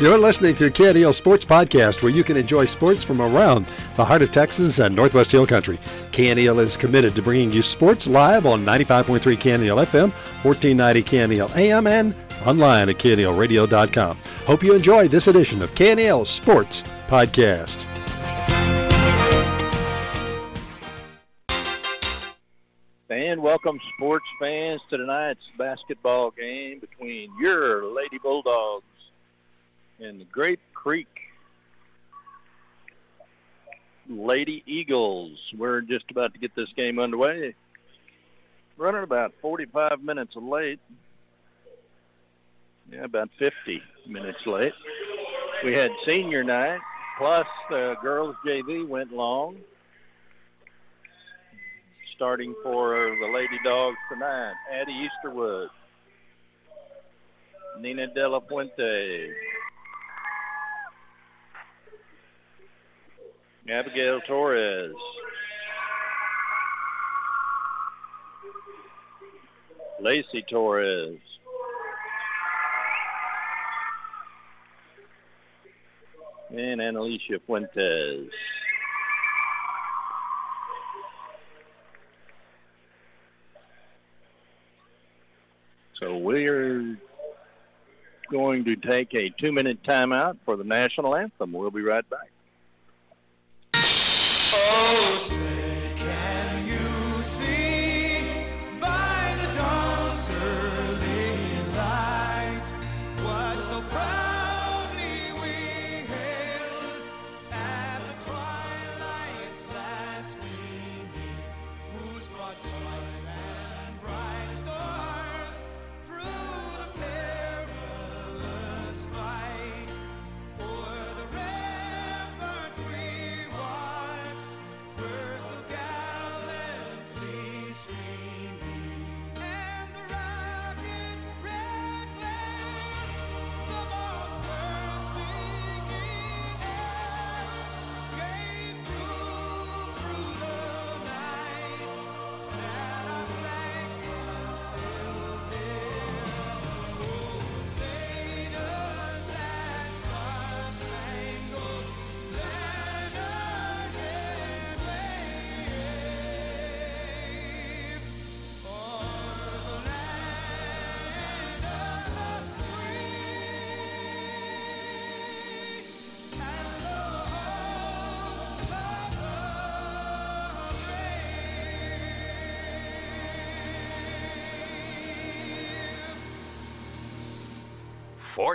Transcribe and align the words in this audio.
You're 0.00 0.18
listening 0.18 0.56
to 0.56 0.70
KNEL 0.70 1.14
Sports 1.14 1.44
Podcast, 1.44 2.02
where 2.02 2.10
you 2.10 2.24
can 2.24 2.36
enjoy 2.36 2.66
sports 2.66 3.04
from 3.04 3.22
around 3.22 3.64
the 3.94 4.04
heart 4.04 4.22
of 4.22 4.32
Texas 4.32 4.80
and 4.80 4.92
Northwest 4.92 5.30
Hill 5.30 5.46
Country. 5.46 5.78
KNEL 6.10 6.58
is 6.58 6.76
committed 6.76 7.14
to 7.14 7.22
bringing 7.22 7.52
you 7.52 7.62
sports 7.62 8.08
live 8.08 8.44
on 8.44 8.66
95.3 8.66 9.20
KNEL 9.20 9.86
FM, 9.86 10.12
1490 10.42 11.02
KNEL 11.04 11.56
AM, 11.56 11.86
and 11.86 12.12
online 12.44 12.88
at 12.88 12.98
knelradio.com. 12.98 14.18
Hope 14.46 14.64
you 14.64 14.74
enjoy 14.74 15.06
this 15.06 15.28
edition 15.28 15.62
of 15.62 15.72
KNEL 15.76 16.26
Sports 16.26 16.82
Podcast. 17.06 17.86
And 23.10 23.40
welcome 23.40 23.78
sports 23.96 24.26
fans 24.40 24.80
to 24.90 24.98
tonight's 24.98 25.44
basketball 25.56 26.32
game 26.32 26.80
between 26.80 27.30
your 27.38 27.84
Lady 27.94 28.18
Bulldogs 28.18 28.84
and 30.00 30.20
the 30.20 30.24
Grape 30.24 30.60
Creek 30.72 31.08
Lady 34.08 34.62
Eagles. 34.66 35.38
We're 35.56 35.80
just 35.80 36.10
about 36.10 36.34
to 36.34 36.40
get 36.40 36.54
this 36.54 36.68
game 36.76 36.98
underway. 36.98 37.54
Running 38.76 39.02
about 39.02 39.32
45 39.40 40.02
minutes 40.02 40.34
late. 40.36 40.80
Yeah, 42.90 43.04
about 43.04 43.30
50 43.38 43.82
minutes 44.06 44.40
late. 44.46 44.74
We 45.64 45.72
had 45.74 45.90
senior 46.06 46.44
night, 46.44 46.80
plus 47.16 47.46
the 47.70 47.94
girls 48.02 48.36
JV 48.46 48.86
went 48.86 49.12
long. 49.12 49.56
Starting 52.14 52.54
for 52.62 53.16
the 53.20 53.32
Lady 53.34 53.58
Dogs 53.64 53.96
tonight, 54.12 54.52
Addie 54.72 55.08
Easterwood, 55.08 55.68
Nina 57.80 58.06
De 58.14 58.28
La 58.28 58.40
Fuente, 58.40 59.32
Abigail 63.68 64.20
Torres. 64.20 64.94
Lacey 70.00 70.44
Torres. 70.50 71.18
And 76.50 76.80
Annalicia 76.80 77.40
Fuentes. 77.46 78.30
So 85.98 86.18
we're 86.18 86.98
going 88.30 88.64
to 88.66 88.76
take 88.76 89.14
a 89.14 89.30
two-minute 89.40 89.82
timeout 89.84 90.36
for 90.44 90.56
the 90.56 90.64
national 90.64 91.16
anthem. 91.16 91.52
We'll 91.52 91.70
be 91.70 91.80
right 91.80 92.08
back. 92.10 92.28
Oh, 94.66 95.16
say 95.18 95.73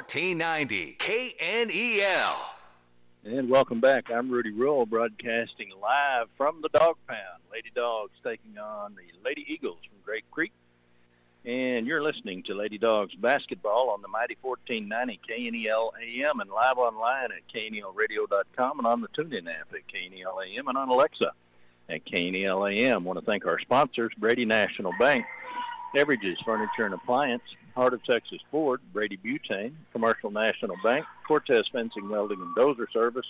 1490 0.10 0.98
KNEL. 0.98 2.36
And 3.26 3.48
welcome 3.48 3.80
back. 3.80 4.10
I'm 4.10 4.32
Rudy 4.32 4.50
Rule, 4.50 4.88
broadcasting 4.88 5.70
live 5.80 6.30
from 6.36 6.64
the 6.64 6.70
Dog 6.70 6.98
Pound. 7.08 7.44
Lady 7.52 7.70
Dogs 7.76 8.14
taking 8.24 8.58
on 8.58 8.96
the 8.96 9.04
Lady 9.24 9.46
Eagles 9.48 9.78
from 9.88 10.00
Grape 10.04 10.26
Creek. 10.32 10.52
And 11.46 11.86
you're 11.86 12.02
listening 12.02 12.42
to 12.48 12.56
Lady 12.56 12.80
Dogs 12.80 13.14
basketball 13.14 13.92
on 13.92 14.02
the 14.02 14.08
mighty 14.08 14.36
1490 14.42 15.20
KNEL 15.30 15.92
AM 16.02 16.40
and 16.40 16.50
live 16.50 16.80
online 16.80 17.26
at 17.26 17.44
knelradio.com 17.54 18.80
and 18.80 18.88
on 18.88 19.02
the 19.02 19.10
TuneIn 19.10 19.48
app 19.48 19.72
at 19.72 19.82
KNEL 19.94 20.44
AM 20.44 20.68
and 20.70 20.78
on 20.80 20.90
Alexa 20.90 21.34
at 21.88 22.04
KNEL 22.06 22.66
AM. 22.68 23.04
want 23.04 23.20
to 23.20 23.26
thank 23.28 23.46
our 23.46 23.60
sponsors, 23.60 24.12
Brady 24.18 24.46
National 24.46 24.92
Bank, 24.98 25.24
Beverages, 25.94 26.40
Furniture 26.44 26.86
and 26.86 26.96
Appliance, 26.96 27.44
Heart 27.76 27.94
of 27.94 28.04
Texas 28.04 28.40
Ford, 28.52 28.82
Brady 28.94 29.18
Butane, 29.18 29.74
Commercial 29.92 30.32
National 30.32 30.76
Bank, 30.84 31.06
Cortez 31.28 31.64
Fencing, 31.72 32.10
Welding 32.10 32.42
and 32.42 32.56
Dozer 32.56 32.92
Service, 32.92 33.26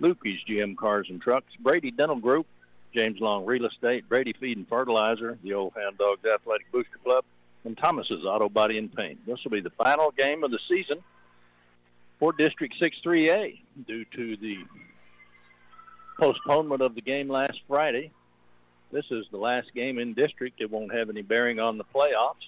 Lukey's 0.00 0.40
GM 0.48 0.76
Cars 0.76 1.06
and 1.08 1.20
Trucks, 1.20 1.52
Brady 1.60 1.90
Dental 1.90 2.16
Group, 2.16 2.46
James 2.94 3.20
Long 3.20 3.44
Real 3.44 3.66
Estate, 3.66 4.08
Brady 4.08 4.32
Feed 4.32 4.56
and 4.56 4.68
Fertilizer, 4.68 5.38
the 5.42 5.54
Old 5.54 5.74
Hound 5.76 5.98
Dogs 5.98 6.24
Athletic 6.24 6.70
Booster 6.72 6.98
Club, 7.04 7.24
and 7.64 7.76
Thomas's 7.76 8.24
Auto 8.24 8.48
Body 8.48 8.78
and 8.78 8.94
Paint. 8.94 9.26
This 9.26 9.42
will 9.44 9.50
be 9.50 9.60
the 9.60 9.70
final 9.70 10.10
game 10.12 10.44
of 10.44 10.50
the 10.50 10.60
season 10.68 10.98
for 12.18 12.32
District 12.32 12.74
6-3A 12.80 13.58
due 13.86 14.04
to 14.04 14.36
the 14.36 14.58
postponement 16.18 16.80
of 16.80 16.94
the 16.94 17.02
game 17.02 17.28
last 17.28 17.60
Friday. 17.68 18.10
This 18.92 19.04
is 19.10 19.26
the 19.30 19.36
last 19.36 19.74
game 19.74 19.98
in 19.98 20.14
district. 20.14 20.60
It 20.60 20.70
won't 20.70 20.94
have 20.94 21.10
any 21.10 21.22
bearing 21.22 21.58
on 21.58 21.76
the 21.76 21.84
playoffs. 21.84 22.46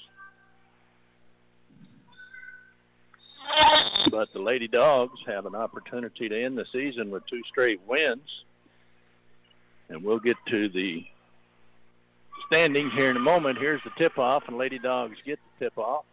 But 4.11 4.33
the 4.33 4.41
Lady 4.41 4.69
Dogs 4.69 5.19
have 5.27 5.47
an 5.47 5.55
opportunity 5.55 6.29
to 6.29 6.45
end 6.45 6.57
the 6.57 6.67
season 6.73 7.11
with 7.11 7.27
two 7.27 7.43
straight 7.49 7.81
wins. 7.87 8.45
And 9.89 10.03
we'll 10.03 10.19
get 10.19 10.37
to 10.49 10.69
the 10.69 11.07
standings 12.47 12.93
here 12.95 13.11
in 13.11 13.17
a 13.17 13.21
moment. 13.21 13.59
Here's 13.59 13.83
the 13.85 13.91
tip-off, 13.99 14.45
and 14.49 14.57
Lady 14.57 14.79
Dogs 14.79 15.17
get 15.25 15.39
the 15.59 15.67
tip-off. 15.67 16.05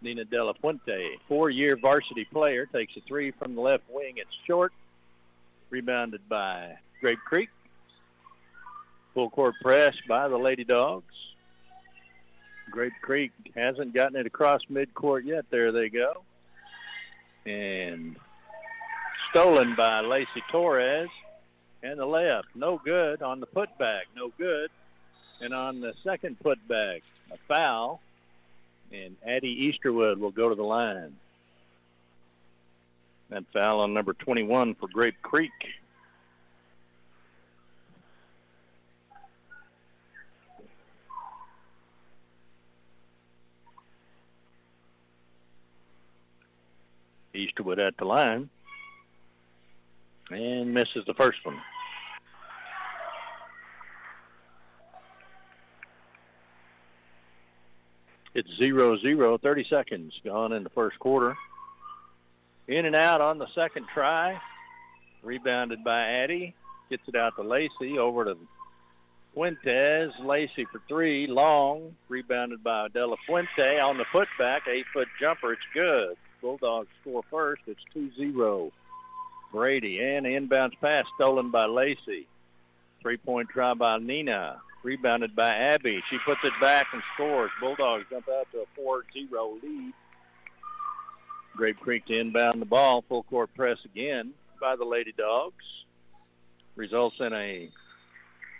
Nina 0.00 0.24
De 0.24 0.44
La 0.44 0.52
Fuente, 0.54 1.18
four-year 1.28 1.76
varsity 1.76 2.24
player, 2.24 2.66
takes 2.66 2.96
a 2.96 3.00
three 3.06 3.30
from 3.30 3.54
the 3.54 3.60
left 3.60 3.84
wing. 3.88 4.14
It's 4.16 4.30
short, 4.46 4.72
rebounded 5.70 6.28
by 6.28 6.76
Grape 7.00 7.20
Creek. 7.24 7.48
Full 9.14 9.30
court 9.30 9.54
press 9.62 9.94
by 10.08 10.26
the 10.26 10.36
Lady 10.36 10.64
Dogs. 10.64 11.14
Grape 12.72 12.94
Creek 13.02 13.30
hasn't 13.54 13.92
gotten 13.92 14.16
it 14.16 14.26
across 14.26 14.62
midcourt 14.70 15.24
yet. 15.24 15.44
There 15.50 15.70
they 15.70 15.90
go. 15.90 16.22
And 17.46 18.16
stolen 19.30 19.76
by 19.76 20.00
Lacey 20.00 20.42
Torres. 20.50 21.10
And 21.84 21.98
the 21.98 22.04
layup, 22.04 22.44
no 22.54 22.80
good. 22.82 23.22
On 23.22 23.40
the 23.40 23.46
putback, 23.46 24.02
no 24.16 24.32
good. 24.38 24.70
And 25.40 25.52
on 25.52 25.80
the 25.80 25.92
second 26.02 26.36
putback, 26.42 27.02
a 27.30 27.36
foul. 27.46 28.00
And 28.92 29.16
Addie 29.26 29.72
Easterwood 29.72 30.18
will 30.18 30.30
go 30.30 30.48
to 30.48 30.54
the 30.54 30.62
line. 30.62 31.14
That 33.30 33.44
foul 33.52 33.80
on 33.80 33.94
number 33.94 34.12
21 34.14 34.74
for 34.76 34.88
Grape 34.88 35.20
Creek. 35.22 35.50
Easterwood 47.34 47.78
at 47.78 47.96
the 47.96 48.04
line 48.04 48.50
and 50.30 50.72
misses 50.72 51.04
the 51.06 51.14
first 51.14 51.38
one. 51.44 51.60
It's 58.34 58.48
0-0, 58.60 59.42
30 59.42 59.66
seconds 59.68 60.14
gone 60.24 60.52
in 60.52 60.62
the 60.62 60.70
first 60.70 60.98
quarter. 60.98 61.36
In 62.66 62.86
and 62.86 62.96
out 62.96 63.20
on 63.20 63.38
the 63.38 63.48
second 63.54 63.86
try. 63.92 64.40
Rebounded 65.22 65.84
by 65.84 66.00
Addie. 66.00 66.54
Gets 66.88 67.02
it 67.08 67.14
out 67.14 67.36
to 67.36 67.42
Lacey. 67.42 67.98
Over 67.98 68.24
to 68.24 68.38
Fuentes. 69.34 70.12
Lacey 70.20 70.64
for 70.72 70.80
three. 70.88 71.26
Long. 71.26 71.94
Rebounded 72.08 72.64
by 72.64 72.88
De 72.88 73.06
La 73.06 73.16
Fuente. 73.26 73.78
On 73.78 73.98
the 73.98 74.04
putback. 74.04 74.66
Eight-foot 74.66 75.08
jumper. 75.20 75.52
It's 75.52 75.62
good. 75.74 76.16
Bulldogs 76.42 76.88
score 77.00 77.22
first. 77.30 77.62
It's 77.66 77.80
2-0. 77.94 78.70
Brady. 79.52 80.02
And 80.02 80.26
inbounds 80.26 80.78
pass 80.80 81.06
stolen 81.14 81.50
by 81.50 81.66
Lacey. 81.66 82.26
Three-point 83.00 83.48
try 83.48 83.72
by 83.74 83.98
Nina. 83.98 84.60
Rebounded 84.82 85.36
by 85.36 85.54
Abby. 85.54 86.02
She 86.10 86.18
puts 86.26 86.40
it 86.42 86.52
back 86.60 86.88
and 86.92 87.02
scores. 87.14 87.50
Bulldogs 87.60 88.04
jump 88.10 88.28
out 88.28 88.48
to 88.52 88.62
a 88.62 88.80
4-0 88.80 89.62
lead. 89.62 89.92
Grape 91.56 91.78
Creek 91.78 92.04
to 92.06 92.18
inbound 92.18 92.60
the 92.60 92.66
ball. 92.66 93.04
Full 93.08 93.22
court 93.24 93.50
press 93.54 93.78
again 93.84 94.32
by 94.60 94.74
the 94.74 94.84
Lady 94.84 95.12
Dogs. 95.16 95.64
Results 96.74 97.16
in 97.20 97.32
a 97.32 97.68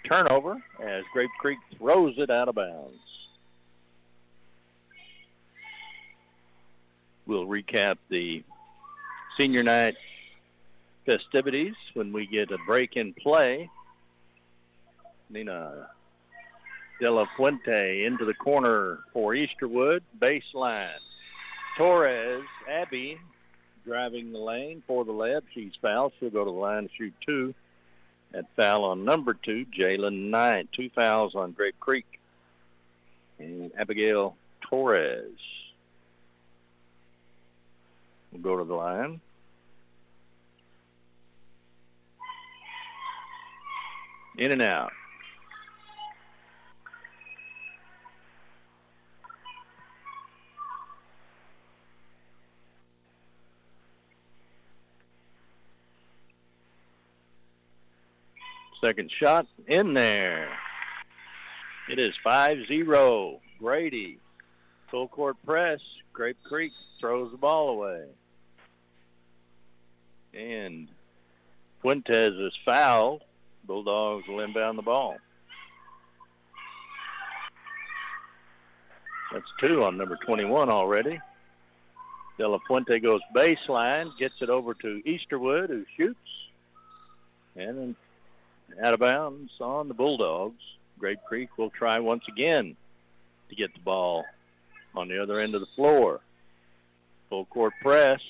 turnover 0.09 0.63
as 0.83 1.03
Grape 1.13 1.31
Creek 1.41 1.59
throws 1.77 2.15
it 2.19 2.31
out 2.31 2.49
of 2.49 2.55
bounds. 2.55 3.01
We'll 7.27 7.47
recap 7.47 7.99
the 8.09 8.43
senior 9.39 9.63
night 9.63 9.95
festivities 11.07 11.75
when 11.95 12.13
we 12.13 12.27
get 12.27 12.51
a 12.51 12.59
break 12.67 12.97
in 12.97 13.13
play. 13.15 13.71
Nina 15.31 15.89
De 17.01 17.11
La 17.11 17.27
Fuente 17.37 18.05
into 18.05 18.25
the 18.25 18.35
corner 18.35 19.01
for 19.13 19.35
Easterwood. 19.35 20.01
Baseline. 20.19 20.91
Torres, 21.79 22.45
Abby, 22.69 23.19
driving 23.85 24.33
the 24.33 24.39
lane 24.39 24.83
for 24.87 25.05
the 25.05 25.13
lab. 25.13 25.45
She's 25.55 25.73
fouled. 25.81 26.13
She'll 26.21 26.31
go 26.31 26.45
to 26.45 26.51
the 26.51 26.57
line 26.57 26.85
to 26.85 26.91
shoot 26.97 27.15
two. 27.25 27.55
That 28.33 28.47
foul 28.57 28.85
on 28.85 29.05
number 29.05 29.35
two, 29.35 29.67
Jalen 29.67 30.31
Knight. 30.31 30.69
Two 30.73 30.91
fouls 30.91 31.35
on 31.35 31.53
Grape 31.53 31.79
Creek. 31.81 32.07
And 33.39 33.73
Abigail 33.79 34.37
Torres 34.61 35.39
will 38.33 38.41
go 38.41 38.57
to 38.57 38.65
the 38.65 38.75
line. 38.75 39.21
In 44.39 44.51
and 44.51 44.63
out. 44.63 44.93
Second 58.83 59.13
shot 59.21 59.47
in 59.69 59.95
there. 59.95 60.49
It 61.89 62.01
is 62.01 62.13
5-0. 62.27 63.39
Brady. 63.61 64.19
Full 64.91 65.07
court 65.09 65.37
press. 65.47 65.79
Grape 66.13 66.37
Creek 66.43 66.73
throws 67.01 67.31
the 67.31 67.37
ball 67.37 67.71
away. 67.71 68.07
And 70.35 70.89
Fuentes 71.81 72.33
is 72.33 72.53
fouled. 72.65 73.23
Bulldogs 73.65 74.27
will 74.27 74.41
inbound 74.41 74.79
the 74.79 74.83
ball. 74.83 75.17
That's 79.33 79.45
two 79.63 79.83
on 79.85 79.97
number 79.97 80.19
21 80.27 80.69
already. 80.69 81.19
De 82.39 82.49
La 82.49 82.59
Fuente 82.67 82.99
goes 82.99 83.21
baseline, 83.35 84.11
gets 84.19 84.35
it 84.41 84.51
over 84.51 84.75
to 84.75 85.03
Easterwood, 85.07 85.69
who 85.69 85.85
shoots. 85.97 86.19
And 87.57 87.95
out 88.83 88.95
of 88.95 89.01
bounds 89.01 89.53
on 89.61 89.89
the 89.89 89.95
Bulldogs. 89.95 90.63
Grape 90.99 91.23
Creek 91.27 91.59
will 91.59 91.71
try 91.71 91.99
once 91.99 92.25
again 92.29 92.77
to 93.49 93.55
get 93.55 93.75
the 93.75 93.81
ball 93.81 94.25
on 94.95 95.09
the 95.09 95.23
other 95.23 95.41
end 95.41 95.55
of 95.55 95.61
the 95.61 95.67
floor. 95.75 96.21
Full 97.29 97.47
court 97.47 97.73
press. 97.83 98.21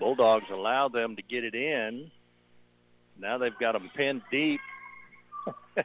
Bulldogs 0.00 0.46
allow 0.50 0.88
them 0.88 1.14
to 1.16 1.22
get 1.22 1.44
it 1.44 1.54
in. 1.54 2.10
Now 3.20 3.36
they've 3.38 3.56
got 3.60 3.72
them 3.72 3.90
pinned 3.94 4.22
deep. 4.30 4.60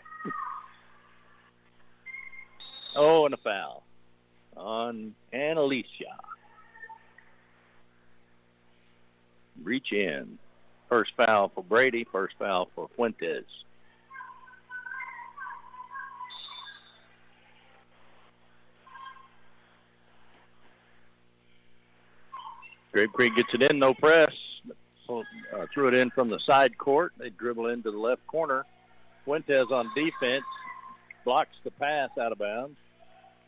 oh, 2.96 3.26
and 3.26 3.34
a 3.34 3.38
foul 3.38 3.84
on 4.56 5.14
Annalicia. 5.34 6.16
Reach 9.62 9.92
in. 9.92 10.40
First 10.88 11.12
foul 11.18 11.50
for 11.54 11.64
Brady, 11.64 12.06
first 12.10 12.36
foul 12.40 12.70
for 12.74 12.90
Fuentes. 12.96 13.44
Grape 22.96 23.12
Creek 23.12 23.36
gets 23.36 23.50
it 23.54 23.62
in, 23.62 23.78
no 23.78 23.94
press. 23.94 24.32
Uh, 25.10 25.22
threw 25.74 25.90
it 25.90 25.94
in 25.94 26.10
from 26.12 26.30
the 26.30 26.40
side 26.46 26.78
court. 26.78 27.12
They 27.18 27.30
dribble 27.30 27.68
into 27.68 27.92
the 27.92 27.98
left 27.98 28.26
corner. 28.26 28.66
Fuentes 29.26 29.68
on 29.70 29.92
defense 29.94 30.46
blocks 31.26 31.58
the 31.66 31.72
pass 31.72 32.10
out 32.18 32.32
of 32.32 32.38
bounds. 32.38 32.78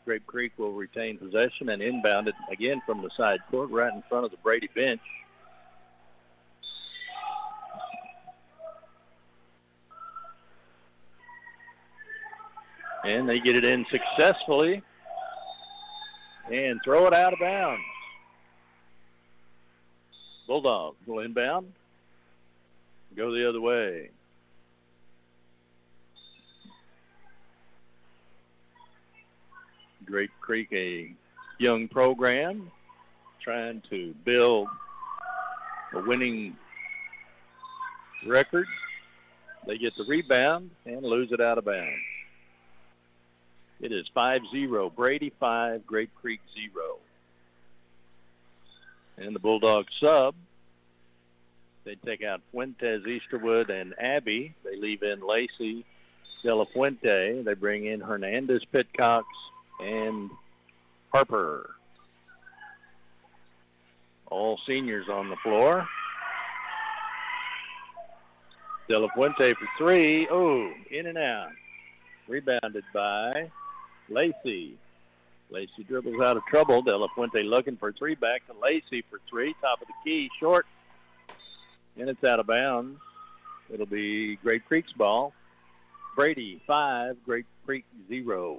Grape 0.04 0.26
Creek 0.26 0.52
will 0.58 0.72
retain 0.72 1.16
possession 1.16 1.70
and 1.70 1.80
inbound 1.80 2.28
it 2.28 2.34
again 2.52 2.82
from 2.84 3.00
the 3.00 3.08
side 3.16 3.40
court 3.50 3.70
right 3.70 3.90
in 3.90 4.02
front 4.10 4.26
of 4.26 4.30
the 4.30 4.36
Brady 4.36 4.68
bench. 4.74 5.00
And 13.02 13.26
they 13.26 13.40
get 13.40 13.56
it 13.56 13.64
in 13.64 13.86
successfully 13.90 14.82
and 16.52 16.78
throw 16.84 17.06
it 17.06 17.14
out 17.14 17.32
of 17.32 17.38
bounds. 17.38 17.80
Bulldogs 20.48 20.96
will 21.06 21.20
inbound. 21.20 21.72
Go 23.14 23.32
the 23.32 23.48
other 23.48 23.60
way. 23.60 24.10
Grape 30.06 30.30
Creek, 30.40 30.68
a 30.72 31.12
young 31.58 31.86
program 31.86 32.70
trying 33.42 33.82
to 33.90 34.14
build 34.24 34.68
a 35.92 36.00
winning 36.00 36.56
record. 38.26 38.66
They 39.66 39.76
get 39.76 39.92
the 39.98 40.04
rebound 40.08 40.70
and 40.86 41.02
lose 41.02 41.30
it 41.30 41.42
out 41.42 41.58
of 41.58 41.66
bounds. 41.66 41.92
It 43.80 43.92
is 43.92 44.06
5-0. 44.16 44.96
Brady 44.96 45.30
5, 45.38 45.86
Grape 45.86 46.10
Creek 46.20 46.40
0. 46.54 46.96
And 49.20 49.34
the 49.34 49.40
Bulldog 49.40 49.86
sub. 50.00 50.34
They 51.84 51.96
take 52.04 52.22
out 52.22 52.40
Fuentes, 52.50 53.02
Easterwood, 53.04 53.70
and 53.70 53.94
Abby. 53.98 54.54
They 54.64 54.76
leave 54.76 55.02
in 55.02 55.20
Lacey, 55.26 55.84
De 56.42 56.54
La 56.54 56.66
Fuente. 56.66 57.42
They 57.42 57.54
bring 57.54 57.86
in 57.86 58.00
Hernandez, 58.00 58.62
Pitcox, 58.72 59.24
and 59.80 60.30
Harper. 61.12 61.70
All 64.26 64.60
seniors 64.66 65.08
on 65.08 65.30
the 65.30 65.36
floor. 65.36 65.88
De 68.88 68.98
La 68.98 69.08
Fuente 69.14 69.54
for 69.54 69.68
three. 69.78 70.28
Oh, 70.30 70.70
in 70.90 71.06
and 71.06 71.18
out. 71.18 71.50
Rebounded 72.28 72.84
by 72.92 73.50
Lacey. 74.10 74.76
Lacey 75.50 75.82
dribbles 75.86 76.20
out 76.20 76.36
of 76.36 76.44
trouble. 76.46 76.82
De 76.82 76.96
La 76.96 77.08
Fuente 77.14 77.42
looking 77.42 77.76
for 77.76 77.92
three. 77.92 78.14
Back 78.14 78.46
to 78.46 78.54
Lacey 78.60 79.04
for 79.08 79.20
three. 79.28 79.54
Top 79.60 79.80
of 79.80 79.88
the 79.88 79.94
key. 80.04 80.28
Short. 80.38 80.66
And 81.98 82.08
it's 82.08 82.22
out 82.24 82.40
of 82.40 82.46
bounds. 82.46 83.00
It'll 83.72 83.86
be 83.86 84.36
Grape 84.36 84.64
Creek's 84.66 84.92
ball. 84.92 85.32
Brady, 86.16 86.60
five. 86.66 87.16
Grape 87.24 87.46
Creek, 87.64 87.84
zero. 88.08 88.58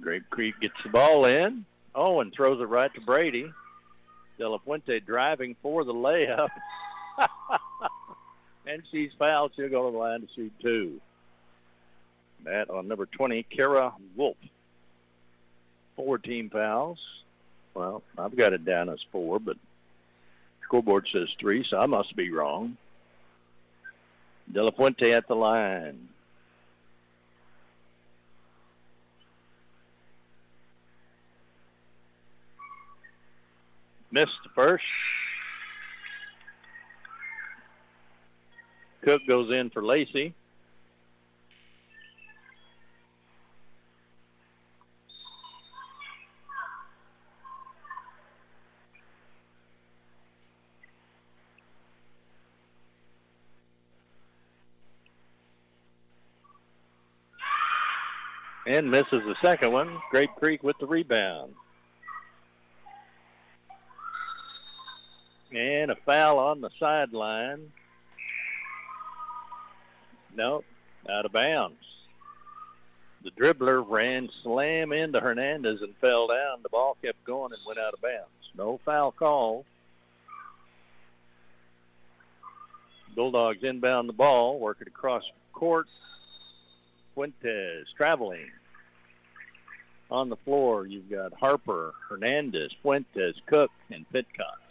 Grape 0.00 0.28
Creek 0.30 0.54
gets 0.60 0.74
the 0.82 0.90
ball 0.90 1.24
in. 1.24 1.64
And 1.94 2.32
throws 2.32 2.60
it 2.60 2.64
right 2.64 2.92
to 2.94 3.00
Brady. 3.00 3.52
De 4.38 4.48
La 4.48 4.58
Fuente 4.58 5.00
driving 5.00 5.56
for 5.62 5.84
the 5.84 5.92
layup. 5.92 6.48
and 8.68 8.82
she's 8.90 9.10
fouled. 9.18 9.52
She'll 9.56 9.68
go 9.68 9.86
to 9.86 9.92
the 9.92 9.98
line 9.98 10.20
to 10.20 10.28
shoot 10.34 10.52
two. 10.60 11.00
That 12.44 12.70
on 12.70 12.86
number 12.86 13.06
20, 13.06 13.42
Kara 13.44 13.92
Wolf. 14.14 14.36
Four 15.96 16.18
team 16.18 16.50
fouls. 16.50 16.98
Well, 17.74 18.02
I've 18.16 18.36
got 18.36 18.52
it 18.52 18.64
down 18.64 18.88
as 18.88 18.98
four, 19.10 19.40
but 19.40 19.56
scoreboard 20.64 21.08
says 21.12 21.28
three, 21.40 21.64
so 21.68 21.78
I 21.78 21.86
must 21.86 22.14
be 22.14 22.30
wrong. 22.30 22.76
De 24.52 24.62
La 24.62 24.70
Fuente 24.70 25.12
at 25.12 25.26
the 25.26 25.34
line. 25.34 26.08
Missed 34.10 34.30
the 34.42 34.50
first. 34.54 34.84
Cook 39.08 39.26
goes 39.26 39.50
in 39.50 39.70
for 39.70 39.82
Lacey. 39.82 40.34
and 58.66 58.90
misses 58.90 59.06
the 59.10 59.34
second 59.40 59.72
one. 59.72 59.96
Grape 60.10 60.28
Creek 60.36 60.62
with 60.62 60.76
the 60.78 60.86
rebound. 60.86 61.54
And 65.50 65.90
a 65.90 65.96
foul 66.04 66.38
on 66.38 66.60
the 66.60 66.68
sideline. 66.78 67.72
No, 70.38 70.62
out 71.10 71.26
of 71.26 71.32
bounds. 71.32 71.82
The 73.24 73.32
dribbler 73.32 73.84
ran 73.84 74.28
slam 74.44 74.92
into 74.92 75.18
Hernandez 75.18 75.82
and 75.82 75.96
fell 75.96 76.28
down. 76.28 76.62
The 76.62 76.68
ball 76.68 76.96
kept 77.02 77.24
going 77.24 77.52
and 77.52 77.60
went 77.66 77.80
out 77.80 77.92
of 77.92 78.00
bounds. 78.00 78.48
No 78.56 78.78
foul 78.84 79.10
call. 79.10 79.64
Bulldogs 83.16 83.64
inbound 83.64 84.08
the 84.08 84.12
ball, 84.12 84.60
work 84.60 84.78
it 84.80 84.86
across 84.86 85.24
court. 85.52 85.88
Fuentes 87.14 87.88
traveling. 87.96 88.52
On 90.08 90.28
the 90.28 90.36
floor, 90.36 90.86
you've 90.86 91.10
got 91.10 91.32
Harper, 91.34 91.94
Hernandez, 92.08 92.70
Fuentes, 92.80 93.34
Cook, 93.46 93.72
and 93.90 94.06
Pitcox. 94.12 94.67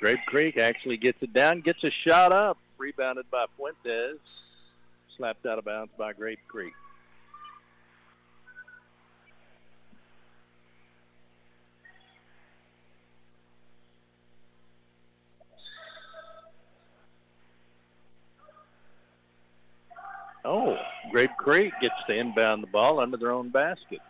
Grape 0.00 0.24
Creek 0.26 0.58
actually 0.58 0.98
gets 0.98 1.18
it 1.22 1.32
down, 1.32 1.62
gets 1.62 1.82
a 1.82 1.90
shot 2.06 2.32
up, 2.32 2.58
rebounded 2.78 3.30
by 3.30 3.46
Fuentes, 3.56 4.18
slapped 5.16 5.46
out 5.46 5.58
of 5.58 5.64
bounds 5.64 5.90
by 5.96 6.12
Grape 6.12 6.38
Creek. 6.48 6.74
Oh, 20.44 20.76
Grape 21.10 21.30
Creek 21.38 21.72
gets 21.80 21.94
to 22.06 22.14
inbound 22.14 22.62
the 22.62 22.68
ball 22.68 23.00
under 23.00 23.16
their 23.16 23.32
own 23.32 23.48
basket. 23.48 24.00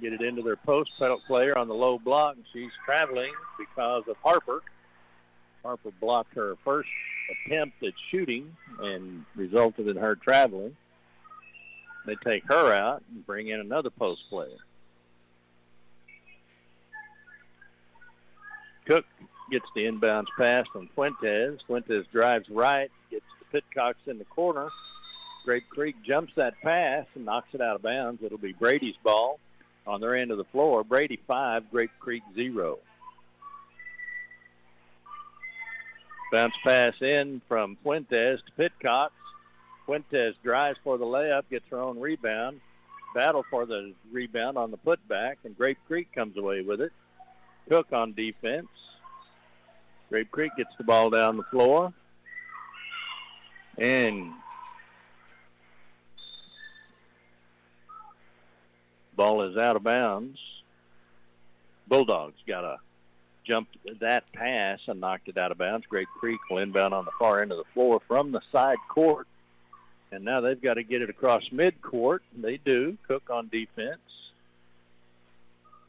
Get 0.00 0.14
it 0.14 0.22
into 0.22 0.42
their 0.42 0.56
post 0.56 0.90
player 1.26 1.58
on 1.58 1.68
the 1.68 1.74
low 1.74 1.98
block, 1.98 2.36
and 2.36 2.44
she's 2.52 2.70
traveling 2.86 3.32
because 3.58 4.04
of 4.08 4.16
Harper. 4.22 4.62
Harper 5.62 5.90
blocked 6.00 6.34
her 6.34 6.56
first 6.64 6.88
attempt 7.46 7.82
at 7.82 7.92
shooting 8.10 8.56
and 8.80 9.26
resulted 9.36 9.88
in 9.88 9.96
her 9.96 10.16
traveling. 10.16 10.74
They 12.06 12.16
take 12.24 12.44
her 12.48 12.72
out 12.72 13.02
and 13.12 13.26
bring 13.26 13.48
in 13.48 13.60
another 13.60 13.90
post 13.90 14.22
player. 14.30 14.56
Cook 18.86 19.04
gets 19.50 19.66
the 19.74 19.84
inbounds 19.84 20.26
pass 20.38 20.64
from 20.72 20.88
Fuentes. 20.94 21.60
Fuentes 21.66 22.06
drives 22.10 22.48
right, 22.48 22.90
gets 23.10 23.26
the 23.38 23.60
Pitcox 23.60 23.94
in 24.06 24.18
the 24.18 24.24
corner. 24.24 24.70
Grape 25.44 25.68
Creek 25.68 25.96
jumps 26.02 26.32
that 26.36 26.54
pass 26.62 27.06
and 27.14 27.26
knocks 27.26 27.48
it 27.52 27.60
out 27.60 27.76
of 27.76 27.82
bounds. 27.82 28.22
It'll 28.22 28.38
be 28.38 28.52
Brady's 28.52 28.96
ball 29.04 29.38
on 29.86 30.00
their 30.00 30.16
end 30.16 30.30
of 30.30 30.38
the 30.38 30.44
floor. 30.44 30.84
Brady 30.84 31.20
five, 31.26 31.70
Grape 31.70 31.90
Creek 31.98 32.22
zero. 32.34 32.78
Bounce 36.32 36.54
pass 36.64 36.94
in 37.00 37.42
from 37.48 37.76
Fuentes 37.82 38.40
to 38.46 38.52
Pitcox. 38.62 39.10
Fuentes 39.86 40.34
drives 40.44 40.78
for 40.84 40.96
the 40.96 41.04
layup, 41.04 41.42
gets 41.50 41.64
her 41.70 41.80
own 41.80 41.98
rebound. 41.98 42.60
Battle 43.14 43.44
for 43.50 43.66
the 43.66 43.92
rebound 44.12 44.56
on 44.56 44.70
the 44.70 44.78
putback, 44.78 45.36
and 45.44 45.56
Grape 45.56 45.78
Creek 45.88 46.06
comes 46.14 46.36
away 46.36 46.62
with 46.62 46.80
it. 46.80 46.92
Cook 47.68 47.92
on 47.92 48.12
defense. 48.12 48.68
Grape 50.08 50.30
Creek 50.30 50.52
gets 50.56 50.70
the 50.78 50.84
ball 50.84 51.10
down 51.10 51.36
the 51.36 51.42
floor. 51.44 51.92
And 53.78 54.32
ball 59.20 59.42
is 59.42 59.54
out 59.58 59.76
of 59.76 59.82
bounds. 59.82 60.38
Bulldogs 61.88 62.38
got 62.46 62.64
a 62.64 62.78
jump 63.46 63.68
that 64.00 64.24
pass 64.32 64.78
and 64.86 64.98
knocked 64.98 65.28
it 65.28 65.36
out 65.36 65.52
of 65.52 65.58
bounds. 65.58 65.84
Grape 65.86 66.08
Creek 66.18 66.40
will 66.48 66.56
inbound 66.56 66.94
on 66.94 67.04
the 67.04 67.10
far 67.18 67.42
end 67.42 67.52
of 67.52 67.58
the 67.58 67.70
floor 67.74 68.00
from 68.08 68.32
the 68.32 68.40
side 68.50 68.78
court. 68.88 69.26
And 70.10 70.24
now 70.24 70.40
they've 70.40 70.60
got 70.60 70.74
to 70.74 70.82
get 70.82 71.02
it 71.02 71.10
across 71.10 71.42
midcourt. 71.50 72.20
They 72.34 72.56
do. 72.64 72.96
Cook 73.06 73.28
on 73.28 73.48
defense. 73.48 74.00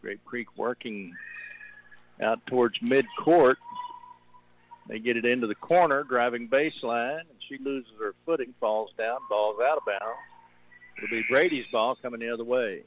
Grape 0.02 0.26
Creek 0.26 0.48
working 0.58 1.16
out 2.22 2.46
towards 2.48 2.80
midcourt. 2.80 3.56
They 4.90 5.00
get 5.00 5.16
it 5.16 5.24
into 5.24 5.48
the 5.48 5.56
corner, 5.56 6.04
driving 6.04 6.50
baseline, 6.50 7.22
and 7.22 7.40
she 7.48 7.58
loses 7.64 7.94
her 7.98 8.14
footing, 8.26 8.54
falls 8.60 8.90
down, 8.98 9.20
ball's 9.30 9.62
out 9.62 9.78
of 9.78 9.86
bounds. 9.86 10.20
It'll 10.98 11.10
be 11.10 11.24
Brady's 11.30 11.66
ball 11.72 11.96
coming 11.96 12.20
the 12.20 12.34
other 12.34 12.44
way. 12.44 12.84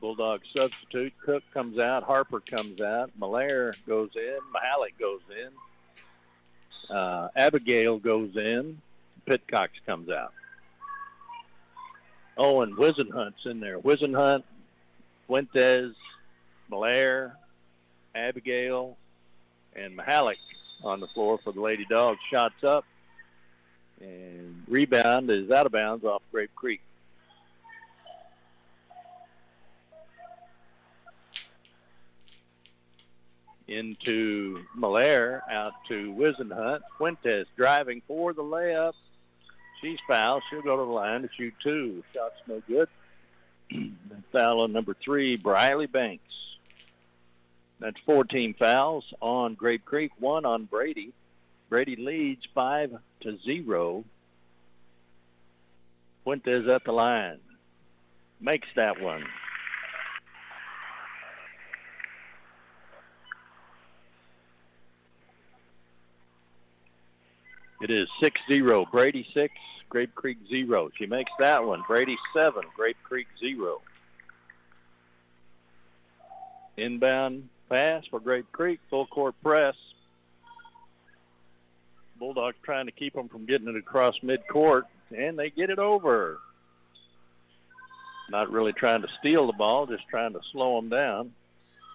Bulldog 0.00 0.40
substitute. 0.56 1.12
Cook 1.24 1.42
comes 1.52 1.78
out. 1.78 2.04
Harper 2.04 2.40
comes 2.40 2.80
out. 2.80 3.10
Malaire 3.18 3.74
goes 3.86 4.10
in. 4.14 4.38
Mahalik 4.54 4.98
goes 4.98 5.20
in. 5.30 6.94
Uh, 6.96 7.28
Abigail 7.36 7.98
goes 7.98 8.36
in. 8.36 8.80
Pitcox 9.26 9.68
comes 9.84 10.08
out. 10.08 10.32
Oh, 12.36 12.62
and 12.62 12.76
Whisenhunt's 12.76 13.44
in 13.44 13.58
there. 13.60 13.78
Whisenhunt, 13.80 14.44
Fuentes, 15.26 15.94
Malaire, 16.70 17.36
Abigail, 18.14 18.96
and 19.74 19.98
Mahalik 19.98 20.36
on 20.84 21.00
the 21.00 21.08
floor 21.08 21.38
for 21.42 21.52
the 21.52 21.60
Lady 21.60 21.84
Dogs. 21.90 22.20
Shots 22.30 22.62
up, 22.62 22.84
and 24.00 24.62
rebound 24.68 25.30
is 25.30 25.50
out 25.50 25.66
of 25.66 25.72
bounds 25.72 26.04
off 26.04 26.22
Grape 26.30 26.54
Creek. 26.54 26.80
Into 33.68 34.64
Malaire, 34.74 35.42
out 35.50 35.74
to 35.88 36.12
Whisenhunt. 36.14 36.80
Fuentes 36.96 37.46
driving 37.56 38.02
for 38.08 38.32
the 38.32 38.42
layup. 38.42 38.94
She's 39.80 39.98
fouled. 40.08 40.42
She'll 40.48 40.62
go 40.62 40.76
to 40.76 40.84
the 40.84 40.90
line 40.90 41.22
to 41.22 41.28
shoot 41.36 41.54
two. 41.62 42.02
Shot's 42.14 42.40
no 42.46 42.62
good. 42.66 42.88
foul 44.32 44.62
on 44.62 44.72
number 44.72 44.94
three, 44.94 45.36
Briley 45.36 45.86
Banks. 45.86 46.22
That's 47.80 47.98
14 48.06 48.54
fouls 48.54 49.04
on 49.20 49.54
Grape 49.54 49.84
Creek, 49.84 50.10
one 50.18 50.44
on 50.44 50.64
Brady. 50.64 51.12
Brady 51.68 51.96
leads 51.96 52.42
five 52.54 52.96
to 53.20 53.38
zero. 53.44 54.04
Fuentes 56.24 56.66
at 56.68 56.84
the 56.84 56.92
line. 56.92 57.38
Makes 58.40 58.68
that 58.76 59.00
one. 59.00 59.24
It 67.80 67.90
is 67.90 68.08
6-0. 68.22 68.90
Brady 68.90 69.26
6, 69.32 69.54
Grape 69.88 70.14
Creek 70.14 70.38
0. 70.48 70.90
She 70.98 71.06
makes 71.06 71.30
that 71.38 71.64
one. 71.64 71.82
Brady 71.86 72.16
7, 72.34 72.62
Grape 72.76 72.96
Creek 73.04 73.26
0. 73.40 73.80
Inbound 76.76 77.48
pass 77.68 78.04
for 78.10 78.20
Grape 78.20 78.50
Creek, 78.52 78.80
full 78.90 79.06
court 79.06 79.34
press. 79.42 79.74
Bulldogs 82.18 82.56
trying 82.62 82.86
to 82.86 82.92
keep 82.92 83.14
them 83.14 83.28
from 83.28 83.46
getting 83.46 83.68
it 83.68 83.76
across 83.76 84.18
midcourt, 84.20 84.82
and 85.16 85.38
they 85.38 85.50
get 85.50 85.70
it 85.70 85.78
over. 85.78 86.38
Not 88.30 88.50
really 88.50 88.72
trying 88.72 89.02
to 89.02 89.08
steal 89.20 89.46
the 89.46 89.52
ball, 89.52 89.86
just 89.86 90.06
trying 90.08 90.32
to 90.32 90.40
slow 90.52 90.76
them 90.76 90.88
down. 90.88 91.32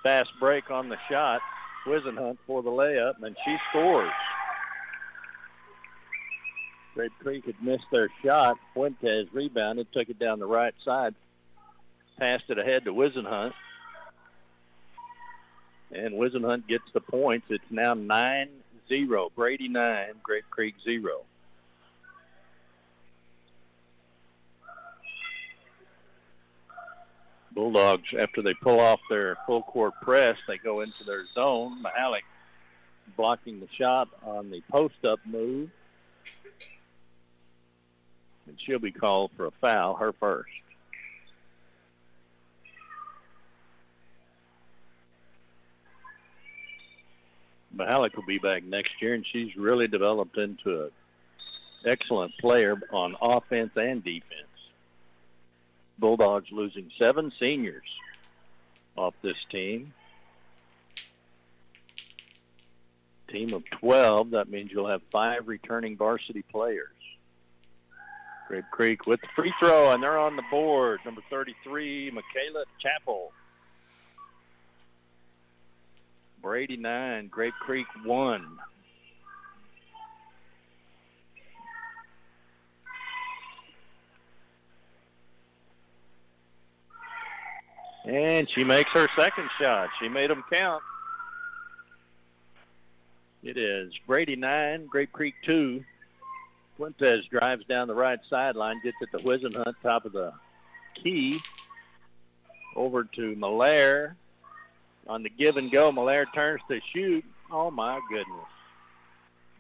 Fast 0.02 0.32
break 0.40 0.72
on 0.72 0.90
the 0.90 0.98
shot. 1.10 1.42
Whisenhunt 1.86 2.38
for 2.48 2.63
the 2.63 2.70
layup, 2.70 3.22
and 3.22 3.36
she 3.44 3.58
scores. 3.70 4.12
Grape 6.93 7.12
Creek 7.19 7.45
had 7.45 7.62
missed 7.62 7.85
their 7.91 8.09
shot. 8.23 8.57
Fuentes 8.73 9.27
rebounded, 9.33 9.88
took 9.91 10.09
it 10.09 10.19
down 10.19 10.39
the 10.39 10.45
right 10.45 10.75
side, 10.85 11.15
passed 12.19 12.45
it 12.50 12.59
ahead 12.59 12.85
to 12.85 12.93
Whisenhunt. 12.93 13.53
And 15.91 16.13
Whisenhunt 16.15 16.67
gets 16.67 16.85
the 16.93 17.01
points. 17.01 17.47
It's 17.50 17.63
now 17.69 17.93
9-0. 17.93 18.47
Brady 19.35 19.67
9, 19.67 20.07
Grape 20.21 20.45
Creek 20.50 20.75
0. 20.83 21.21
Bulldogs, 27.51 28.07
after 28.19 28.41
they 28.41 28.55
pull 28.55 28.79
off 28.79 29.00
their 29.09 29.38
full 29.45 29.62
court 29.62 29.93
press, 30.01 30.38
they 30.47 30.57
go 30.57 30.81
into 30.81 31.03
their 31.05 31.25
zone. 31.35 31.83
Mahalik 31.83 32.23
blocking 33.15 33.59
the 33.59 33.67
shot 33.77 34.07
on 34.23 34.50
the 34.50 34.62
post-up 34.71 35.19
move. 35.25 35.69
And 38.47 38.57
she'll 38.59 38.79
be 38.79 38.91
called 38.91 39.31
for 39.38 39.45
a 39.45 39.51
foul, 39.51 39.95
her 39.95 40.13
first. 40.13 40.50
Mahalik 47.75 48.15
will 48.15 48.25
be 48.25 48.38
back 48.38 48.63
next 48.63 49.01
year, 49.01 49.13
and 49.13 49.25
she's 49.25 49.55
really 49.55 49.88
developed 49.88 50.38
into 50.38 50.83
an 50.83 50.91
excellent 51.85 52.31
player 52.39 52.75
on 52.91 53.15
offense 53.21 53.71
and 53.75 54.03
defense. 54.03 54.47
Bulldogs 55.97 56.51
losing 56.51 56.91
seven 57.00 57.31
seniors 57.39 57.88
off 58.95 59.13
this 59.21 59.38
team. 59.51 59.93
Team 63.29 63.53
of 63.53 63.63
12, 63.79 64.31
that 64.31 64.50
means 64.50 64.71
you'll 64.71 64.89
have 64.89 65.01
five 65.12 65.47
returning 65.47 65.97
varsity 65.97 66.43
players. 66.43 66.92
Grape 68.47 68.65
Creek 68.71 69.07
with 69.07 69.21
the 69.21 69.27
free 69.35 69.53
throw, 69.59 69.91
and 69.91 70.03
they're 70.03 70.19
on 70.19 70.35
the 70.35 70.43
board. 70.51 71.00
Number 71.05 71.21
33, 71.29 72.12
Michaela 72.12 72.65
Chapel. 72.79 73.31
Brady 76.41 76.77
9, 76.77 77.27
Grape 77.29 77.53
Creek 77.62 77.88
1. 78.03 78.59
And 88.05 88.50
she 88.53 88.65
makes 88.65 88.89
her 88.91 89.07
second 89.17 89.50
shot. 89.62 89.88
She 90.01 90.09
made 90.09 90.29
them 90.29 90.43
count. 90.51 90.83
It 93.41 93.57
is 93.57 93.93
Brady 94.05 94.35
9, 94.35 94.88
Grape 94.88 95.13
Creek 95.13 95.35
2. 95.45 95.83
Fuentes 96.77 97.25
drives 97.30 97.65
down 97.65 97.88
the 97.88 97.96
right 97.96 98.20
sideline, 98.30 98.82
gets 98.84 98.98
it 99.01 99.10
to 99.12 99.24
Whisenhunt, 99.24 99.75
top 99.84 100.06
of 100.06 100.13
the 100.13 100.34
key. 101.01 101.39
Over 102.75 103.03
to 103.03 103.36
Malaire. 103.36 104.15
On 105.08 105.22
the 105.22 105.30
give 105.30 105.58
and 105.58 105.72
go, 105.72 105.92
Malaire 105.92 106.25
turns 106.34 106.62
to 106.70 106.80
shoot. 106.94 107.24
Oh, 107.51 107.70
my 107.70 108.00
goodness. 108.10 108.48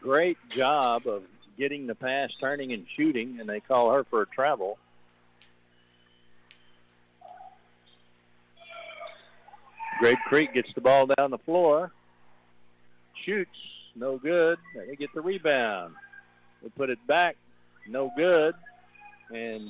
Great 0.01 0.37
job 0.49 1.05
of 1.05 1.23
getting 1.57 1.85
the 1.85 1.95
pass, 1.95 2.31
turning 2.39 2.73
and 2.73 2.85
shooting, 2.95 3.39
and 3.39 3.47
they 3.47 3.59
call 3.59 3.93
her 3.93 4.03
for 4.05 4.23
a 4.23 4.25
travel. 4.25 4.77
Grape 9.99 10.17
Creek 10.27 10.53
gets 10.53 10.73
the 10.73 10.81
ball 10.81 11.05
down 11.05 11.29
the 11.29 11.37
floor. 11.37 11.91
Shoots. 13.23 13.57
No 13.95 14.17
good. 14.17 14.57
They 14.75 14.95
get 14.95 15.13
the 15.13 15.21
rebound. 15.21 15.93
They 16.63 16.69
put 16.69 16.89
it 16.89 17.05
back. 17.05 17.35
No 17.87 18.09
good. 18.15 18.55
And 19.33 19.69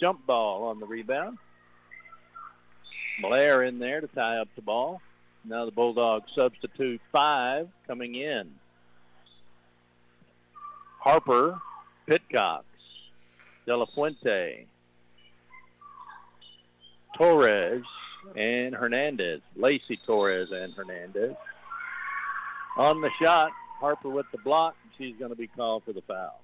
jump 0.00 0.24
ball 0.26 0.64
on 0.64 0.80
the 0.80 0.86
rebound. 0.86 1.38
Blair 3.20 3.64
in 3.64 3.80
there 3.80 4.00
to 4.00 4.06
tie 4.06 4.38
up 4.38 4.48
the 4.54 4.62
ball. 4.62 5.02
Now 5.44 5.64
the 5.64 5.72
Bulldogs 5.72 6.30
substitute 6.34 7.00
five 7.10 7.68
coming 7.86 8.14
in. 8.14 8.50
Harper, 11.00 11.60
Pitcox, 12.08 12.64
De 13.66 13.76
La 13.76 13.86
Fuente, 13.86 14.66
Torres, 17.16 17.84
and 18.36 18.74
Hernandez. 18.74 19.40
Lacey 19.56 19.98
Torres 20.06 20.50
and 20.52 20.74
Hernandez. 20.74 21.34
On 22.76 23.00
the 23.00 23.10
shot, 23.20 23.50
Harper 23.80 24.10
with 24.10 24.26
the 24.32 24.38
block. 24.38 24.76
She's 24.98 25.16
going 25.16 25.30
to 25.30 25.36
be 25.36 25.46
called 25.46 25.84
for 25.84 25.92
the 25.92 26.02
foul. 26.02 26.40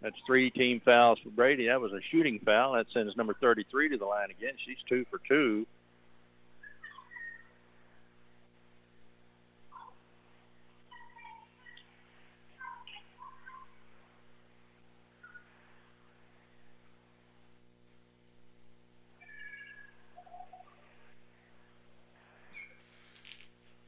That's 0.00 0.16
three 0.26 0.50
team 0.50 0.80
fouls 0.84 1.18
for 1.20 1.30
Brady. 1.30 1.68
That 1.68 1.80
was 1.80 1.92
a 1.92 2.00
shooting 2.10 2.38
foul. 2.38 2.72
That 2.72 2.86
sends 2.92 3.16
number 3.16 3.34
33 3.40 3.90
to 3.90 3.96
the 3.96 4.04
line 4.04 4.30
again. 4.30 4.52
She's 4.66 4.76
two 4.88 5.06
for 5.10 5.18
two. 5.26 5.66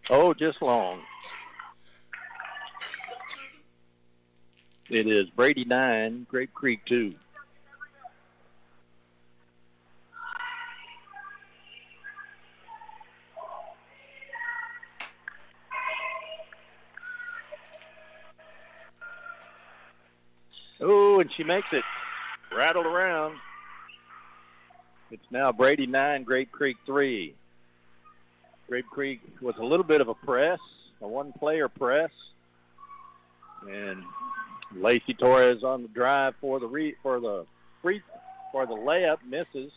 Oh, 0.08 0.32
just 0.32 0.62
long. 0.62 1.00
It 4.88 5.08
is 5.08 5.28
Brady 5.30 5.64
9, 5.64 6.26
Grape 6.30 6.54
Creek 6.54 6.80
2. 6.86 7.12
Oh, 20.78 21.18
and 21.18 21.28
she 21.36 21.42
makes 21.42 21.66
it. 21.72 21.82
Rattled 22.56 22.86
around. 22.86 23.36
It's 25.10 25.26
now 25.32 25.50
Brady 25.50 25.86
9, 25.86 26.22
Grape 26.22 26.52
Creek 26.52 26.76
3. 26.86 27.34
Grape 28.68 28.86
Creek 28.86 29.20
was 29.40 29.54
a 29.58 29.64
little 29.64 29.84
bit 29.84 30.00
of 30.00 30.08
a 30.08 30.14
press, 30.14 30.58
a 31.00 31.06
one-player 31.06 31.68
press. 31.68 32.10
And 33.68 34.02
Lacey 34.74 35.14
Torres 35.14 35.62
on 35.62 35.82
the 35.82 35.88
drive 35.88 36.34
for 36.40 36.58
the 36.58 36.66
re, 36.66 36.94
for 37.02 37.20
the 37.20 37.46
free 37.82 38.02
for 38.52 38.66
the 38.66 38.74
layup 38.74 39.18
misses. 39.26 39.72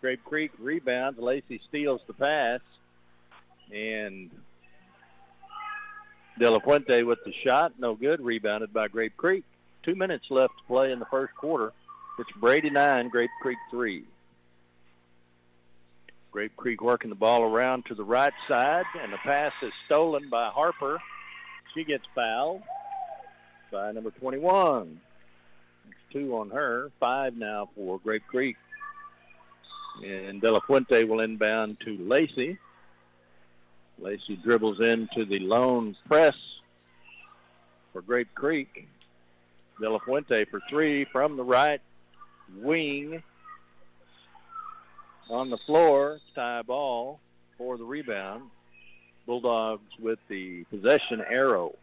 Grape 0.00 0.24
Creek 0.24 0.50
rebounds. 0.58 1.18
Lacey 1.18 1.60
steals 1.68 2.00
the 2.06 2.12
pass, 2.12 2.60
and 3.72 4.30
De 6.38 6.50
La 6.50 6.58
Fuente 6.58 7.02
with 7.04 7.18
the 7.24 7.32
shot, 7.44 7.72
no 7.78 7.94
good. 7.94 8.20
Rebounded 8.20 8.72
by 8.72 8.88
Grape 8.88 9.16
Creek. 9.16 9.44
Two 9.82 9.94
minutes 9.94 10.24
left 10.30 10.54
to 10.58 10.64
play 10.66 10.92
in 10.92 10.98
the 10.98 11.06
first 11.06 11.34
quarter. 11.34 11.72
It's 12.18 12.30
Brady 12.40 12.70
nine, 12.70 13.08
Grape 13.08 13.30
Creek 13.40 13.58
three. 13.70 14.04
Grape 16.32 16.56
Creek 16.56 16.80
working 16.80 17.10
the 17.10 17.14
ball 17.14 17.42
around 17.42 17.84
to 17.86 17.94
the 17.94 18.02
right 18.02 18.32
side, 18.48 18.86
and 18.98 19.12
the 19.12 19.18
pass 19.18 19.52
is 19.62 19.72
stolen 19.84 20.30
by 20.30 20.48
Harper. 20.48 20.98
She 21.74 21.84
gets 21.84 22.04
fouled 22.14 22.62
by 23.70 23.92
number 23.92 24.10
21. 24.10 24.98
It's 25.88 25.96
two 26.10 26.38
on 26.38 26.48
her, 26.48 26.90
five 26.98 27.36
now 27.36 27.68
for 27.76 27.98
Grape 27.98 28.26
Creek. 28.26 28.56
And 30.02 30.40
De 30.40 30.50
La 30.50 30.60
Fuente 30.60 31.04
will 31.04 31.20
inbound 31.20 31.76
to 31.84 31.98
Lacey. 31.98 32.58
Lacey 33.98 34.36
dribbles 34.36 34.80
into 34.80 35.26
the 35.26 35.38
lone 35.38 35.94
press 36.08 36.34
for 37.92 38.00
Grape 38.00 38.34
Creek. 38.34 38.88
De 39.78 39.90
La 39.90 39.98
Fuente 39.98 40.46
for 40.46 40.62
three 40.70 41.04
from 41.04 41.36
the 41.36 41.44
right 41.44 41.82
wing 42.56 43.22
on 45.32 45.50
the 45.50 45.58
floor, 45.58 46.20
tie 46.34 46.62
ball 46.62 47.18
for 47.58 47.76
the 47.78 47.84
rebound. 47.84 48.50
Bulldogs 49.26 49.92
with 49.98 50.18
the 50.28 50.64
possession 50.64 51.22
arrow. 51.30 51.74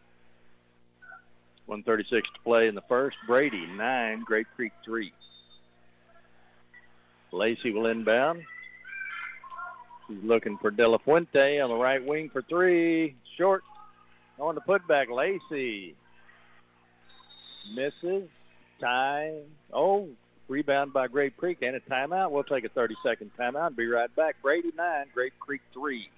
136 1.66 2.28
to 2.34 2.40
play 2.42 2.66
in 2.68 2.74
the 2.74 2.82
first. 2.82 3.16
Brady, 3.26 3.66
9. 3.66 4.22
Grape 4.24 4.46
Creek, 4.56 4.72
3. 4.84 5.12
Lacey 7.32 7.70
will 7.72 7.86
inbound. 7.86 8.42
She's 10.08 10.22
looking 10.24 10.58
for 10.58 10.70
De 10.70 10.86
La 10.86 10.98
Fuente 10.98 11.60
on 11.60 11.70
the 11.70 11.76
right 11.76 12.04
wing 12.04 12.28
for 12.30 12.42
three. 12.42 13.14
Short 13.38 13.62
on 14.38 14.56
the 14.56 14.60
putback. 14.60 15.08
Lacey 15.08 15.94
misses. 17.74 18.28
tie. 18.80 19.32
Oh, 19.72 20.08
rebound 20.50 20.92
by 20.92 21.06
Grape 21.06 21.36
Creek 21.36 21.58
and 21.62 21.76
a 21.76 21.80
timeout. 21.80 22.30
We'll 22.30 22.42
take 22.42 22.64
a 22.64 22.68
30-second 22.68 23.30
timeout. 23.38 23.68
And 23.68 23.76
be 23.76 23.86
right 23.86 24.14
back. 24.16 24.36
Brady 24.42 24.72
9, 24.76 25.06
Grape 25.14 25.32
Creek 25.38 25.62
3. 25.72 26.10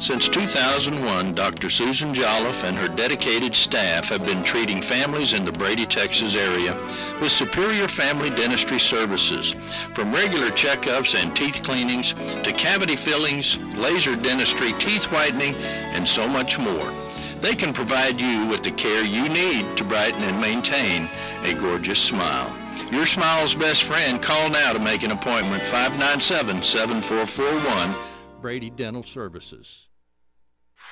Since 0.00 0.28
2001, 0.28 1.34
Dr. 1.34 1.68
Susan 1.68 2.14
Jolliffe 2.14 2.62
and 2.62 2.76
her 2.76 2.86
dedicated 2.86 3.52
staff 3.52 4.08
have 4.08 4.24
been 4.24 4.44
treating 4.44 4.80
families 4.80 5.32
in 5.32 5.44
the 5.44 5.50
Brady, 5.50 5.84
Texas 5.84 6.36
area 6.36 6.72
with 7.20 7.32
superior 7.32 7.88
family 7.88 8.30
dentistry 8.30 8.78
services. 8.78 9.56
From 9.94 10.12
regular 10.12 10.50
checkups 10.50 11.20
and 11.20 11.34
teeth 11.34 11.62
cleanings 11.64 12.12
to 12.12 12.52
cavity 12.52 12.94
fillings, 12.94 13.56
laser 13.76 14.14
dentistry, 14.14 14.70
teeth 14.78 15.04
whitening, 15.06 15.54
and 15.94 16.06
so 16.06 16.28
much 16.28 16.60
more. 16.60 16.92
They 17.40 17.54
can 17.54 17.72
provide 17.72 18.20
you 18.20 18.46
with 18.46 18.62
the 18.62 18.70
care 18.70 19.04
you 19.04 19.28
need 19.28 19.76
to 19.76 19.84
brighten 19.84 20.22
and 20.22 20.40
maintain 20.40 21.08
a 21.42 21.54
gorgeous 21.54 22.00
smile. 22.00 22.56
Your 22.90 23.04
smile's 23.04 23.54
best 23.54 23.82
friend. 23.82 24.22
Call 24.22 24.48
now 24.48 24.72
to 24.72 24.78
make 24.78 25.02
an 25.02 25.10
appointment. 25.10 25.62
597-7441. 25.64 27.94
Brady 28.40 28.70
Dental 28.70 29.02
Services. 29.02 29.88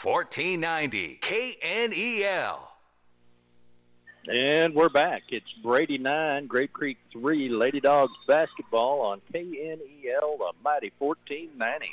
1490 0.03 1.21
KNEL. 1.23 2.59
And 4.29 4.75
we're 4.75 4.91
back. 4.91 5.23
It's 5.31 5.51
Brady 5.63 5.97
9, 5.97 6.49
Grape 6.49 6.73
Creek 6.73 6.99
3, 7.13 7.49
Lady 7.49 7.79
Dogs 7.81 8.13
basketball 8.27 9.01
on 9.01 9.23
KNEL, 9.33 10.39
the 10.39 10.53
mighty 10.63 10.93
1490. 10.99 11.87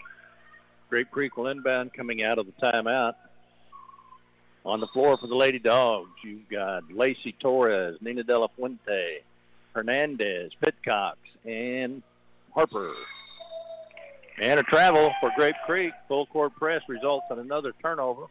Grape 0.90 1.12
Creek 1.12 1.38
will 1.38 1.48
inbound 1.48 1.94
coming 1.94 2.24
out 2.24 2.40
of 2.40 2.48
the 2.48 2.52
timeout. 2.54 3.14
On 4.66 4.80
the 4.80 4.88
floor 4.88 5.18
for 5.18 5.28
the 5.28 5.36
Lady 5.36 5.60
Dogs, 5.60 6.10
you've 6.24 6.50
got 6.50 6.92
Lacey 6.92 7.36
Torres, 7.40 7.98
Nina 8.02 8.24
De 8.24 8.36
La 8.38 8.48
Fuente, 8.56 9.22
Hernandez, 9.74 10.52
Pitcox, 10.62 11.16
and 11.46 12.02
Harper. 12.54 12.94
And 14.42 14.60
a 14.60 14.64
travel 14.64 15.14
for 15.20 15.32
Grape 15.36 15.56
Creek. 15.66 15.94
Full 16.08 16.26
court 16.28 16.56
press 16.56 16.82
results 16.88 17.28
in 17.32 17.40
another 17.40 17.74
turnover 17.82 18.26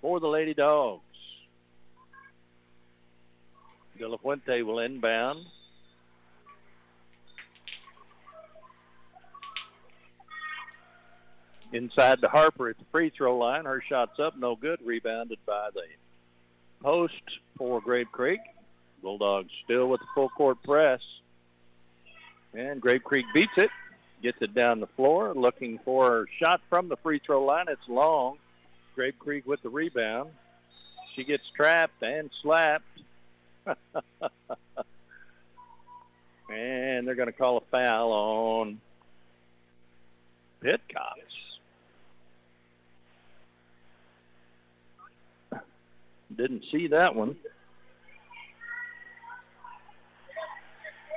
for 0.00 0.20
the 0.20 0.28
Lady 0.28 0.54
Dogs. 0.54 1.02
De 3.98 4.08
La 4.08 4.16
Fuente 4.16 4.62
will 4.62 4.80
inbound. 4.80 5.44
Inside 11.72 12.20
to 12.22 12.28
Harper 12.28 12.68
at 12.68 12.78
the 12.78 12.84
free 12.92 13.10
throw 13.10 13.36
line. 13.36 13.64
Her 13.64 13.82
shot's 13.86 14.18
up, 14.18 14.36
no 14.38 14.56
good. 14.56 14.78
Rebounded 14.84 15.38
by 15.44 15.70
the 15.74 15.82
post 16.82 17.22
for 17.56 17.80
Grape 17.80 18.10
Creek. 18.12 18.40
Bulldogs 19.04 19.50
still 19.64 19.88
with 19.88 20.00
the 20.00 20.06
full 20.14 20.30
court 20.30 20.60
press. 20.64 21.00
And 22.54 22.80
Grape 22.80 23.04
Creek 23.04 23.26
beats 23.34 23.52
it. 23.58 23.70
Gets 24.22 24.38
it 24.40 24.54
down 24.54 24.80
the 24.80 24.86
floor, 24.86 25.34
looking 25.36 25.78
for 25.84 26.22
a 26.22 26.26
shot 26.40 26.62
from 26.70 26.88
the 26.88 26.96
free 26.96 27.20
throw 27.24 27.44
line. 27.44 27.66
It's 27.68 27.86
long. 27.86 28.38
Grape 28.94 29.18
Creek 29.18 29.46
with 29.46 29.62
the 29.62 29.68
rebound. 29.68 30.30
She 31.14 31.24
gets 31.24 31.42
trapped 31.54 32.02
and 32.02 32.30
slapped. 32.42 32.84
and 36.48 37.06
they're 37.06 37.14
going 37.14 37.26
to 37.26 37.32
call 37.32 37.58
a 37.58 37.62
foul 37.70 38.12
on 38.12 38.80
Pitcox. 40.62 41.18
Didn't 46.34 46.64
see 46.72 46.86
that 46.88 47.14
one. 47.14 47.36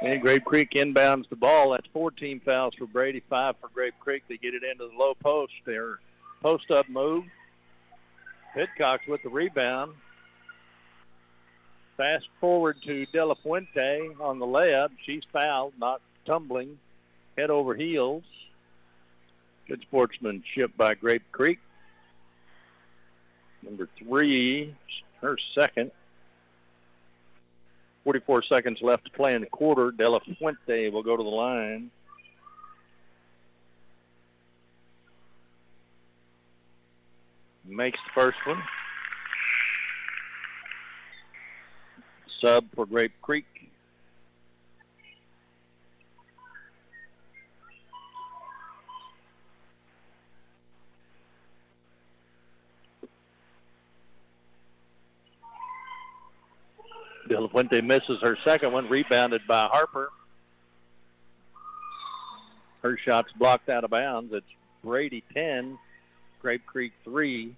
And 0.02 0.22
Grape 0.22 0.46
Creek 0.46 0.72
inbounds 0.72 1.28
the 1.30 1.36
ball. 1.36 1.72
That's 1.72 1.88
14 1.92 2.42
fouls 2.42 2.76
for 2.76 2.86
Brady, 2.86 3.24
five 3.30 3.56
for 3.60 3.70
Grape 3.70 3.96
Creek. 4.00 4.24
They 4.28 4.38
get 4.38 4.54
it 4.54 4.64
into 4.64 4.88
the 4.88 4.98
low 4.98 5.16
post. 5.16 5.54
Their 5.66 6.00
post-up 6.42 6.88
move. 6.88 7.26
Pitcox 8.56 9.00
with 9.08 9.24
the 9.24 9.30
rebound. 9.30 9.94
Fast 11.96 12.28
forward 12.40 12.78
to 12.86 13.08
De 13.08 13.26
La 13.26 13.34
Fuente 13.42 14.10
on 14.20 14.38
the 14.38 14.46
layup. 14.46 14.90
She's 15.04 15.24
fouled, 15.34 15.74
not 15.80 16.02
tumbling, 16.26 16.78
head 17.36 17.50
over 17.50 17.74
heels. 17.74 18.24
Good 19.68 19.82
sportsmanship 19.82 20.78
by 20.78 20.94
Grape 20.94 21.24
Creek. 21.32 21.60
Number 23.64 23.90
three, 23.98 24.76
her 25.22 25.38
second. 25.56 25.92
44 28.08 28.44
seconds 28.44 28.80
left 28.82 29.04
to 29.04 29.12
play 29.12 29.34
in 29.34 29.42
the 29.42 29.48
quarter. 29.48 29.92
De 29.92 30.10
La 30.10 30.20
Fuente 30.20 30.88
will 30.88 31.04
go 31.04 31.18
to 31.18 31.24
the 31.24 31.30
line. 31.30 31.92
Makes 37.66 38.00
the 38.06 38.22
first 38.22 38.38
one. 38.46 38.64
Sub 42.40 42.64
for 42.74 42.86
Grape 42.86 43.12
Creek. 43.22 43.57
De 57.28 57.40
La 57.40 57.48
Fuente 57.48 57.82
misses 57.82 58.20
her 58.22 58.38
second 58.44 58.72
one, 58.72 58.90
rebounded 58.90 59.42
by 59.48 59.68
Harper. 59.72 60.10
Her 62.82 62.98
shot's 62.98 63.32
blocked 63.34 63.70
out 63.70 63.84
of 63.84 63.90
bounds. 63.90 64.34
It's 64.34 64.46
Brady 64.84 65.24
10, 65.34 65.78
Grape 66.42 66.66
Creek 66.66 66.94
3. 67.04 67.56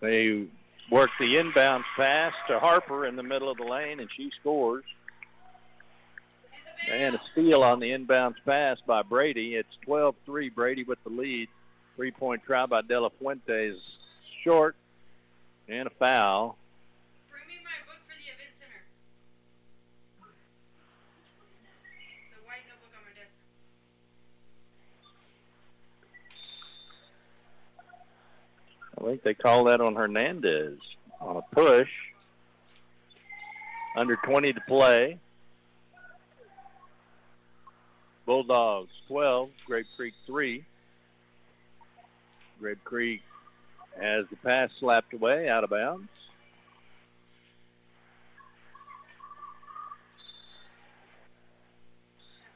They 0.00 0.46
work 0.90 1.10
the 1.18 1.34
inbounds 1.34 1.84
pass 1.96 2.32
to 2.48 2.58
Harper 2.60 3.04
in 3.04 3.16
the 3.16 3.22
middle 3.22 3.50
of 3.50 3.58
the 3.58 3.64
lane, 3.64 4.00
and 4.00 4.08
she 4.16 4.30
scores. 4.40 4.84
And 6.90 7.16
a 7.16 7.20
steal 7.32 7.64
on 7.64 7.80
the 7.80 7.90
inbounds 7.90 8.36
pass 8.46 8.78
by 8.86 9.02
Brady. 9.02 9.56
It's 9.56 9.68
12-3, 9.86 10.54
Brady 10.54 10.84
with 10.84 11.02
the 11.02 11.10
lead. 11.10 11.48
Three-point 11.98 12.44
try 12.44 12.64
by 12.64 12.82
De 12.82 13.00
La 13.00 13.08
Fuente 13.08 13.70
is 13.70 13.80
short, 14.44 14.76
and 15.66 15.88
a 15.88 15.90
foul. 15.90 16.56
Bring 17.28 17.42
me 17.48 17.54
my 17.64 17.72
book 17.92 17.98
for 18.06 18.14
the 18.14 18.22
event 18.22 18.54
center. 18.60 18.84
The 22.30 22.38
white 22.46 22.62
notebook 22.68 22.94
on 22.94 23.02
my 23.02 23.10
desk. 23.18 23.34
I 28.96 29.04
think 29.10 29.22
they 29.24 29.34
call 29.34 29.64
that 29.64 29.80
on 29.80 29.96
Hernandez 29.96 30.78
on 31.20 31.36
a 31.38 31.42
push. 31.52 31.90
Under 33.96 34.14
20 34.14 34.52
to 34.52 34.60
play. 34.68 35.18
Bulldogs 38.24 38.92
12, 39.08 39.50
Grape 39.66 39.86
Creek 39.96 40.14
3. 40.26 40.64
Grape 42.60 42.82
Creek 42.84 43.22
has 44.00 44.26
the 44.30 44.36
pass 44.36 44.70
slapped 44.78 45.12
away 45.14 45.48
out 45.48 45.64
of 45.64 45.70
bounds. 45.70 46.08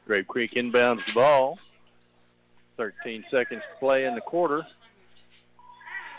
Grape 0.07 0.27
Creek 0.27 0.53
inbounds 0.53 1.07
the 1.07 1.12
ball. 1.12 1.59
13 2.77 3.25
seconds 3.31 3.62
to 3.62 3.79
play 3.79 4.05
in 4.05 4.15
the 4.15 4.21
quarter. 4.21 4.67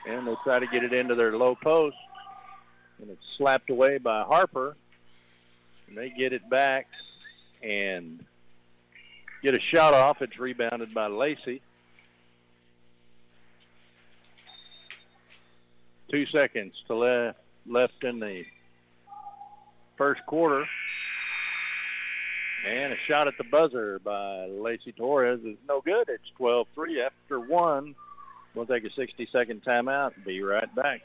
And 0.07 0.27
they 0.27 0.35
try 0.43 0.59
to 0.59 0.67
get 0.67 0.83
it 0.83 0.93
into 0.93 1.15
their 1.15 1.35
low 1.37 1.55
post. 1.55 1.97
And 3.01 3.09
it's 3.09 3.23
slapped 3.37 3.69
away 3.69 3.97
by 3.97 4.23
Harper. 4.23 4.75
And 5.87 5.97
they 5.97 6.09
get 6.09 6.31
it 6.31 6.49
back 6.49 6.87
and 7.61 8.23
get 9.41 9.55
a 9.55 9.59
shot 9.59 9.93
off. 9.93 10.21
It's 10.21 10.39
rebounded 10.39 10.93
by 10.93 11.07
Lacey. 11.07 11.61
Two 16.13 16.27
seconds 16.27 16.75
to 16.85 16.93
left 16.93 17.39
left 17.65 18.03
in 18.03 18.19
the 18.19 18.43
first 19.97 20.23
quarter. 20.27 20.63
And 22.67 22.93
a 22.93 22.97
shot 23.07 23.27
at 23.27 23.35
the 23.39 23.43
buzzer 23.43 23.97
by 23.97 24.45
Lacey 24.45 24.91
Torres 24.91 25.39
is 25.43 25.57
no 25.67 25.81
good. 25.81 26.09
It's 26.09 26.29
12-3 26.39 27.07
after 27.07 27.39
one. 27.39 27.95
We'll 28.53 28.67
take 28.67 28.83
a 28.85 28.89
60-second 28.89 29.63
timeout 29.63 30.15
and 30.15 30.23
be 30.23 30.43
right 30.43 30.73
back. 30.75 31.01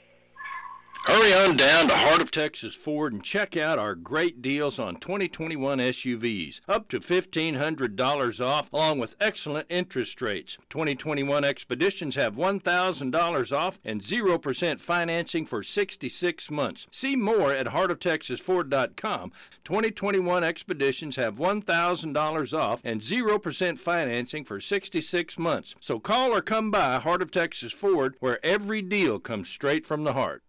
Hurry 1.08 1.32
on 1.32 1.56
down 1.56 1.88
to 1.88 1.96
Heart 1.96 2.20
of 2.20 2.30
Texas 2.30 2.74
Ford 2.74 3.14
and 3.14 3.24
check 3.24 3.56
out 3.56 3.78
our 3.78 3.94
great 3.94 4.42
deals 4.42 4.78
on 4.78 4.96
2021 4.96 5.78
SUVs, 5.78 6.60
up 6.68 6.86
to 6.90 7.00
$1,500 7.00 8.44
off, 8.44 8.70
along 8.70 8.98
with 8.98 9.16
excellent 9.18 9.66
interest 9.70 10.20
rates. 10.20 10.58
2021 10.68 11.44
Expeditions 11.44 12.14
have 12.16 12.36
$1,000 12.36 13.56
off 13.56 13.80
and 13.86 14.02
0% 14.02 14.80
financing 14.82 15.46
for 15.46 15.62
66 15.62 16.50
months. 16.50 16.86
See 16.92 17.16
more 17.16 17.54
at 17.54 17.68
heartoftexasford.com. 17.68 19.32
2021 19.64 20.44
Expeditions 20.44 21.16
have 21.16 21.36
$1,000 21.36 22.58
off 22.58 22.82
and 22.84 23.00
0% 23.00 23.78
financing 23.78 24.44
for 24.44 24.60
66 24.60 25.38
months. 25.38 25.74
So 25.80 25.98
call 25.98 26.34
or 26.34 26.42
come 26.42 26.70
by 26.70 26.98
Heart 26.98 27.22
of 27.22 27.30
Texas 27.30 27.72
Ford, 27.72 28.16
where 28.20 28.44
every 28.44 28.82
deal 28.82 29.18
comes 29.18 29.48
straight 29.48 29.86
from 29.86 30.04
the 30.04 30.12
heart. 30.12 30.42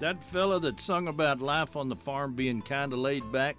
That 0.00 0.22
fella 0.22 0.60
that 0.60 0.80
sung 0.80 1.08
about 1.08 1.40
life 1.40 1.74
on 1.74 1.88
the 1.88 1.96
farm 1.96 2.34
being 2.34 2.62
kind 2.62 2.92
of 2.92 3.00
laid 3.00 3.30
back, 3.32 3.56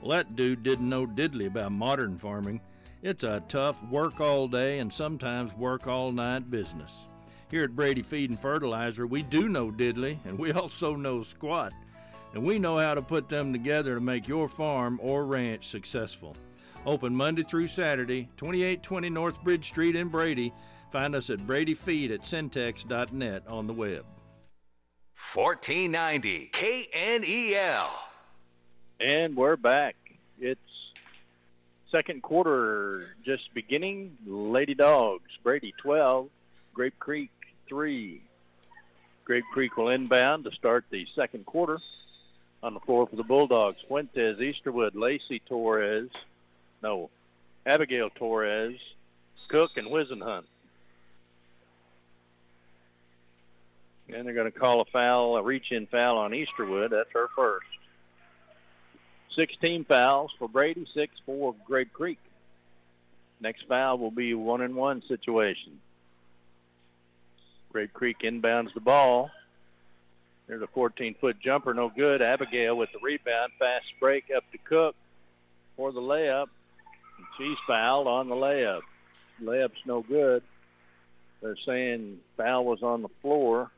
well, 0.00 0.10
that 0.10 0.36
dude 0.36 0.62
didn't 0.62 0.88
know 0.88 1.06
diddly 1.06 1.46
about 1.46 1.72
modern 1.72 2.18
farming. 2.18 2.60
It's 3.02 3.24
a 3.24 3.42
tough, 3.48 3.82
work 3.90 4.20
all 4.20 4.46
day 4.46 4.78
and 4.78 4.92
sometimes 4.92 5.52
work 5.54 5.88
all 5.88 6.12
night 6.12 6.50
business. 6.50 6.92
Here 7.50 7.64
at 7.64 7.74
Brady 7.74 8.02
Feed 8.02 8.30
and 8.30 8.38
Fertilizer, 8.38 9.06
we 9.06 9.22
do 9.22 9.48
know 9.48 9.72
diddly 9.72 10.18
and 10.24 10.38
we 10.38 10.52
also 10.52 10.94
know 10.94 11.22
squat. 11.22 11.72
And 12.32 12.44
we 12.44 12.58
know 12.58 12.78
how 12.78 12.94
to 12.94 13.02
put 13.02 13.28
them 13.28 13.52
together 13.52 13.96
to 13.96 14.00
make 14.00 14.26
your 14.28 14.48
farm 14.48 15.00
or 15.02 15.26
ranch 15.26 15.68
successful. 15.68 16.36
Open 16.86 17.14
Monday 17.14 17.42
through 17.42 17.66
Saturday, 17.66 18.28
2820 18.36 19.10
North 19.10 19.42
Bridge 19.42 19.68
Street 19.68 19.96
in 19.96 20.08
Brady. 20.08 20.52
Find 20.90 21.14
us 21.14 21.28
at 21.28 21.46
bradyfeed 21.46 22.12
at 22.12 22.22
syntex.net 22.22 23.46
on 23.46 23.66
the 23.66 23.72
web. 23.72 24.04
1490 25.22 26.50
KNEL. 26.52 27.88
And 29.00 29.34
we're 29.34 29.56
back. 29.56 29.94
It's 30.38 30.60
second 31.90 32.22
quarter 32.22 33.14
just 33.24 33.54
beginning. 33.54 34.18
Lady 34.26 34.74
Dogs, 34.74 35.30
Brady 35.42 35.72
12, 35.78 36.28
Grape 36.74 36.98
Creek 36.98 37.30
3. 37.68 38.20
Grape 39.24 39.44
Creek 39.54 39.74
will 39.76 39.88
inbound 39.88 40.44
to 40.44 40.50
start 40.50 40.84
the 40.90 41.06
second 41.14 41.46
quarter. 41.46 41.78
On 42.62 42.74
the 42.74 42.80
floor 42.80 43.06
for 43.06 43.16
the 43.16 43.24
Bulldogs, 43.24 43.78
Fuentes, 43.88 44.38
Easterwood, 44.38 44.94
Lacey 44.94 45.40
Torres, 45.48 46.10
no, 46.82 47.10
Abigail 47.64 48.10
Torres, 48.10 48.78
Cook, 49.48 49.70
and 49.76 49.86
Whisenhunt. 49.86 50.44
And 54.14 54.26
they're 54.26 54.34
going 54.34 54.50
to 54.50 54.58
call 54.58 54.80
a 54.80 54.84
foul, 54.86 55.36
a 55.36 55.42
reach-in 55.42 55.86
foul 55.86 56.18
on 56.18 56.32
Easterwood. 56.32 56.90
That's 56.90 57.10
her 57.14 57.28
first. 57.34 57.66
16 59.36 59.84
fouls 59.84 60.30
for 60.38 60.48
Brady, 60.48 60.86
6 60.92 61.14
for 61.24 61.54
Grape 61.64 61.92
Creek. 61.92 62.18
Next 63.40 63.66
foul 63.66 63.98
will 63.98 64.10
be 64.10 64.34
one 64.34 64.60
and 64.60 64.74
one 64.74 65.02
situation. 65.08 65.80
Grape 67.72 67.92
Creek 67.92 68.18
inbounds 68.22 68.74
the 68.74 68.80
ball. 68.80 69.30
There's 70.46 70.62
a 70.62 70.66
14-foot 70.66 71.40
jumper, 71.40 71.72
no 71.72 71.88
good. 71.88 72.20
Abigail 72.20 72.76
with 72.76 72.90
the 72.92 72.98
rebound, 73.02 73.52
fast 73.58 73.86
break 73.98 74.24
up 74.36 74.44
to 74.52 74.58
Cook 74.58 74.94
for 75.76 75.92
the 75.92 76.00
layup. 76.00 76.48
She's 77.38 77.56
fouled 77.66 78.06
on 78.06 78.28
the 78.28 78.34
layup. 78.34 78.82
Layup's 79.42 79.80
no 79.86 80.02
good. 80.02 80.42
They're 81.40 81.56
saying 81.64 82.20
foul 82.36 82.64
was 82.64 82.82
on 82.82 83.02
the 83.02 83.08
floor. 83.22 83.70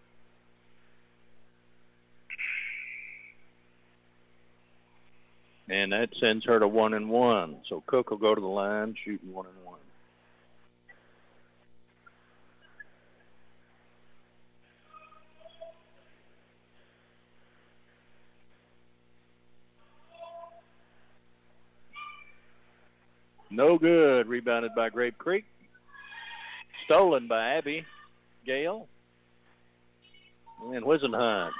And 5.68 5.92
that 5.92 6.10
sends 6.22 6.44
her 6.44 6.58
to 6.58 6.68
one 6.68 6.92
and 6.92 7.08
one. 7.08 7.56
So 7.68 7.82
Cook 7.86 8.10
will 8.10 8.18
go 8.18 8.34
to 8.34 8.40
the 8.40 8.46
line 8.46 8.94
shooting 9.02 9.32
one 9.32 9.46
and 9.46 9.64
one. 9.64 9.78
No 23.50 23.78
good. 23.78 24.26
Rebounded 24.26 24.74
by 24.74 24.90
Grape 24.90 25.16
Creek. 25.16 25.44
Stolen 26.84 27.28
by 27.28 27.54
Abby 27.54 27.86
Gale. 28.44 28.86
And 30.60 30.84
Whisenhunt 30.84 31.52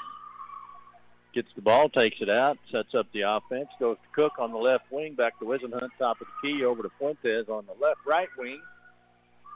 gets 1.34 1.48
the 1.54 1.62
ball, 1.62 1.88
takes 1.88 2.16
it 2.20 2.30
out, 2.30 2.58
sets 2.70 2.94
up 2.94 3.06
the 3.12 3.22
offense, 3.22 3.68
goes 3.80 3.96
to 3.96 4.22
Cook 4.22 4.38
on 4.38 4.52
the 4.52 4.58
left 4.58 4.90
wing, 4.90 5.14
back 5.14 5.38
to 5.40 5.44
Whisenhunt, 5.44 5.90
top 5.98 6.20
of 6.20 6.26
the 6.26 6.48
key, 6.48 6.64
over 6.64 6.82
to 6.82 6.90
Fuentes 6.98 7.48
on 7.48 7.66
the 7.66 7.84
left 7.84 8.00
right 8.06 8.28
wing. 8.38 8.60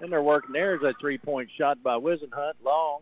And 0.00 0.12
they're 0.12 0.22
working 0.22 0.52
there 0.52 0.76
is 0.76 0.82
a 0.82 0.92
three-point 1.00 1.50
shot 1.56 1.82
by 1.82 1.94
Whisenhunt, 1.94 2.54
long. 2.64 3.00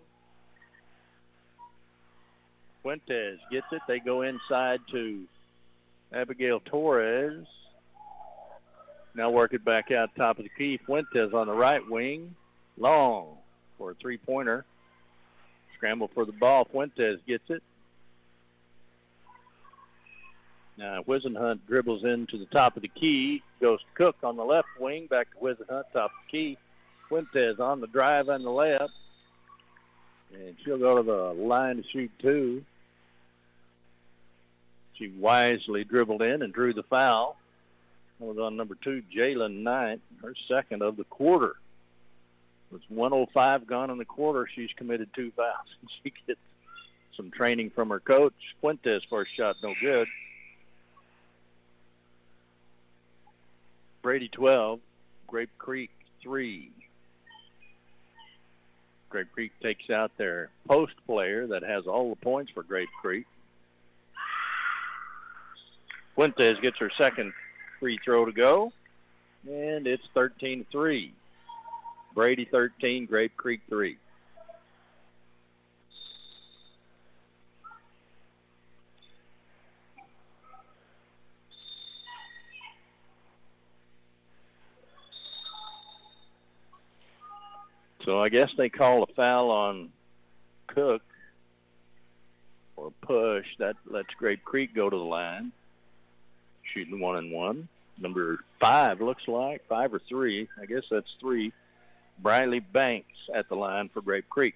Fuentes 2.82 3.38
gets 3.50 3.66
it. 3.72 3.82
They 3.88 3.98
go 3.98 4.22
inside 4.22 4.80
to 4.92 5.24
Abigail 6.12 6.60
Torres. 6.60 7.46
Now 9.14 9.30
work 9.30 9.54
it 9.54 9.64
back 9.64 9.90
out 9.90 10.10
top 10.14 10.38
of 10.38 10.44
the 10.44 10.50
key. 10.56 10.78
Fuentes 10.86 11.32
on 11.34 11.48
the 11.48 11.54
right 11.54 11.82
wing. 11.88 12.34
Long 12.78 13.38
for 13.78 13.90
a 13.90 13.94
three-pointer. 13.94 14.64
Scramble 15.76 16.10
for 16.14 16.24
the 16.24 16.32
ball. 16.32 16.66
Fuentes 16.66 17.18
gets 17.26 17.48
it. 17.48 17.62
Now 20.76 21.02
Whisenhunt 21.02 21.60
dribbles 21.66 22.04
into 22.04 22.38
the 22.38 22.46
top 22.46 22.76
of 22.76 22.82
the 22.82 22.88
key, 22.88 23.42
goes 23.60 23.80
to 23.80 23.86
Cook 23.94 24.16
on 24.22 24.36
the 24.36 24.44
left 24.44 24.68
wing, 24.78 25.06
back 25.06 25.30
to 25.32 25.36
Whisenhunt, 25.38 25.84
top 25.92 26.10
of 26.10 26.16
the 26.26 26.30
key. 26.30 26.58
Fuentes 27.08 27.60
on 27.60 27.80
the 27.80 27.86
drive 27.86 28.28
on 28.28 28.42
the 28.42 28.50
left. 28.50 28.92
And 30.34 30.56
she'll 30.64 30.78
go 30.78 30.96
to 30.96 31.02
the 31.02 31.42
line 31.42 31.76
to 31.76 31.84
shoot 31.92 32.10
two. 32.20 32.64
She 34.94 35.08
wisely 35.08 35.84
dribbled 35.84 36.22
in 36.22 36.42
and 36.42 36.52
drew 36.52 36.74
the 36.74 36.82
foul. 36.82 37.36
That 38.18 38.26
was 38.26 38.38
on 38.38 38.56
number 38.56 38.76
two, 38.82 39.02
Jalen 39.14 39.62
Knight, 39.62 40.00
her 40.22 40.34
second 40.48 40.82
of 40.82 40.96
the 40.96 41.04
quarter. 41.04 41.56
With 42.70 42.82
105 42.88 43.66
gone 43.66 43.90
in 43.90 43.98
the 43.98 44.04
quarter, 44.04 44.48
she's 44.52 44.70
committed 44.76 45.08
two 45.14 45.32
fouls. 45.36 45.68
She 46.02 46.12
gets 46.26 46.40
some 47.16 47.30
training 47.30 47.70
from 47.70 47.90
her 47.90 48.00
coach. 48.00 48.34
Fuentes' 48.60 49.02
first 49.08 49.30
shot, 49.36 49.56
no 49.62 49.74
good. 49.80 50.08
Brady 54.06 54.28
12, 54.28 54.78
Grape 55.26 55.50
Creek 55.58 55.90
3. 56.22 56.70
Grape 59.10 59.32
Creek 59.32 59.50
takes 59.60 59.90
out 59.90 60.12
their 60.16 60.48
post 60.68 60.92
player 61.08 61.48
that 61.48 61.64
has 61.64 61.88
all 61.88 62.10
the 62.10 62.20
points 62.20 62.52
for 62.52 62.62
Grape 62.62 62.88
Creek. 63.02 63.26
Fuentes 66.14 66.54
gets 66.62 66.78
her 66.78 66.88
second 66.96 67.32
free 67.80 67.98
throw 68.04 68.24
to 68.24 68.30
go, 68.30 68.72
and 69.44 69.88
it's 69.88 70.04
13-3. 70.14 71.10
Brady 72.14 72.48
13, 72.48 73.06
Grape 73.06 73.36
Creek 73.36 73.62
3. 73.68 73.96
So 88.06 88.20
I 88.20 88.28
guess 88.28 88.48
they 88.56 88.68
call 88.68 89.02
a 89.02 89.12
foul 89.14 89.50
on 89.50 89.90
Cook 90.68 91.02
or 92.76 92.92
push. 93.02 93.46
That 93.58 93.74
lets 93.84 94.14
Grape 94.16 94.44
Creek 94.44 94.74
go 94.74 94.88
to 94.88 94.96
the 94.96 95.02
line, 95.02 95.50
shooting 96.72 97.00
one 97.00 97.16
and 97.16 97.32
one. 97.32 97.68
Number 97.98 98.38
five 98.60 99.00
looks 99.00 99.26
like 99.26 99.66
five 99.68 99.92
or 99.92 100.00
three. 100.08 100.48
I 100.60 100.66
guess 100.66 100.84
that's 100.88 101.10
three. 101.18 101.52
Briley 102.20 102.60
Banks 102.60 103.08
at 103.34 103.48
the 103.48 103.56
line 103.56 103.90
for 103.92 104.02
Grape 104.02 104.28
Creek. 104.28 104.54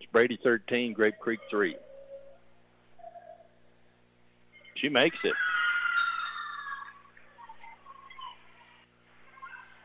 It's 0.00 0.10
Brady 0.12 0.38
13, 0.42 0.92
Grape 0.92 1.18
Creek 1.18 1.40
3. 1.50 1.76
She 4.76 4.88
makes 4.88 5.16
it. 5.24 5.34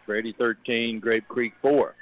Brady 0.06 0.36
13, 0.38 1.00
Grape 1.00 1.28
Creek 1.28 1.54
4. 1.62 1.96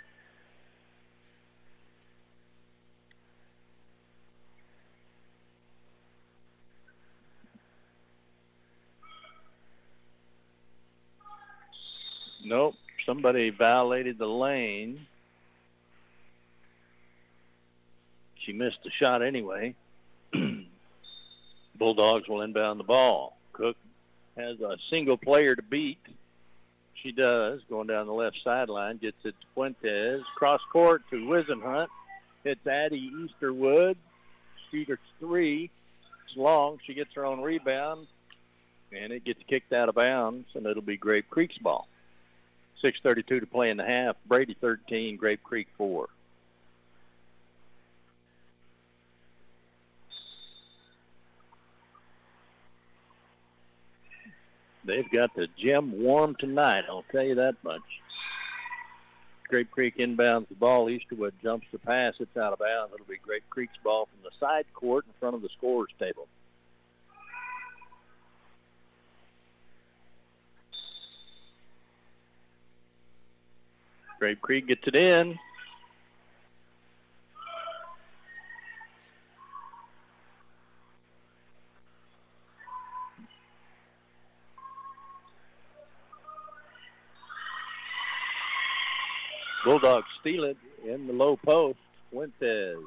Nope. 12.47 12.75
Somebody 13.05 13.49
violated 13.49 14.17
the 14.17 14.25
lane. 14.25 15.05
She 18.45 18.53
missed 18.53 18.79
the 18.85 18.91
shot 19.01 19.21
anyway. 19.21 19.75
Bulldogs 21.75 22.27
will 22.29 22.41
inbound 22.41 22.79
the 22.79 22.85
ball. 22.85 23.37
Cook 23.51 23.75
has 24.37 24.61
a 24.61 24.77
single 24.89 25.17
player 25.17 25.55
to 25.55 25.61
beat. 25.61 25.99
She 27.03 27.11
does, 27.11 27.59
going 27.69 27.87
down 27.87 28.07
the 28.07 28.13
left 28.13 28.37
sideline, 28.43 28.97
gets 28.97 29.17
it 29.25 29.35
to 29.41 29.47
Fuentes. 29.53 30.23
Cross 30.37 30.61
court 30.71 31.03
to 31.09 31.17
Whisenhunt. 31.17 31.87
Hits 32.45 32.65
Addie 32.65 33.11
Easterwood. 33.13 33.97
Shooter 34.71 34.99
three. 35.19 35.69
It's 36.25 36.37
long. 36.37 36.79
She 36.85 36.93
gets 36.93 37.13
her 37.15 37.25
own 37.25 37.41
rebound, 37.41 38.07
and 38.93 39.11
it 39.11 39.25
gets 39.25 39.41
kicked 39.49 39.73
out 39.73 39.89
of 39.89 39.95
bounds, 39.95 40.47
and 40.55 40.65
it'll 40.65 40.81
be 40.81 40.97
Grape 40.97 41.29
Creek's 41.29 41.57
ball. 41.57 41.87
6.32 42.83 43.39
to 43.39 43.45
play 43.45 43.69
in 43.69 43.77
the 43.77 43.85
half. 43.85 44.15
Brady 44.25 44.55
13, 44.59 45.17
Grape 45.17 45.43
Creek 45.43 45.67
4. 45.77 46.07
They've 54.85 55.09
got 55.11 55.35
the 55.35 55.47
gym 55.57 56.01
warm 56.01 56.35
tonight, 56.39 56.85
I'll 56.89 57.03
tell 57.11 57.23
you 57.23 57.35
that 57.35 57.55
much. 57.61 57.81
Grape 59.49 59.71
Creek 59.71 59.97
inbounds 59.97 60.47
the 60.49 60.55
ball. 60.55 60.87
Easterwood 60.87 61.31
jumps 61.41 61.67
the 61.71 61.79
pass. 61.79 62.13
It's 62.19 62.35
out 62.35 62.53
of 62.53 62.59
bounds. 62.59 62.93
It'll 62.93 63.05
be 63.05 63.17
Grape 63.17 63.43
Creek's 63.49 63.77
ball 63.83 64.07
from 64.07 64.23
the 64.23 64.45
side 64.45 64.65
court 64.73 65.05
in 65.07 65.13
front 65.19 65.35
of 65.35 65.41
the 65.41 65.49
scorer's 65.57 65.91
table. 65.99 66.27
Grape 74.19 74.41
Creek 74.41 74.67
gets 74.67 74.87
it 74.87 74.95
in. 74.95 75.37
Bulldogs 89.63 90.07
steal 90.21 90.45
it 90.45 90.57
in 90.85 91.07
the 91.07 91.13
low 91.13 91.35
post. 91.35 91.77
Fuentes 92.09 92.79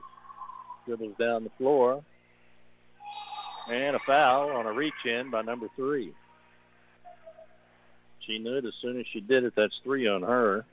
dribbles 0.86 1.14
down 1.18 1.44
the 1.44 1.50
floor. 1.58 2.02
And 3.68 3.94
a 3.94 4.00
foul 4.00 4.50
on 4.50 4.66
a 4.66 4.72
reach-in 4.72 5.30
by 5.30 5.42
number 5.42 5.68
three. 5.76 6.12
She 8.26 8.38
knew 8.38 8.56
it 8.56 8.64
as 8.64 8.72
soon 8.80 8.98
as 8.98 9.06
she 9.12 9.20
did 9.20 9.44
it. 9.44 9.52
That's 9.54 9.78
three 9.84 10.08
on 10.08 10.22
her. 10.22 10.64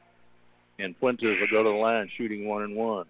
And 0.79 0.95
Fuentes 0.97 1.39
will 1.39 1.47
go 1.47 1.63
to 1.63 1.69
the 1.69 1.75
line 1.75 2.09
shooting 2.15 2.47
one 2.47 2.63
and 2.63 2.75
one. 2.75 3.05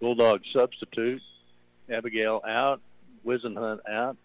Bulldog 0.00 0.42
substitute. 0.52 1.22
Abigail 1.90 2.42
out. 2.46 2.80
Whisenhunt 3.26 3.80
out. 3.88 4.16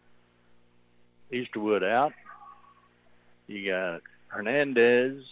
Easterwood 1.31 1.83
out. 1.83 2.13
You 3.47 3.71
got 3.71 4.01
Hernandez, 4.27 5.23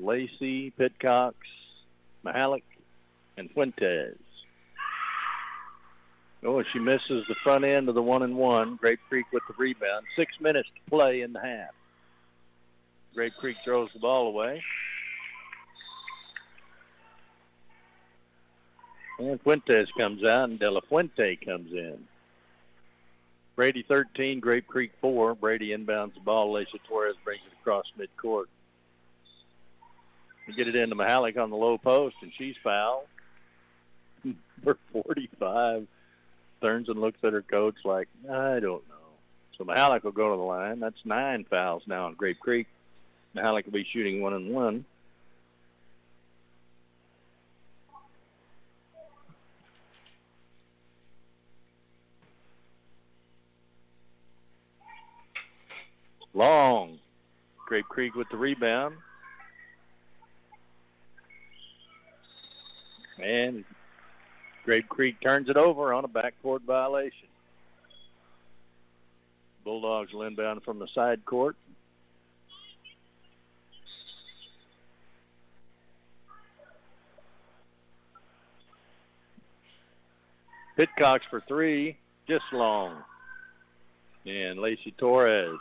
Lacey, 0.00 0.72
Pitcox, 0.78 1.34
Mahalik, 2.24 2.62
and 3.36 3.50
Fuentes. 3.50 4.16
Oh, 6.44 6.62
she 6.72 6.78
misses 6.78 7.24
the 7.28 7.34
front 7.42 7.64
end 7.64 7.88
of 7.88 7.94
the 7.94 8.02
one 8.02 8.22
and 8.22 8.36
one. 8.36 8.76
Grape 8.76 9.00
Creek 9.08 9.26
with 9.32 9.42
the 9.48 9.54
rebound. 9.58 10.06
Six 10.16 10.32
minutes 10.40 10.68
to 10.74 10.90
play 10.90 11.22
in 11.22 11.32
the 11.32 11.40
half. 11.40 11.70
Grape 13.14 13.32
Creek 13.40 13.56
throws 13.64 13.88
the 13.92 13.98
ball 13.98 14.28
away. 14.28 14.62
And 19.18 19.40
Fuentes 19.42 19.88
comes 19.98 20.24
out 20.24 20.48
and 20.48 20.60
De 20.60 20.70
La 20.70 20.80
Fuente 20.88 21.36
comes 21.44 21.72
in. 21.72 21.98
Brady 23.56 23.84
13, 23.88 24.38
Grape 24.38 24.68
Creek 24.68 24.92
4. 25.00 25.34
Brady 25.34 25.70
inbounds 25.70 26.14
the 26.14 26.20
ball. 26.20 26.52
Lacey 26.52 26.80
Torres 26.88 27.16
brings 27.24 27.40
it 27.44 27.52
across 27.60 27.84
midcourt. 27.98 28.44
We 30.46 30.54
get 30.54 30.68
it 30.68 30.76
into 30.76 30.94
Mahalik 30.94 31.36
on 31.36 31.50
the 31.50 31.56
low 31.56 31.76
post, 31.76 32.14
and 32.22 32.30
she's 32.38 32.54
fouled. 32.62 33.06
Number 34.24 34.78
45 34.92 35.88
turns 36.60 36.88
and 36.88 37.00
looks 37.00 37.18
at 37.22 37.32
her 37.32 37.42
coach 37.42 37.76
like, 37.84 38.08
I 38.30 38.60
don't 38.60 38.86
know. 38.88 38.94
So 39.56 39.64
Mahalik 39.64 40.04
will 40.04 40.12
go 40.12 40.30
to 40.30 40.36
the 40.36 40.42
line. 40.42 40.80
That's 40.80 41.04
nine 41.04 41.44
fouls 41.44 41.82
now 41.86 42.06
on 42.06 42.14
Grape 42.14 42.38
Creek. 42.38 42.66
Mahalik 43.34 43.64
will 43.64 43.72
be 43.72 43.86
shooting 43.92 44.22
one 44.22 44.34
and 44.34 44.50
one. 44.50 44.84
Long. 56.34 56.98
Grape 57.66 57.86
Creek 57.86 58.14
with 58.14 58.28
the 58.30 58.36
rebound. 58.36 58.94
And 63.20 63.64
Grape 64.68 64.86
Creek 64.90 65.18
turns 65.22 65.48
it 65.48 65.56
over 65.56 65.94
on 65.94 66.04
a 66.04 66.08
backcourt 66.08 66.60
violation. 66.60 67.26
Bulldogs 69.64 70.12
will 70.12 70.24
inbound 70.24 70.62
from 70.62 70.78
the 70.78 70.86
side 70.94 71.24
court. 71.24 71.56
Pitcox 80.76 81.20
for 81.30 81.40
three, 81.48 81.96
just 82.28 82.44
long. 82.52 83.02
And 84.26 84.58
Lacey 84.58 84.92
Torres 84.98 85.58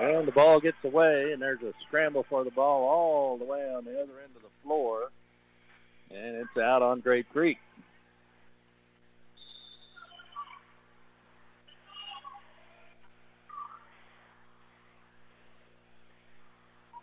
And 0.00 0.28
the 0.28 0.32
ball 0.32 0.60
gets 0.60 0.76
away, 0.84 1.32
and 1.32 1.42
there's 1.42 1.62
a 1.62 1.72
scramble 1.86 2.24
for 2.28 2.44
the 2.44 2.50
ball 2.50 2.88
all 2.88 3.36
the 3.36 3.44
way 3.44 3.72
on 3.74 3.84
the 3.84 3.92
other 3.92 4.20
end 4.22 4.36
of 4.36 4.42
the 4.42 4.48
floor. 4.62 5.10
And 6.10 6.36
it's 6.36 6.56
out 6.56 6.82
on 6.82 7.00
Grape 7.00 7.28
Creek. 7.32 7.58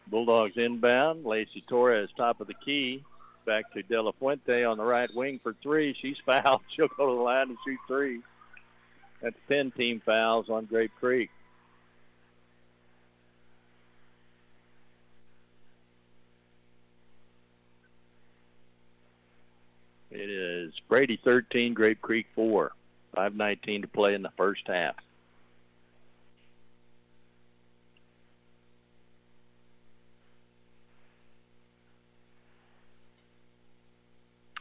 Bulldogs 0.07 0.53
inbound. 0.55 1.25
Lacey 1.25 1.61
Torres 1.67 2.09
top 2.15 2.39
of 2.39 2.47
the 2.47 2.53
key. 2.53 3.03
Back 3.45 3.73
to 3.73 3.83
De 3.83 4.01
La 4.01 4.11
Fuente 4.13 4.63
on 4.63 4.77
the 4.77 4.83
right 4.85 5.13
wing 5.13 5.41
for 5.43 5.53
three. 5.61 5.93
She's 6.01 6.15
fouled. 6.25 6.61
She'll 6.73 6.87
go 6.87 7.09
to 7.09 7.15
the 7.15 7.21
line 7.21 7.49
and 7.49 7.57
shoot 7.65 7.79
three. 7.87 8.21
That's 9.21 9.35
10 9.49 9.71
team 9.71 10.01
fouls 10.05 10.49
on 10.49 10.65
Grape 10.65 10.91
Creek. 10.99 11.29
It 20.25 20.31
is 20.31 20.73
Brady 20.89 21.19
13, 21.23 21.75
Grape 21.75 22.01
Creek 22.01 22.25
4. 22.33 22.71
5.19 23.15 23.83
to 23.83 23.87
play 23.87 24.15
in 24.15 24.23
the 24.23 24.31
first 24.35 24.63
half. 24.65 24.95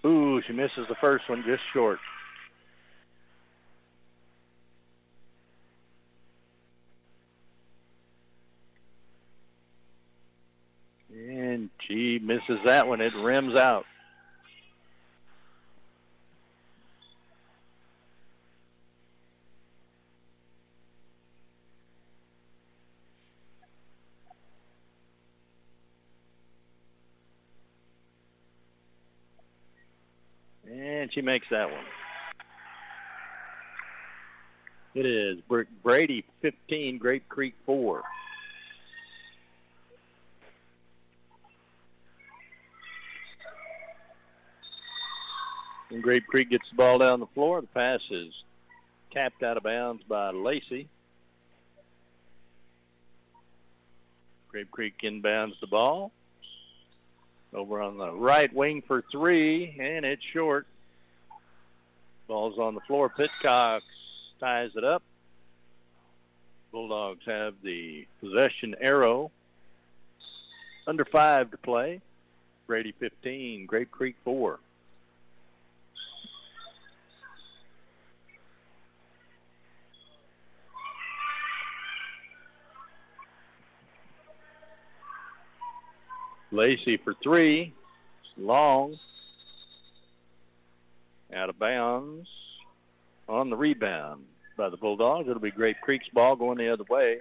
Ooh, 0.04 0.42
she 0.46 0.52
misses 0.52 0.86
the 0.90 0.96
first 0.96 1.26
one 1.30 1.42
just 1.46 1.62
short. 1.72 1.98
And 11.10 11.70
she 11.88 12.18
misses 12.18 12.58
that 12.66 12.86
one. 12.86 13.00
It 13.00 13.14
rims 13.14 13.56
out. 13.56 13.86
makes 31.24 31.46
that 31.50 31.70
one. 31.70 31.84
It 34.94 35.06
is 35.06 35.38
Brady 35.82 36.24
15, 36.42 36.98
Grape 36.98 37.28
Creek 37.28 37.54
4. 37.66 38.02
And 45.90 46.02
Grape 46.02 46.26
Creek 46.26 46.50
gets 46.50 46.68
the 46.70 46.76
ball 46.76 46.98
down 46.98 47.20
the 47.20 47.26
floor. 47.26 47.60
The 47.60 47.66
pass 47.68 48.00
is 48.10 48.32
tapped 49.12 49.42
out 49.42 49.56
of 49.56 49.62
bounds 49.62 50.02
by 50.08 50.30
Lacey. 50.30 50.88
Grape 54.48 54.70
Creek 54.70 54.94
inbounds 55.02 55.58
the 55.60 55.66
ball. 55.66 56.12
Over 57.52 57.80
on 57.80 57.98
the 57.98 58.12
right 58.12 58.52
wing 58.52 58.82
for 58.86 59.02
three, 59.10 59.76
and 59.80 60.04
it's 60.04 60.22
short. 60.32 60.66
Ball's 62.26 62.58
on 62.58 62.74
the 62.74 62.80
floor. 62.82 63.10
Pitcox 63.10 63.80
ties 64.40 64.70
it 64.76 64.84
up. 64.84 65.02
Bulldogs 66.72 67.24
have 67.26 67.54
the 67.62 68.06
possession 68.20 68.74
arrow. 68.80 69.30
Under 70.86 71.04
five 71.04 71.50
to 71.50 71.58
play. 71.58 72.00
Brady 72.66 72.94
15, 72.98 73.66
Grape 73.66 73.90
Creek 73.90 74.16
4. 74.24 74.58
Lacey 86.50 86.96
for 86.96 87.14
three. 87.22 87.72
Long. 88.36 88.98
Out 91.34 91.50
of 91.50 91.58
bounds. 91.58 92.28
On 93.28 93.50
the 93.50 93.56
rebound 93.56 94.24
by 94.56 94.68
the 94.68 94.76
Bulldogs. 94.76 95.28
It'll 95.28 95.40
be 95.40 95.50
Grape 95.50 95.80
Creek's 95.82 96.08
ball 96.12 96.36
going 96.36 96.58
the 96.58 96.72
other 96.72 96.84
way. 96.88 97.18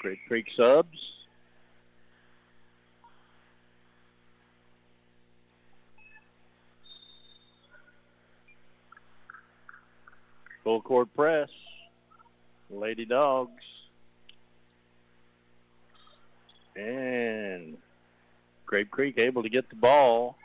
Grape 0.00 0.20
Creek 0.28 0.46
subs. 0.56 0.98
Full 10.62 10.82
court 10.82 11.08
press. 11.16 11.48
Lady 12.70 13.06
Dogs. 13.06 13.62
And 16.76 17.78
Grape 18.66 18.90
Creek 18.90 19.18
able 19.18 19.42
to 19.42 19.48
get 19.48 19.68
the 19.70 19.76
ball 19.76 20.36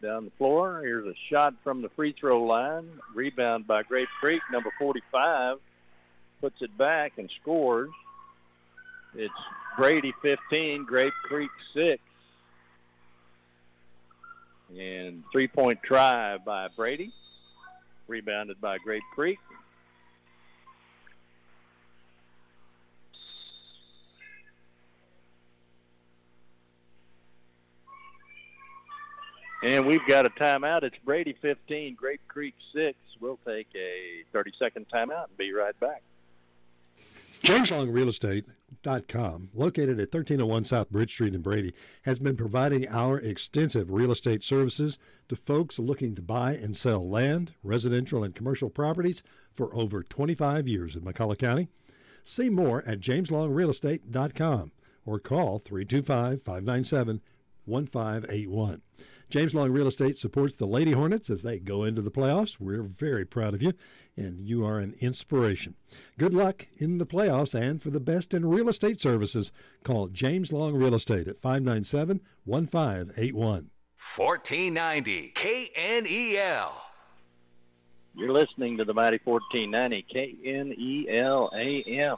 down 0.00 0.24
the 0.24 0.30
floor. 0.32 0.80
Here's 0.82 1.06
a 1.06 1.14
shot 1.30 1.54
from 1.62 1.82
the 1.82 1.88
free 1.90 2.14
throw 2.18 2.42
line. 2.42 2.88
Rebound 3.14 3.66
by 3.66 3.82
Grape 3.82 4.08
Creek, 4.20 4.42
number 4.50 4.70
45. 4.78 5.58
Puts 6.40 6.62
it 6.62 6.76
back 6.78 7.12
and 7.18 7.30
scores. 7.40 7.90
It's 9.14 9.32
Brady 9.76 10.12
15, 10.22 10.84
Grape 10.84 11.12
Creek 11.24 11.50
6. 11.74 12.02
And 14.78 15.24
three-point 15.32 15.82
try 15.82 16.36
by 16.38 16.68
Brady. 16.76 17.12
Rebounded 18.06 18.60
by 18.60 18.78
Grape 18.78 19.02
Creek. 19.14 19.38
And 29.62 29.86
we've 29.86 30.06
got 30.06 30.24
a 30.24 30.30
timeout. 30.30 30.84
It's 30.84 30.96
Brady 31.04 31.36
15, 31.42 31.96
Grape 31.96 32.22
Creek 32.28 32.54
6. 32.72 32.96
We'll 33.20 33.40
take 33.44 33.66
a 33.74 34.22
30-second 34.36 34.86
timeout 34.88 35.26
and 35.28 35.36
be 35.36 35.52
right 35.52 35.78
back. 35.80 36.02
JamesLongRealEstate.com, 37.42 39.50
located 39.54 40.00
at 40.00 40.12
1301 40.12 40.64
South 40.64 40.90
Bridge 40.90 41.12
Street 41.12 41.34
in 41.34 41.42
Brady, 41.42 41.74
has 42.02 42.18
been 42.18 42.36
providing 42.36 42.88
our 42.88 43.18
extensive 43.18 43.90
real 43.90 44.12
estate 44.12 44.44
services 44.44 44.98
to 45.28 45.36
folks 45.36 45.78
looking 45.78 46.16
to 46.16 46.22
buy 46.22 46.54
and 46.54 46.76
sell 46.76 47.08
land, 47.08 47.52
residential, 47.62 48.24
and 48.24 48.34
commercial 48.34 48.70
properties 48.70 49.22
for 49.54 49.74
over 49.74 50.02
25 50.02 50.66
years 50.68 50.96
in 50.96 51.02
McCulloch 51.02 51.38
County. 51.38 51.68
See 52.24 52.48
more 52.48 52.82
at 52.86 53.00
JamesLongRealEstate.com 53.00 54.72
or 55.06 55.18
call 55.18 55.58
325 55.60 56.42
597 56.42 57.20
1581. 57.64 58.82
James 59.30 59.54
Long 59.54 59.70
Real 59.70 59.86
Estate 59.86 60.18
supports 60.18 60.56
the 60.56 60.66
Lady 60.66 60.92
Hornets 60.92 61.28
as 61.28 61.42
they 61.42 61.58
go 61.58 61.84
into 61.84 62.00
the 62.00 62.10
playoffs. 62.10 62.56
We're 62.58 62.82
very 62.82 63.26
proud 63.26 63.52
of 63.52 63.62
you, 63.62 63.74
and 64.16 64.40
you 64.40 64.64
are 64.64 64.78
an 64.78 64.94
inspiration. 65.00 65.74
Good 66.16 66.32
luck 66.32 66.66
in 66.78 66.96
the 66.96 67.04
playoffs, 67.04 67.54
and 67.54 67.82
for 67.82 67.90
the 67.90 68.00
best 68.00 68.32
in 68.32 68.48
real 68.48 68.70
estate 68.70 69.02
services, 69.02 69.52
call 69.84 70.08
James 70.08 70.50
Long 70.50 70.74
Real 70.74 70.94
Estate 70.94 71.28
at 71.28 71.36
597 71.36 72.22
1581. 72.44 73.70
1490 74.16 75.32
KNEL. 75.34 76.72
You're 78.14 78.32
listening 78.32 78.78
to 78.78 78.84
the 78.84 78.94
Mighty 78.94 79.20
1490 79.22 80.36
KNEL 80.42 81.50
AM. 81.54 82.16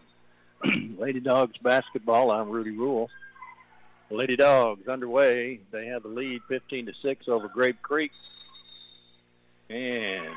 Lady 0.98 1.20
Dogs 1.20 1.56
basketball. 1.58 2.30
I'm 2.30 2.50
Rudy 2.50 2.70
Rule. 2.70 3.11
Lady 4.11 4.36
Dogs 4.36 4.88
underway. 4.88 5.61
They 5.70 5.86
have 5.86 6.02
the 6.02 6.08
lead 6.08 6.42
15 6.48 6.86
to 6.86 6.92
6 7.00 7.28
over 7.28 7.48
Grape 7.48 7.80
Creek. 7.80 8.12
And 9.68 10.34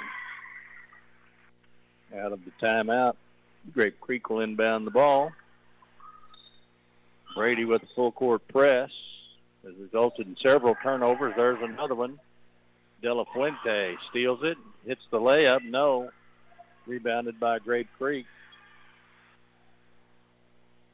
out 2.15 2.31
of 2.31 2.39
the 2.45 2.51
timeout, 2.61 3.15
Grape 3.73 3.99
Creek 3.99 4.29
will 4.29 4.41
inbound 4.41 4.85
the 4.85 4.91
ball. 4.91 5.31
Brady 7.35 7.65
with 7.65 7.81
a 7.81 7.87
full 7.95 8.11
court 8.11 8.47
press 8.47 8.91
has 9.63 9.73
resulted 9.79 10.27
in 10.27 10.37
several 10.43 10.75
turnovers. 10.83 11.33
There's 11.35 11.61
another 11.61 11.95
one. 11.95 12.19
De 13.01 13.13
La 13.13 13.23
Fuente 13.33 13.97
steals 14.09 14.39
it, 14.43 14.57
hits 14.85 15.01
the 15.09 15.19
layup. 15.19 15.63
No. 15.63 16.09
Rebounded 16.85 17.39
by 17.39 17.59
Grape 17.59 17.89
Creek. 17.97 18.25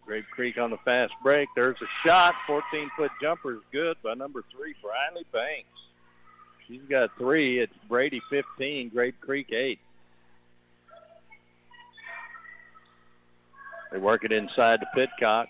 Grape 0.09 0.25
Creek 0.31 0.57
on 0.57 0.71
the 0.71 0.77
fast 0.77 1.13
break. 1.21 1.49
There's 1.55 1.77
a 1.83 2.07
shot. 2.07 2.33
14-foot 2.47 3.11
jumper 3.21 3.53
is 3.53 3.59
good 3.71 3.95
by 4.01 4.15
number 4.15 4.43
three, 4.51 4.73
Briley 4.81 5.23
Banks. 5.31 5.69
She's 6.67 6.81
got 6.89 7.15
three. 7.15 7.59
It's 7.59 7.75
Brady 7.87 8.19
15, 8.31 8.89
Grape 8.89 9.21
Creek 9.21 9.51
8. 9.51 9.77
They 13.91 13.99
work 13.99 14.23
it 14.23 14.31
inside 14.31 14.79
to 14.79 14.87
Pitcox. 14.97 15.49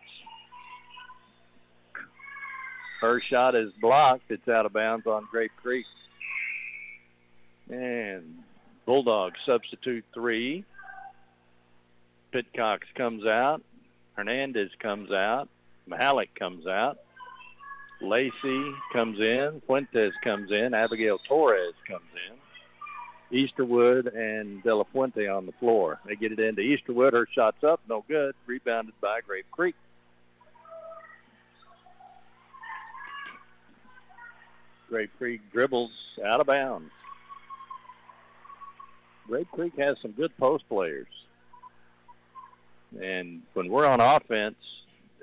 Her 2.99 3.21
shot 3.21 3.55
is 3.55 3.71
blocked. 3.79 4.29
It's 4.29 4.49
out 4.49 4.65
of 4.65 4.73
bounds 4.73 5.07
on 5.07 5.25
Grape 5.31 5.53
Creek. 5.63 5.85
And 7.69 8.39
Bulldogs 8.85 9.39
substitute 9.47 10.03
three. 10.13 10.65
Pitcox 12.33 12.79
comes 12.97 13.25
out. 13.25 13.61
Hernandez 14.19 14.69
comes 14.79 15.13
out. 15.13 15.47
Mahalik 15.89 16.27
comes 16.37 16.67
out. 16.67 16.99
Lacey 18.01 18.73
comes 18.91 19.17
in. 19.17 19.61
Fuentes 19.65 20.13
comes 20.21 20.51
in. 20.51 20.73
Abigail 20.73 21.19
Torres 21.25 21.73
comes 21.87 22.03
in. 22.27 22.35
Easterwood 23.31 24.13
and 24.13 24.61
De 24.61 24.75
La 24.75 24.83
Fuente 24.91 25.25
on 25.29 25.45
the 25.45 25.53
floor. 25.53 26.01
They 26.05 26.17
get 26.17 26.33
it 26.33 26.39
into 26.41 26.61
Easterwood. 26.61 27.13
Her 27.13 27.29
shot's 27.33 27.63
up. 27.63 27.79
No 27.87 28.03
good. 28.09 28.35
Rebounded 28.45 28.93
by 28.99 29.21
Grape 29.25 29.49
Creek. 29.51 29.75
Grape 34.89 35.11
Creek 35.17 35.39
dribbles 35.53 35.91
out 36.25 36.41
of 36.41 36.47
bounds. 36.47 36.91
Grape 39.27 39.49
Creek 39.51 39.73
has 39.77 39.95
some 40.01 40.11
good 40.11 40.35
post 40.37 40.67
players. 40.67 41.07
And 43.01 43.41
when 43.53 43.69
we're 43.69 43.85
on 43.85 44.01
offense, 44.01 44.55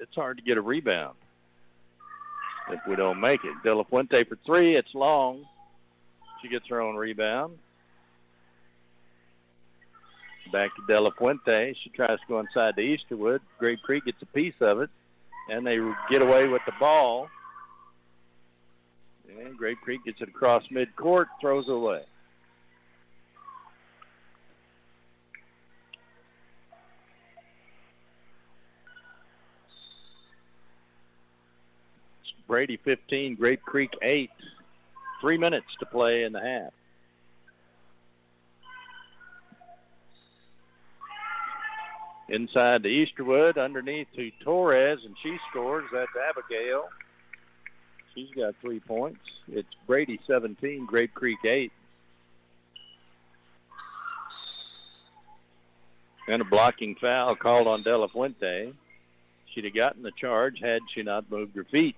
it's 0.01 0.15
hard 0.15 0.37
to 0.39 0.43
get 0.43 0.59
a 0.59 0.63
rebound 0.63 1.17
if 2.71 2.81
we 2.87 2.97
don't 2.97 3.21
make 3.21 3.45
it. 3.45 3.55
De 3.65 3.75
La 3.75 3.85
Fuente 3.85 4.25
for 4.25 4.39
three. 4.47 4.77
It's 4.77 4.95
long. 4.95 5.45
She 6.43 6.49
gets 6.49 6.67
her 6.69 6.81
own 6.81 6.97
rebound. 6.97 7.59
Back 10.53 10.71
to 10.77 10.83
De 10.87 11.01
La 11.01 11.11
Fuente. 11.11 11.75
She 11.83 11.91
tries 11.91 12.21
to 12.21 12.27
go 12.29 12.39
inside 12.41 12.77
to 12.77 12.83
Easterwood. 12.83 13.41
Grape 13.59 13.81
Creek 13.83 14.05
gets 14.05 14.23
a 14.23 14.27
piece 14.27 14.55
of 14.61 14.81
it, 14.81 14.91
and 15.51 15.67
they 15.67 15.79
get 16.11 16.23
away 16.23 16.47
with 16.47 16.63
the 16.67 16.73
ball. 16.79 17.29
And 19.29 19.57
Grape 19.57 19.81
Creek 19.81 20.05
gets 20.05 20.21
it 20.21 20.29
across 20.29 20.63
midcourt, 20.69 21.27
throws 21.41 21.67
it 21.67 21.73
away. 21.73 22.03
Brady 32.47 32.79
15, 32.85 33.35
Grape 33.35 33.63
Creek 33.63 33.91
8. 34.03 34.31
Three 35.21 35.39
minutes 35.39 35.67
to 35.81 35.87
play 35.87 36.25
in 36.25 36.33
the 36.33 36.41
half. 36.41 36.73
Inside 42.29 42.83
to 42.83 42.89
Easterwood, 42.89 43.57
underneath 43.57 44.09
to 44.17 44.31
Torres, 44.43 44.99
and 45.05 45.15
she 45.23 45.39
scores. 45.51 45.85
That's 45.93 46.11
Abigail. 46.29 46.89
She's 48.15 48.31
got 48.35 48.55
three 48.61 48.81
points. 48.81 49.21
It's 49.49 49.69
Brady 49.87 50.19
17, 50.27 50.87
Grape 50.87 51.15
Creek 51.15 51.39
8. 51.45 51.71
And 56.29 56.43
a 56.43 56.45
blocking 56.45 56.97
foul 56.97 57.37
called 57.37 57.69
on 57.69 57.85
De 57.85 57.97
La 57.97 58.09
Fuente. 58.09 58.73
she'd 59.55 59.65
have 59.65 59.75
gotten 59.75 60.03
the 60.03 60.11
charge 60.11 60.59
had 60.61 60.81
she 60.93 61.03
not 61.03 61.31
moved 61.31 61.55
her 61.55 61.65
feet. 61.65 61.95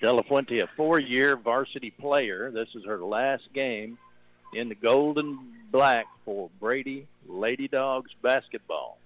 De 0.00 0.12
La 0.12 0.22
a 0.28 0.66
four-year 0.76 1.36
varsity 1.36 1.90
player. 1.90 2.50
This 2.50 2.68
is 2.74 2.84
her 2.84 2.98
last 2.98 3.44
game 3.54 3.98
in 4.54 4.68
the 4.68 4.74
golden 4.74 5.38
black 5.72 6.06
for 6.24 6.50
Brady 6.60 7.06
Lady 7.26 7.66
Dogs 7.66 8.10
basketball. 8.22 8.98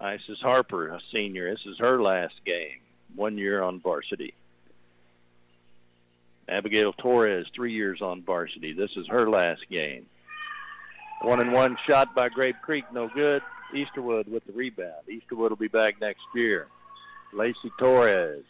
Isis 0.00 0.40
Harper, 0.40 0.88
a 0.88 1.00
senior. 1.12 1.50
This 1.50 1.66
is 1.66 1.78
her 1.78 2.00
last 2.00 2.34
game, 2.44 2.78
one 3.14 3.38
year 3.38 3.62
on 3.62 3.80
varsity. 3.80 4.34
Abigail 6.48 6.92
Torres, 6.92 7.46
three 7.54 7.72
years 7.72 8.02
on 8.02 8.22
varsity. 8.22 8.72
This 8.72 8.90
is 8.96 9.06
her 9.08 9.28
last 9.28 9.62
game. 9.70 10.06
One 11.22 11.40
and 11.40 11.52
one 11.52 11.76
shot 11.88 12.14
by 12.14 12.28
Grape 12.28 12.56
Creek, 12.62 12.84
no 12.92 13.08
good. 13.08 13.42
Easterwood 13.72 14.28
with 14.28 14.44
the 14.44 14.52
rebound. 14.52 15.06
Easterwood 15.08 15.50
will 15.50 15.56
be 15.56 15.68
back 15.68 16.00
next 16.00 16.22
year. 16.34 16.66
Lacey 17.32 17.72
Torres. 17.78 18.44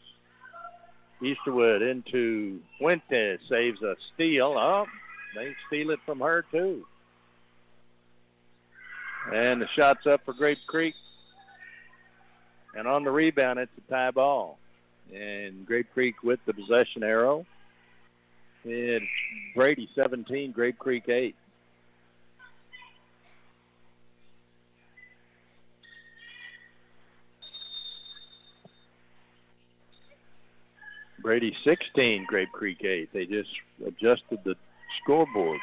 Easterwood 1.22 1.89
into 1.89 2.61
Fuentes, 2.78 3.41
saves 3.49 3.80
a 3.83 3.95
steal. 4.12 4.57
Oh, 4.59 4.87
they 5.37 5.55
steal 5.68 5.91
it 5.91 6.01
from 6.05 6.20
her 6.20 6.45
too. 6.51 6.85
And 9.33 9.62
the 9.62 9.68
shot's 9.76 10.05
up 10.07 10.24
for 10.24 10.35
Grape 10.35 10.59
Creek. 10.66 10.95
And 12.74 12.89
on 12.89 13.05
the 13.05 13.11
rebound, 13.11 13.61
it's 13.61 13.70
a 13.78 13.91
tie 13.91 14.11
ball. 14.11 14.59
And 15.14 15.64
Grape 15.64 15.93
Creek 15.93 16.22
with 16.24 16.41
the 16.45 16.55
possession 16.55 17.05
arrow. 17.05 17.47
It's 18.64 19.05
Brady 19.55 19.89
17, 19.95 20.53
Grape 20.53 20.78
Creek 20.78 21.09
8. 21.09 21.37
Brady 31.22 31.56
16, 31.64 32.24
Grape 32.26 32.50
Creek 32.50 32.82
8. 32.82 33.12
They 33.12 33.26
just 33.26 33.50
adjusted 33.86 34.40
the 34.44 34.56
scoreboard. 35.00 35.60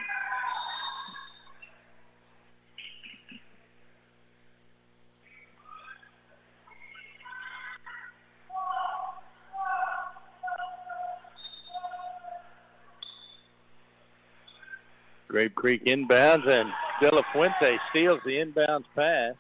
Grape 15.28 15.54
Creek 15.56 15.86
inbounds, 15.86 16.50
and 16.50 16.72
De 17.02 17.14
La 17.14 17.22
Fuente 17.34 17.78
steals 17.92 18.20
the 18.26 18.32
inbounds 18.32 18.86
pass. 18.96 19.36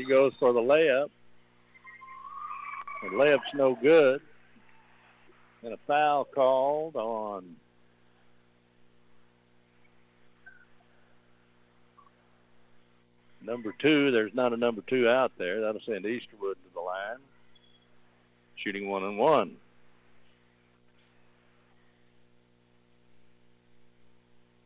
She 0.00 0.06
goes 0.06 0.32
for 0.38 0.54
the 0.54 0.60
layup. 0.60 1.10
The 3.02 3.08
layup's 3.08 3.52
no 3.52 3.74
good. 3.74 4.22
And 5.62 5.74
a 5.74 5.78
foul 5.86 6.24
called 6.24 6.96
on 6.96 7.56
number 13.42 13.74
two. 13.78 14.10
There's 14.10 14.32
not 14.32 14.54
a 14.54 14.56
number 14.56 14.80
two 14.86 15.06
out 15.06 15.32
there. 15.36 15.60
That'll 15.60 15.82
send 15.82 16.06
Easterwood 16.06 16.54
to 16.54 16.72
the 16.72 16.80
line. 16.80 17.18
Shooting 18.56 18.88
one 18.88 19.04
and 19.04 19.18
one. 19.18 19.56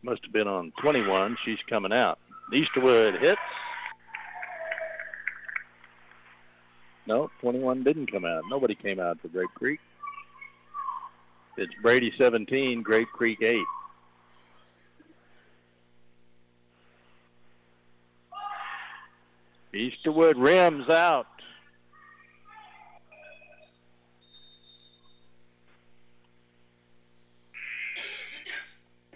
Must 0.04 0.22
have 0.22 0.32
been 0.32 0.46
on 0.46 0.72
21. 0.80 1.38
She's 1.44 1.58
coming 1.68 1.92
out. 1.92 2.20
Easterwood 2.52 3.20
hits. 3.20 3.40
No, 7.06 7.30
21 7.40 7.82
didn't 7.82 8.10
come 8.10 8.24
out. 8.24 8.44
Nobody 8.48 8.74
came 8.74 8.98
out 8.98 9.20
for 9.20 9.28
Grape 9.28 9.50
Creek. 9.54 9.80
It's 11.56 11.72
Brady 11.82 12.12
17, 12.18 12.82
Grape 12.82 13.08
Creek 13.08 13.38
8. 13.42 13.56
Easterwood 19.74 20.34
rims 20.36 20.88
out. 20.88 21.26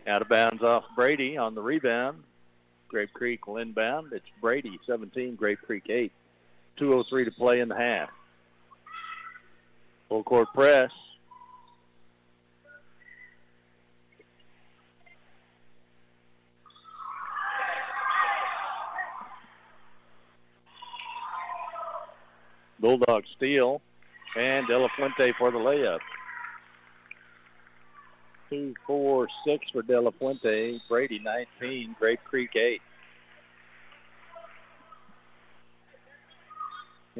Out 0.07 0.23
of 0.23 0.29
bounds 0.29 0.63
off 0.63 0.85
Brady 0.97 1.37
on 1.37 1.55
the 1.55 1.61
rebound. 1.63 2.23
Grape 2.89 3.13
Creek 3.13 3.47
will 3.47 3.59
inbound. 3.59 4.13
It's 4.13 4.27
Brady 4.41 4.79
17, 4.87 5.37
Grape 5.37 5.61
Creek 5.61 5.85
8. 5.89 6.13
2.03 6.79 7.25
to 7.25 7.31
play 7.33 7.61
in 7.61 7.69
the 7.69 7.77
half. 7.77 8.11
Full 10.09 10.23
court 10.23 10.49
press. 10.55 10.91
Bulldog 22.81 23.25
steal 23.37 23.83
and 24.39 24.67
De 24.69 24.79
La 24.79 24.89
Fuente 24.97 25.33
for 25.39 25.51
the 25.51 25.59
layup. 25.59 25.99
Two, 28.49 28.73
four, 28.87 29.29
six 29.47 29.67
for 29.73 29.83
De 29.83 30.01
La 30.01 30.11
Fuente. 30.13 30.81
Brady 30.89 31.19
19, 31.19 31.97
Grape 31.99 32.21
Creek 32.25 32.51
8. 32.55 32.81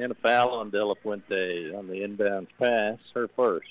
And 0.01 0.13
a 0.13 0.15
foul 0.15 0.51
on 0.51 0.71
De 0.71 0.85
La 0.85 0.95
Fuente 1.03 1.75
on 1.75 1.89
the 1.89 1.95
inbounds 1.95 2.47
pass, 2.61 2.99
her 3.15 3.29
first. 3.35 3.67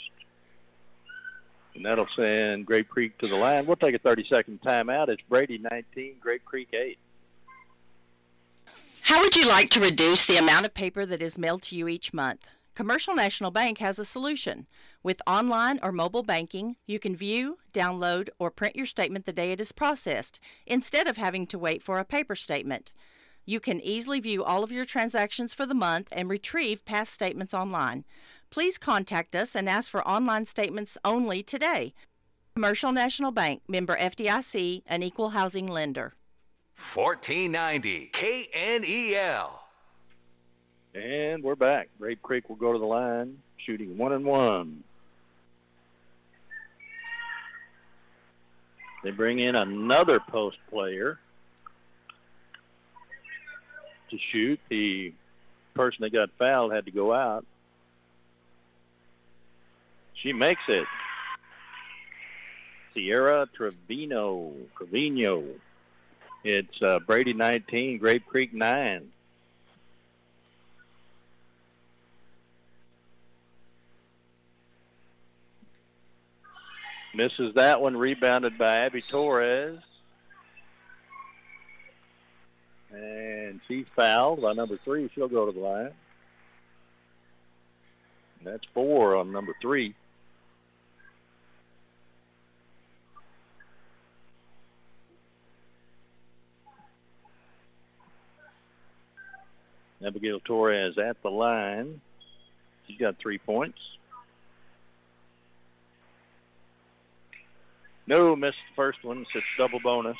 And 1.73 1.85
that'll 1.85 2.07
send 2.17 2.65
Grape 2.65 2.89
Creek 2.89 3.17
to 3.19 3.27
the 3.27 3.37
line. 3.37 3.65
We'll 3.65 3.77
take 3.77 3.95
a 3.95 3.99
30-second 3.99 4.59
timeout. 4.61 5.07
It's 5.07 5.21
Brady 5.29 5.57
19, 5.71 6.15
Grape 6.19 6.43
Creek 6.43 6.67
8. 6.73 6.97
How 9.01 9.21
would 9.21 9.37
you 9.37 9.47
like 9.47 9.69
to 9.69 9.79
reduce 9.79 10.25
the 10.25 10.35
amount 10.35 10.65
of 10.65 10.73
paper 10.73 11.05
that 11.05 11.21
is 11.21 11.37
mailed 11.37 11.61
to 11.63 11.77
you 11.77 11.87
each 11.87 12.13
month? 12.13 12.45
Commercial 12.75 13.15
National 13.15 13.49
Bank 13.49 13.77
has 13.77 13.97
a 13.97 14.03
solution. 14.03 14.67
With 15.01 15.21
online 15.25 15.79
or 15.81 15.93
mobile 15.93 16.23
banking, 16.23 16.75
you 16.85 16.99
can 16.99 17.15
view, 17.15 17.57
download, 17.73 18.27
or 18.37 18.51
print 18.51 18.75
your 18.75 18.85
statement 18.85 19.25
the 19.25 19.31
day 19.31 19.53
it 19.53 19.61
is 19.61 19.71
processed 19.71 20.41
instead 20.65 21.07
of 21.07 21.15
having 21.15 21.47
to 21.47 21.57
wait 21.57 21.81
for 21.81 21.99
a 21.99 22.03
paper 22.03 22.35
statement. 22.35 22.91
You 23.49 23.61
can 23.61 23.79
easily 23.79 24.19
view 24.19 24.43
all 24.43 24.61
of 24.61 24.73
your 24.73 24.83
transactions 24.83 25.53
for 25.53 25.65
the 25.65 25.73
month 25.73 26.09
and 26.11 26.29
retrieve 26.29 26.83
past 26.83 27.13
statements 27.13 27.53
online. 27.53 28.03
Please 28.49 28.77
contact 28.77 29.37
us 29.37 29.55
and 29.55 29.69
ask 29.69 29.89
for 29.89 30.05
online 30.05 30.45
statements 30.45 30.97
only 31.05 31.43
today. 31.43 31.93
Commercial 32.55 32.91
National 32.91 33.31
Bank, 33.31 33.61
member 33.65 33.95
FDIC, 33.95 34.83
an 34.85 35.01
equal 35.01 35.29
housing 35.29 35.65
lender. 35.65 36.13
1490 36.75 38.11
KNEL. 38.13 39.49
And 40.93 41.41
we're 41.41 41.55
back. 41.55 41.87
Grape 41.97 42.21
Creek 42.21 42.49
will 42.49 42.57
go 42.57 42.73
to 42.73 42.79
the 42.79 42.85
line, 42.85 43.37
shooting 43.55 43.97
one 43.97 44.11
and 44.11 44.25
one. 44.25 44.83
They 49.05 49.11
bring 49.11 49.39
in 49.39 49.55
another 49.55 50.19
post 50.19 50.57
player 50.69 51.19
to 54.09 54.17
shoot. 54.31 54.59
The 54.69 55.13
person 55.73 55.99
that 56.01 56.13
got 56.13 56.29
fouled 56.37 56.73
had 56.73 56.85
to 56.85 56.91
go 56.91 57.13
out. 57.13 57.45
She 60.15 60.33
makes 60.33 60.61
it. 60.67 60.87
Sierra 62.93 63.47
Trevino. 63.55 64.53
Trevino. 64.75 65.43
It's 66.43 66.81
uh, 66.81 66.99
Brady 66.99 67.33
19, 67.33 67.97
Grape 67.99 68.25
Creek 68.25 68.53
9. 68.53 69.11
Misses 77.13 77.55
that 77.55 77.81
one, 77.81 77.97
rebounded 77.97 78.57
by 78.57 78.85
Abby 78.85 79.03
Torres. 79.09 79.79
And 82.91 83.59
she's 83.67 83.85
fouled 83.95 84.41
by 84.41 84.53
number 84.53 84.77
three. 84.83 85.09
She'll 85.13 85.27
go 85.27 85.45
to 85.45 85.51
the 85.51 85.59
line. 85.59 85.91
That's 88.43 88.63
four 88.73 89.15
on 89.15 89.31
number 89.31 89.53
three. 89.61 89.93
Abigail 100.05 100.39
Torres 100.39 100.97
at 100.97 101.21
the 101.23 101.29
line. 101.29 101.99
She's 102.87 102.97
got 102.97 103.17
three 103.17 103.39
points. 103.39 103.79
No, 108.05 108.35
missed 108.35 108.57
the 108.69 108.75
first 108.75 109.03
one. 109.03 109.25
So 109.33 109.39
it's 109.39 109.47
double 109.57 109.79
bonus. 109.79 110.17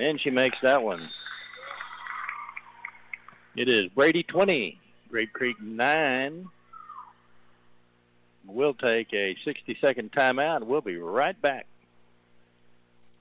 And 0.00 0.18
she 0.18 0.30
makes 0.30 0.56
that 0.62 0.82
one. 0.82 1.10
It 3.54 3.68
is 3.68 3.88
Brady 3.88 4.22
20, 4.22 4.80
Grape 5.10 5.32
Creek 5.34 5.60
9. 5.60 6.48
We'll 8.46 8.72
take 8.72 9.12
a 9.12 9.36
60-second 9.46 10.12
timeout. 10.12 10.62
We'll 10.64 10.80
be 10.80 10.96
right 10.96 11.38
back. 11.42 11.66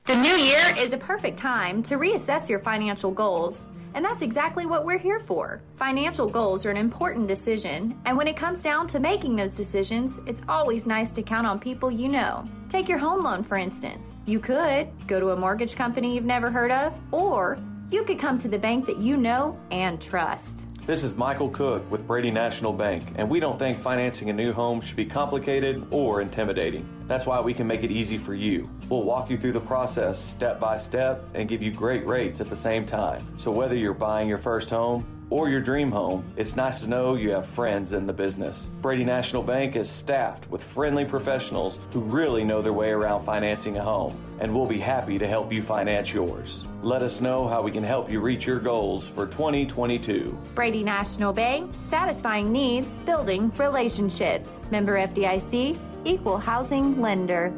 The 0.06 0.16
new 0.16 0.38
year 0.38 0.74
is 0.76 0.94
a 0.94 0.98
perfect 0.98 1.38
time 1.38 1.84
to 1.84 1.96
reassess 1.96 2.50
your 2.50 2.60
financial 2.60 3.12
goals. 3.12 3.68
And 3.94 4.04
that's 4.04 4.22
exactly 4.22 4.66
what 4.66 4.86
we're 4.86 4.98
here 4.98 5.20
for. 5.20 5.62
Financial 5.76 6.28
goals 6.28 6.66
are 6.66 6.72
an 6.72 6.78
important 6.78 7.28
decision, 7.28 8.00
and 8.06 8.18
when 8.18 8.28
it 8.28 8.38
comes 8.38 8.62
down 8.62 8.88
to 8.88 9.00
making 9.00 9.36
those 9.36 9.56
decisions, 9.56 10.20
it's 10.26 10.42
always 10.48 10.86
nice 10.86 11.16
to 11.16 11.24
count 11.24 11.48
on 11.48 11.60
people 11.60 11.90
you 11.90 12.08
know. 12.08 12.44
Take 12.70 12.88
your 12.88 13.00
home 13.00 13.24
loan, 13.24 13.44
for 13.44 13.58
instance. 13.58 14.16
You 14.26 14.40
could 14.40 14.90
go 15.08 15.20
to 15.20 15.32
a 15.32 15.36
mortgage 15.36 15.76
company 15.76 16.16
you've 16.16 16.26
never 16.26 16.52
heard 16.52 16.72
of, 16.72 16.94
or 17.12 17.58
you 17.92 18.04
could 18.04 18.20
come 18.20 18.38
to 18.40 18.48
the 18.48 18.60
bank 18.60 18.86
that 18.86 18.98
you 18.98 19.18
know 19.18 19.60
and 19.72 20.00
trust. 20.00 20.68
This 20.86 21.04
is 21.04 21.16
Michael 21.16 21.50
Cook 21.50 21.90
with 21.92 22.08
Brady 22.08 22.32
National 22.32 22.74
Bank, 22.74 23.04
and 23.16 23.30
we 23.30 23.40
don't 23.40 23.60
think 23.60 23.80
financing 23.80 24.30
a 24.30 24.34
new 24.34 24.54
home 24.54 24.82
should 24.82 24.98
be 24.98 25.06
complicated 25.06 25.86
or 25.92 26.22
intimidating. 26.22 26.88
That's 27.10 27.26
why 27.26 27.42
we 27.42 27.56
can 27.56 27.66
make 27.66 27.84
it 27.84 27.90
easy 27.90 28.20
for 28.20 28.36
you. 28.36 28.70
We'll 28.88 29.02
walk 29.02 29.32
you 29.32 29.38
through 29.38 29.54
the 29.54 29.60
process 29.60 30.24
step 30.24 30.60
by 30.60 30.78
step 30.78 31.26
and 31.34 31.50
give 31.50 31.60
you 31.60 31.72
great 31.72 32.06
rates 32.06 32.40
at 32.40 32.52
the 32.52 32.56
same 32.56 32.86
time. 32.86 33.26
So 33.38 33.52
whether 33.52 33.76
you're 33.76 33.96
buying 33.96 34.30
your 34.30 34.38
first 34.38 34.70
home, 34.70 35.04
or 35.32 35.50
your 35.50 35.62
dream 35.62 35.92
home, 35.92 36.26
it's 36.38 36.56
nice 36.56 36.82
to 36.82 36.88
know 36.88 37.16
you 37.16 37.32
have 37.32 37.46
friends 37.46 37.94
in 37.94 38.08
the 38.08 38.14
business. 38.14 38.68
Brady 38.82 39.04
National 39.04 39.44
Bank 39.44 39.76
is 39.76 39.90
staffed 39.90 40.50
with 40.50 40.64
friendly 40.64 41.06
professionals 41.06 41.80
who 41.94 42.00
really 42.00 42.44
know 42.44 42.62
their 42.62 42.74
way 42.74 42.90
around 42.90 43.24
financing 43.24 43.78
a 43.78 43.84
home, 43.84 44.20
and 44.40 44.54
we'll 44.54 44.66
be 44.66 44.80
happy 44.80 45.20
to 45.20 45.28
help 45.28 45.54
you 45.54 45.62
finance 45.62 46.12
yours. 46.14 46.66
Let 46.82 47.04
us 47.04 47.22
know 47.22 47.48
how 47.48 47.62
we 47.62 47.72
can 47.72 47.84
help 47.84 48.12
you 48.12 48.22
reach 48.22 48.48
your 48.48 48.60
goals 48.60 49.08
for 49.08 49.28
2022. 49.28 50.38
Brady 50.56 50.84
National 50.84 51.32
Bank, 51.32 51.74
satisfying 51.78 52.52
needs, 52.52 52.88
building 53.00 53.52
relationships. 53.58 54.62
Member 54.72 54.98
FDIC, 54.98 55.78
equal 56.06 56.38
housing 56.38 57.02
lender. 57.02 57.50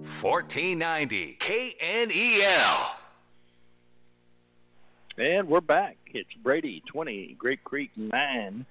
1490 0.00 1.38
KNEL. 1.40 2.96
And 5.18 5.48
we're 5.48 5.60
back. 5.60 5.96
It's 6.12 6.32
Brady 6.42 6.82
20, 6.86 7.36
Grape 7.38 7.64
Creek 7.64 7.90
9, 7.96 8.66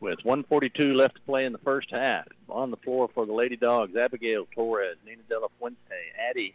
with 0.00 0.18
142 0.22 0.94
left 0.94 1.14
to 1.14 1.20
play 1.22 1.46
in 1.46 1.52
the 1.52 1.58
first 1.58 1.90
half. 1.90 2.28
On 2.48 2.70
the 2.70 2.76
floor 2.76 3.08
for 3.14 3.24
the 3.24 3.32
Lady 3.32 3.56
Dogs, 3.56 3.96
Abigail 3.96 4.46
Torres, 4.54 4.96
Nina 5.06 5.22
De 5.28 5.38
La 5.38 5.48
Fuente, 5.58 5.78
Addie 6.30 6.54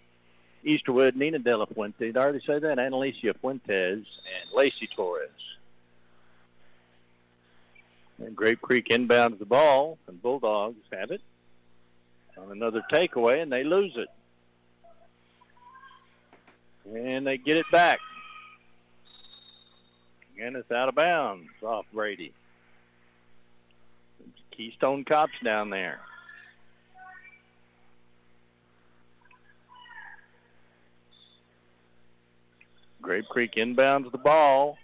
Easterwood, 0.64 1.16
Nina 1.16 1.40
De 1.40 1.58
La 1.58 1.66
Fuente, 1.66 2.06
did 2.06 2.18
I 2.18 2.22
already 2.22 2.42
say 2.46 2.60
that? 2.60 2.78
Annalicia 2.78 3.34
Fuentes, 3.42 4.06
and 4.06 4.06
Lacey 4.54 4.88
Torres. 4.96 5.30
And 8.24 8.36
Grape 8.36 8.62
Creek 8.62 8.90
inbounds 8.90 9.40
the 9.40 9.46
ball, 9.46 9.98
and 10.08 10.22
Bulldogs 10.22 10.78
have 10.92 11.12
it 11.12 11.22
on 12.38 12.52
another 12.52 12.84
takeaway, 12.92 13.42
and 13.42 13.52
they 13.52 13.64
lose 13.64 13.94
it. 13.96 14.10
And 16.94 17.26
they 17.26 17.38
get 17.38 17.58
it 17.58 17.66
back. 17.72 18.00
And 20.40 20.56
it's 20.56 20.72
out 20.72 20.90
of 20.90 20.96
bounds 20.96 21.50
off 21.64 21.86
Brady. 21.94 22.34
Keystone 24.52 25.04
Cops 25.04 25.34
down 25.44 25.70
there. 25.70 26.00
Grape 33.02 33.28
Creek 33.30 33.56
inbounds 33.56 34.12
the 34.12 34.18
ball. 34.18 34.78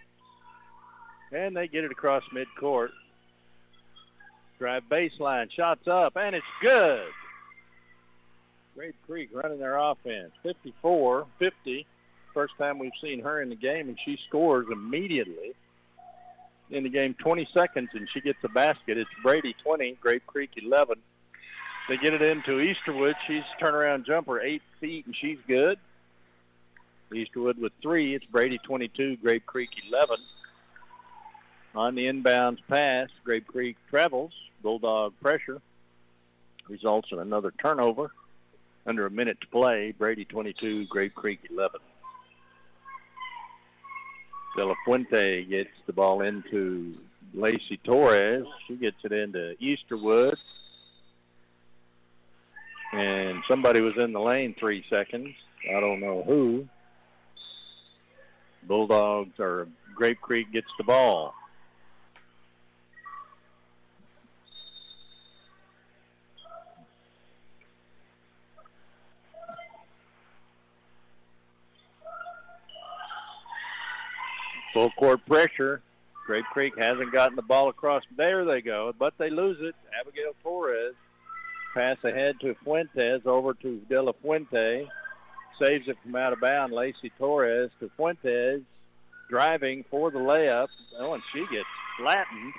And 1.32 1.56
they 1.56 1.68
get 1.68 1.84
it 1.84 1.92
across 1.92 2.24
midcourt. 2.34 2.90
Drive 4.60 4.84
baseline, 4.90 5.52
shots 5.52 5.88
up, 5.88 6.16
and 6.16 6.36
it's 6.36 6.46
good. 6.62 7.08
Grape 8.76 8.96
Creek 9.08 9.30
running 9.34 9.60
their 9.60 9.78
offense. 9.78 10.32
54-50. 10.46 11.86
First 12.34 12.54
time 12.58 12.80
we've 12.80 12.92
seen 13.02 13.22
her 13.22 13.42
in 13.42 13.50
the 13.50 13.56
game, 13.56 13.88
and 13.88 13.98
she 14.06 14.18
scores 14.28 14.68
immediately 14.72 15.54
in 16.70 16.84
the 16.84 16.90
game 16.90 17.16
20 17.16 17.48
seconds, 17.54 17.90
and 17.94 18.08
she 18.14 18.22
gets 18.22 18.40
a 18.44 18.50
basket. 18.50 18.98
It's 18.98 19.10
Brady 19.24 19.56
20, 19.64 19.98
Grape 20.02 20.26
Creek 20.28 20.52
11. 20.62 20.98
They 21.90 21.98
get 21.98 22.14
it 22.14 22.22
into 22.22 22.60
Easterwood. 22.60 23.14
She's 23.28 23.44
turnaround 23.62 24.06
jumper, 24.06 24.42
eight 24.42 24.62
feet, 24.80 25.06
and 25.06 25.16
she's 25.16 25.38
good. 25.48 25.80
Easterwood 27.12 27.58
with 27.58 27.72
three. 27.82 28.14
It's 28.14 28.26
Brady 28.26 28.60
22, 28.64 29.18
Grape 29.18 29.46
Creek 29.46 29.70
11. 29.90 30.18
On 31.76 31.96
the 31.96 32.06
inbounds 32.06 32.60
pass, 32.68 33.10
Grape 33.24 33.48
Creek 33.48 33.78
travels. 33.90 34.34
Bulldog 34.62 35.14
pressure 35.22 35.62
results 36.68 37.10
in 37.12 37.20
another 37.20 37.54
turnover. 37.62 38.12
Under 38.86 39.06
a 39.06 39.12
minute 39.12 39.40
to 39.42 39.48
play, 39.48 39.94
Brady 39.98 40.24
22, 40.24 40.86
Grape 40.88 41.14
Creek 41.14 41.40
11. 41.52 41.80
De 44.56 44.66
La 44.66 44.74
Fuente 44.86 45.44
gets 45.44 45.70
the 45.86 45.94
ball 45.94 46.22
into 46.22 46.96
Lacey 47.34 47.78
Torres. 47.84 48.46
She 48.68 48.76
gets 48.76 48.98
it 49.04 49.12
into 49.12 49.56
Easterwood. 49.62 50.36
And 52.94 53.44
somebody 53.50 53.82
was 53.82 53.94
in 53.98 54.14
the 54.14 54.22
lane 54.22 54.56
three 54.58 54.86
seconds. 54.90 55.36
I 55.70 55.80
don't 55.80 56.00
know 56.00 56.24
who. 56.24 56.68
Bulldogs 58.64 59.40
or 59.40 59.68
Grape 59.96 60.22
Creek 60.22 60.52
gets 60.52 60.68
the 60.78 60.86
ball. 60.86 61.34
Full 74.78 74.92
court 74.92 75.26
pressure. 75.26 75.82
Grape 76.28 76.46
Creek 76.54 76.74
hasn't 76.78 77.12
gotten 77.12 77.36
the 77.36 77.42
ball 77.42 77.68
across. 77.70 78.04
There 78.16 78.46
they 78.46 78.62
go, 78.62 78.94
but 79.00 79.16
they 79.18 79.32
lose 79.32 79.58
it. 79.60 79.74
Abigail 80.00 80.36
Torres 80.44 80.94
pass 81.74 81.98
ahead 82.04 82.36
to 82.42 82.54
Fuentes 82.64 83.24
over 83.26 83.56
to 83.56 83.82
De 83.90 84.00
La 84.00 84.12
Fuente. 84.22 84.88
Saves 85.60 85.88
it 85.88 85.98
from 86.04 86.16
out 86.16 86.32
of 86.32 86.42
bounds. 86.42 86.76
Lacey 86.76 87.12
Torres 87.18 87.72
to 87.80 87.90
Fuentes 87.98 88.62
driving 89.32 89.84
for 89.90 90.12
the 90.12 90.20
layup. 90.20 90.68
Oh, 91.00 91.16
and 91.16 91.24
she 91.34 91.40
gets 91.40 91.66
flattened. 91.98 92.54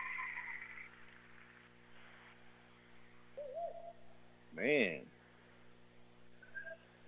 Man. 4.56 5.02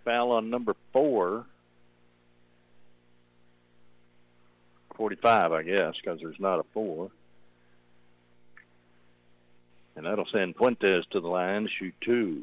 Foul 0.05 0.31
on 0.31 0.51
number 0.51 0.77
four. 0.93 1.47
45, 5.01 5.53
I 5.53 5.63
guess, 5.63 5.95
because 5.97 6.21
there's 6.21 6.39
not 6.39 6.61
a 6.61 6.63
four. 6.75 7.11
And 9.97 10.05
that'll 10.05 10.27
send 10.31 10.57
Fuentes 10.57 11.07
to 11.13 11.21
the 11.21 11.27
line 11.27 11.71
shoot 11.79 11.95
two. 12.03 12.43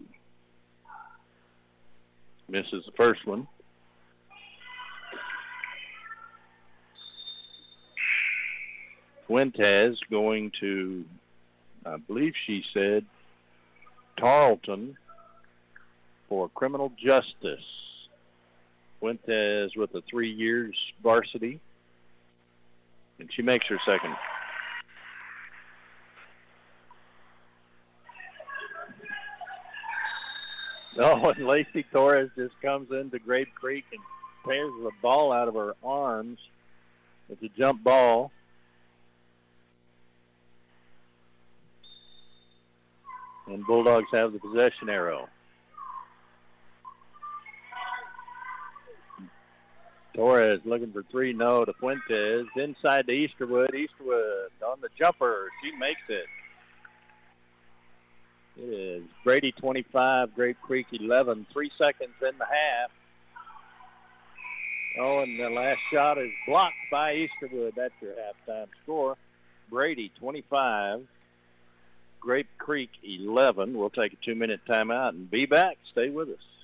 Misses 2.50 2.84
the 2.84 2.92
first 2.94 3.28
one. 3.28 3.48
Fuentes 9.28 10.00
going 10.10 10.52
to, 10.60 11.06
I 11.86 11.98
believe 11.98 12.34
she 12.48 12.64
said, 12.74 13.06
Tarleton 14.20 14.98
for 16.28 16.50
criminal 16.50 16.92
justice. 16.98 17.62
Fuentes 19.00 19.76
with 19.76 19.94
a 19.94 20.02
three 20.10 20.32
years 20.32 20.76
varsity. 21.04 21.60
And 23.20 23.30
she 23.34 23.42
makes 23.42 23.66
her 23.68 23.80
second. 23.86 24.16
Oh, 31.00 31.30
and 31.30 31.46
Lacey 31.46 31.86
Torres 31.94 32.32
just 32.36 32.60
comes 32.60 32.92
into 32.92 33.20
Grape 33.20 33.54
Creek 33.54 33.86
and 33.92 34.02
tears 34.48 34.72
the 34.82 34.90
ball 35.00 35.32
out 35.32 35.48
of 35.48 35.54
her 35.54 35.76
arms. 35.84 36.40
It's 37.30 37.44
a 37.44 37.50
jump 37.50 37.84
ball. 37.84 38.32
And 43.46 43.64
Bulldogs 43.66 44.08
have 44.12 44.34
the 44.34 44.40
possession 44.40 44.90
arrow. 44.90 45.30
Torres 50.18 50.60
looking 50.66 50.92
for 50.92 51.04
three, 51.12 51.32
no 51.32 51.64
to 51.64 51.74
Fuentes. 51.74 52.48
Inside 52.56 53.06
to 53.06 53.14
Easterwood. 53.14 53.70
Easterwood 53.70 54.48
on 54.68 54.82
the 54.82 54.90
jumper. 54.98 55.50
She 55.64 55.78
makes 55.78 56.02
it. 56.10 56.26
It 58.60 58.74
is 58.74 59.04
Brady 59.24 59.52
25, 59.52 60.34
Grape 60.34 60.58
Creek 60.64 60.88
11. 60.92 61.46
Three 61.54 61.72
seconds 61.80 62.16
in 62.20 62.36
the 62.40 62.46
half. 62.46 62.90
Oh, 65.00 65.20
and 65.20 65.40
the 65.40 65.52
last 65.52 65.78
shot 65.94 66.18
is 66.18 66.32
blocked 66.48 66.74
by 66.90 67.14
Easterwood. 67.14 67.76
That's 67.76 67.94
your 68.02 68.14
halftime 68.14 68.70
score. 68.84 69.18
Brady 69.70 70.12
25, 70.20 71.02
Grape 72.20 72.48
Creek 72.58 72.90
11. 73.04 73.78
We'll 73.78 73.92
take 73.92 74.14
a 74.14 74.26
two-minute 74.26 74.62
timeout 74.68 75.10
and 75.10 75.30
be 75.30 75.46
back. 75.46 75.78
Stay 75.92 76.10
with 76.10 76.30
us. 76.30 76.57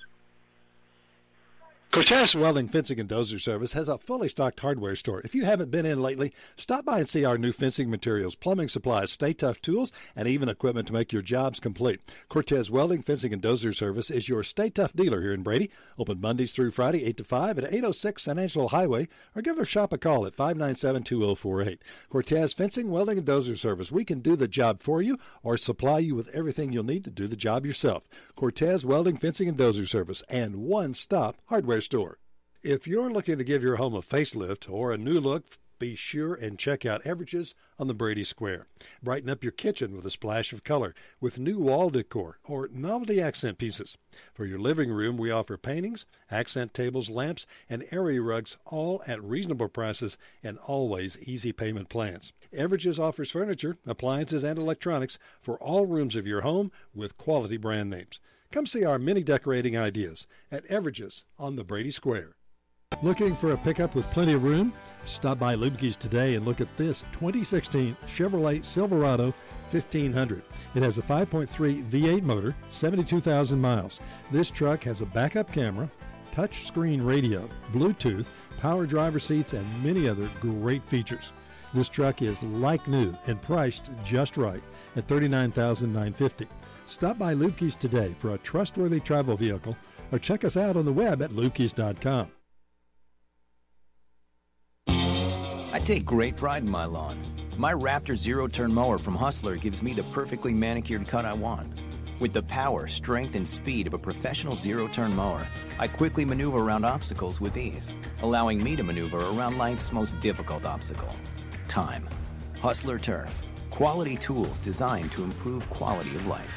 Cortez 1.94 2.34
Welding 2.34 2.66
Fencing 2.66 2.98
and 2.98 3.08
Dozer 3.08 3.40
Service 3.40 3.72
has 3.74 3.88
a 3.88 3.98
fully 3.98 4.28
stocked 4.28 4.58
hardware 4.58 4.96
store. 4.96 5.20
If 5.20 5.32
you 5.32 5.44
haven't 5.44 5.70
been 5.70 5.86
in 5.86 6.02
lately, 6.02 6.32
stop 6.56 6.84
by 6.84 6.98
and 6.98 7.08
see 7.08 7.24
our 7.24 7.38
new 7.38 7.52
fencing 7.52 7.88
materials, 7.88 8.34
plumbing 8.34 8.68
supplies, 8.68 9.12
Stay-Tuff 9.12 9.60
tools, 9.60 9.92
and 10.16 10.26
even 10.26 10.48
equipment 10.48 10.88
to 10.88 10.92
make 10.92 11.12
your 11.12 11.22
jobs 11.22 11.60
complete. 11.60 12.00
Cortez 12.28 12.68
Welding 12.68 13.02
Fencing 13.02 13.32
and 13.32 13.40
Dozer 13.40 13.72
Service 13.72 14.10
is 14.10 14.28
your 14.28 14.42
Stay-Tuff 14.42 14.92
dealer 14.92 15.20
here 15.20 15.32
in 15.32 15.44
Brady. 15.44 15.70
Open 15.96 16.20
Mondays 16.20 16.50
through 16.50 16.72
Friday, 16.72 17.04
8 17.04 17.16
to 17.18 17.24
5 17.24 17.58
at 17.58 17.72
806 17.72 18.24
San 18.24 18.40
Angelo 18.40 18.66
Highway, 18.66 19.06
or 19.36 19.42
give 19.42 19.56
our 19.56 19.64
shop 19.64 19.92
a 19.92 19.96
call 19.96 20.26
at 20.26 20.36
597-2048. 20.36 21.78
Cortez 22.10 22.52
Fencing, 22.52 22.90
Welding, 22.90 23.18
and 23.18 23.26
Dozer 23.26 23.56
Service. 23.56 23.92
We 23.92 24.04
can 24.04 24.18
do 24.18 24.34
the 24.34 24.48
job 24.48 24.82
for 24.82 25.00
you 25.00 25.16
or 25.44 25.56
supply 25.56 26.00
you 26.00 26.16
with 26.16 26.26
everything 26.30 26.72
you'll 26.72 26.82
need 26.82 27.04
to 27.04 27.10
do 27.10 27.28
the 27.28 27.36
job 27.36 27.64
yourself. 27.64 28.08
Cortez 28.34 28.84
Welding, 28.84 29.16
Fencing, 29.16 29.48
and 29.48 29.56
Dozer 29.56 29.88
Service, 29.88 30.24
and 30.28 30.56
one-stop 30.56 31.36
hardware 31.46 31.83
store. 31.84 32.18
If 32.62 32.86
you're 32.86 33.12
looking 33.12 33.38
to 33.38 33.44
give 33.44 33.62
your 33.62 33.76
home 33.76 33.94
a 33.94 34.00
facelift 34.00 34.70
or 34.70 34.92
a 34.92 34.98
new 34.98 35.20
look, 35.20 35.44
be 35.78 35.94
sure 35.94 36.34
and 36.34 36.58
check 36.58 36.86
out 36.86 37.04
Everages 37.04 37.52
on 37.78 37.88
the 37.88 37.94
Brady 37.94 38.24
Square. 38.24 38.68
Brighten 39.02 39.28
up 39.28 39.42
your 39.42 39.52
kitchen 39.52 39.94
with 39.94 40.06
a 40.06 40.10
splash 40.10 40.52
of 40.52 40.64
color 40.64 40.94
with 41.20 41.38
new 41.38 41.58
wall 41.58 41.90
decor 41.90 42.38
or 42.44 42.68
novelty 42.72 43.20
accent 43.20 43.58
pieces. 43.58 43.98
For 44.32 44.46
your 44.46 44.58
living 44.58 44.90
room, 44.90 45.18
we 45.18 45.30
offer 45.30 45.58
paintings, 45.58 46.06
accent 46.30 46.72
tables, 46.72 47.10
lamps, 47.10 47.46
and 47.68 47.84
area 47.90 48.22
rugs 48.22 48.56
all 48.64 49.02
at 49.06 49.22
reasonable 49.22 49.68
prices 49.68 50.16
and 50.42 50.56
always 50.58 51.18
easy 51.18 51.52
payment 51.52 51.90
plans. 51.90 52.32
Everages 52.52 52.98
offers 52.98 53.32
furniture, 53.32 53.76
appliances, 53.84 54.42
and 54.42 54.58
electronics 54.58 55.18
for 55.42 55.58
all 55.58 55.84
rooms 55.84 56.16
of 56.16 56.26
your 56.26 56.40
home 56.40 56.72
with 56.94 57.18
quality 57.18 57.56
brand 57.56 57.90
names. 57.90 58.20
Come 58.50 58.66
see 58.66 58.84
our 58.84 58.98
many 58.98 59.22
decorating 59.22 59.76
ideas 59.76 60.26
at 60.52 60.64
Everages 60.68 61.24
on 61.38 61.56
the 61.56 61.64
Brady 61.64 61.90
Square. 61.90 62.36
Looking 63.02 63.36
for 63.36 63.52
a 63.52 63.56
pickup 63.56 63.94
with 63.94 64.10
plenty 64.12 64.34
of 64.34 64.44
room? 64.44 64.72
Stop 65.04 65.38
by 65.38 65.56
Lubke's 65.56 65.96
today 65.96 66.36
and 66.36 66.46
look 66.46 66.60
at 66.60 66.76
this 66.76 67.02
2016 67.12 67.96
Chevrolet 68.06 68.64
Silverado 68.64 69.34
1500. 69.70 70.42
It 70.74 70.82
has 70.82 70.98
a 70.98 71.02
5.3 71.02 71.90
V8 71.90 72.22
motor, 72.22 72.54
72,000 72.70 73.60
miles. 73.60 74.00
This 74.30 74.50
truck 74.50 74.84
has 74.84 75.00
a 75.00 75.06
backup 75.06 75.52
camera, 75.52 75.90
touch 76.32 76.66
screen 76.66 77.02
radio, 77.02 77.48
Bluetooth, 77.72 78.26
power 78.60 78.86
driver 78.86 79.18
seats, 79.18 79.52
and 79.52 79.84
many 79.84 80.08
other 80.08 80.28
great 80.40 80.84
features. 80.86 81.32
This 81.74 81.88
truck 81.88 82.22
is 82.22 82.42
like 82.44 82.86
new 82.86 83.12
and 83.26 83.42
priced 83.42 83.90
just 84.04 84.36
right 84.36 84.62
at 84.94 85.08
$39,950. 85.08 86.46
Stop 86.86 87.18
by 87.18 87.34
Lubke's 87.34 87.76
today 87.76 88.14
for 88.18 88.34
a 88.34 88.38
trustworthy 88.38 89.00
travel 89.00 89.36
vehicle 89.36 89.76
or 90.12 90.18
check 90.18 90.44
us 90.44 90.56
out 90.56 90.76
on 90.76 90.84
the 90.84 90.92
web 90.92 91.22
at 91.22 91.30
lubkes.com. 91.30 92.28
I 94.86 95.80
take 95.84 96.04
great 96.04 96.36
pride 96.36 96.62
in 96.62 96.70
my 96.70 96.84
lawn. 96.84 97.20
My 97.56 97.72
Raptor 97.72 98.16
zero 98.16 98.46
turn 98.46 98.72
mower 98.72 98.98
from 98.98 99.16
Hustler 99.16 99.56
gives 99.56 99.82
me 99.82 99.92
the 99.92 100.04
perfectly 100.04 100.52
manicured 100.52 101.08
cut 101.08 101.24
I 101.24 101.32
want. 101.32 101.72
With 102.20 102.32
the 102.32 102.42
power, 102.44 102.86
strength, 102.86 103.34
and 103.34 103.46
speed 103.46 103.88
of 103.88 103.94
a 103.94 103.98
professional 103.98 104.54
zero 104.54 104.86
turn 104.86 105.14
mower, 105.16 105.46
I 105.78 105.88
quickly 105.88 106.24
maneuver 106.24 106.58
around 106.58 106.84
obstacles 106.84 107.40
with 107.40 107.56
ease, 107.56 107.92
allowing 108.22 108.62
me 108.62 108.76
to 108.76 108.84
maneuver 108.84 109.18
around 109.18 109.58
life's 109.58 109.92
most 109.92 110.18
difficult 110.20 110.64
obstacle 110.64 111.14
time. 111.66 112.08
Hustler 112.60 112.98
Turf. 113.00 113.42
Quality 113.70 114.16
tools 114.16 114.60
designed 114.60 115.10
to 115.10 115.24
improve 115.24 115.68
quality 115.70 116.14
of 116.14 116.26
life. 116.28 116.54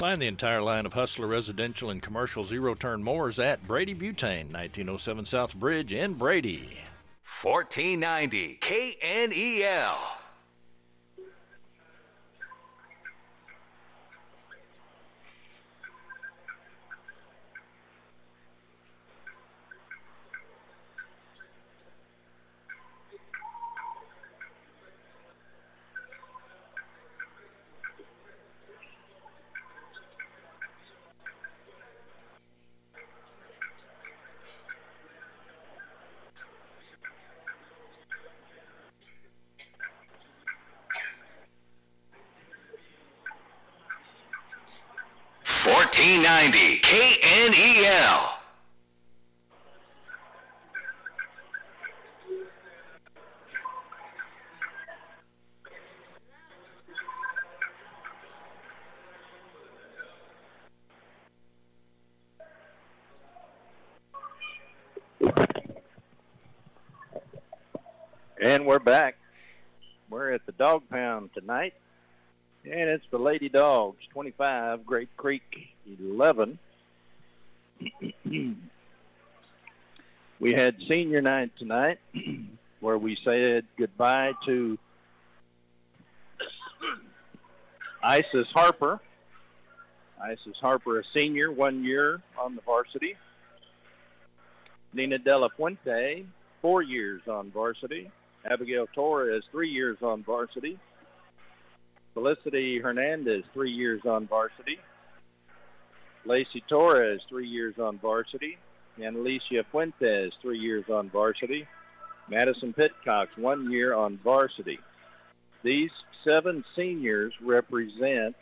Find 0.00 0.22
the 0.22 0.28
entire 0.28 0.62
line 0.62 0.86
of 0.86 0.94
Hustler 0.94 1.26
residential 1.26 1.90
and 1.90 2.00
commercial 2.00 2.42
zero 2.42 2.74
turn 2.74 3.02
mowers 3.02 3.38
at 3.38 3.66
Brady 3.66 3.94
Butane, 3.94 4.50
1907 4.50 5.26
South 5.26 5.54
Bridge 5.54 5.92
in 5.92 6.14
Brady. 6.14 6.78
1490 7.22 8.60
KNEL. 8.62 10.19
Fourteen 45.92 46.22
ninety 46.22 46.80
KNEL. 46.84 48.36
And 68.40 68.64
we're 68.64 68.78
back. 68.78 69.16
We're 70.08 70.30
at 70.30 70.46
the 70.46 70.52
Dog 70.52 70.88
Pound 70.88 71.30
tonight. 71.34 71.74
And 72.64 72.90
it's 72.90 73.04
the 73.10 73.18
Lady 73.18 73.48
Dogs, 73.48 73.98
25, 74.12 74.84
Grape 74.84 75.08
Creek, 75.16 75.68
11. 75.98 76.58
we 80.38 80.52
had 80.52 80.76
senior 80.90 81.22
night 81.22 81.52
tonight 81.58 81.98
where 82.80 82.98
we 82.98 83.16
said 83.24 83.64
goodbye 83.78 84.32
to 84.44 84.78
Isis 88.02 88.48
Harper. 88.52 89.00
Isis 90.22 90.56
Harper, 90.60 91.00
a 91.00 91.02
senior, 91.16 91.50
one 91.50 91.82
year 91.82 92.20
on 92.38 92.56
the 92.56 92.62
varsity. 92.62 93.16
Nina 94.92 95.16
De 95.16 95.38
La 95.38 95.48
Fuente, 95.56 96.26
four 96.60 96.82
years 96.82 97.22
on 97.26 97.50
varsity. 97.50 98.10
Abigail 98.44 98.86
Torres, 98.94 99.44
three 99.50 99.70
years 99.70 99.96
on 100.02 100.22
varsity. 100.22 100.78
Felicity 102.20 102.78
Hernandez, 102.78 103.44
three 103.54 103.70
years 103.70 104.02
on 104.04 104.26
varsity. 104.26 104.78
Lacey 106.26 106.62
Torres, 106.68 107.22
three 107.30 107.48
years 107.48 107.76
on 107.78 107.98
varsity. 107.98 108.58
And 109.02 109.16
Alicia 109.16 109.64
Fuentes, 109.70 110.34
three 110.42 110.58
years 110.58 110.84
on 110.92 111.08
varsity. 111.08 111.66
Madison 112.28 112.74
Pitcox, 112.74 113.28
one 113.38 113.70
year 113.70 113.94
on 113.94 114.18
varsity. 114.22 114.78
These 115.62 115.92
seven 116.22 116.62
seniors 116.76 117.32
represent 117.40 118.36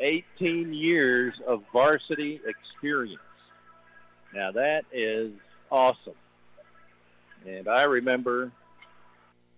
18 0.00 0.74
years 0.74 1.34
of 1.46 1.62
varsity 1.72 2.40
experience. 2.44 3.20
Now 4.34 4.50
that 4.50 4.84
is 4.92 5.30
awesome. 5.70 6.14
And 7.46 7.68
I 7.68 7.84
remember 7.84 8.50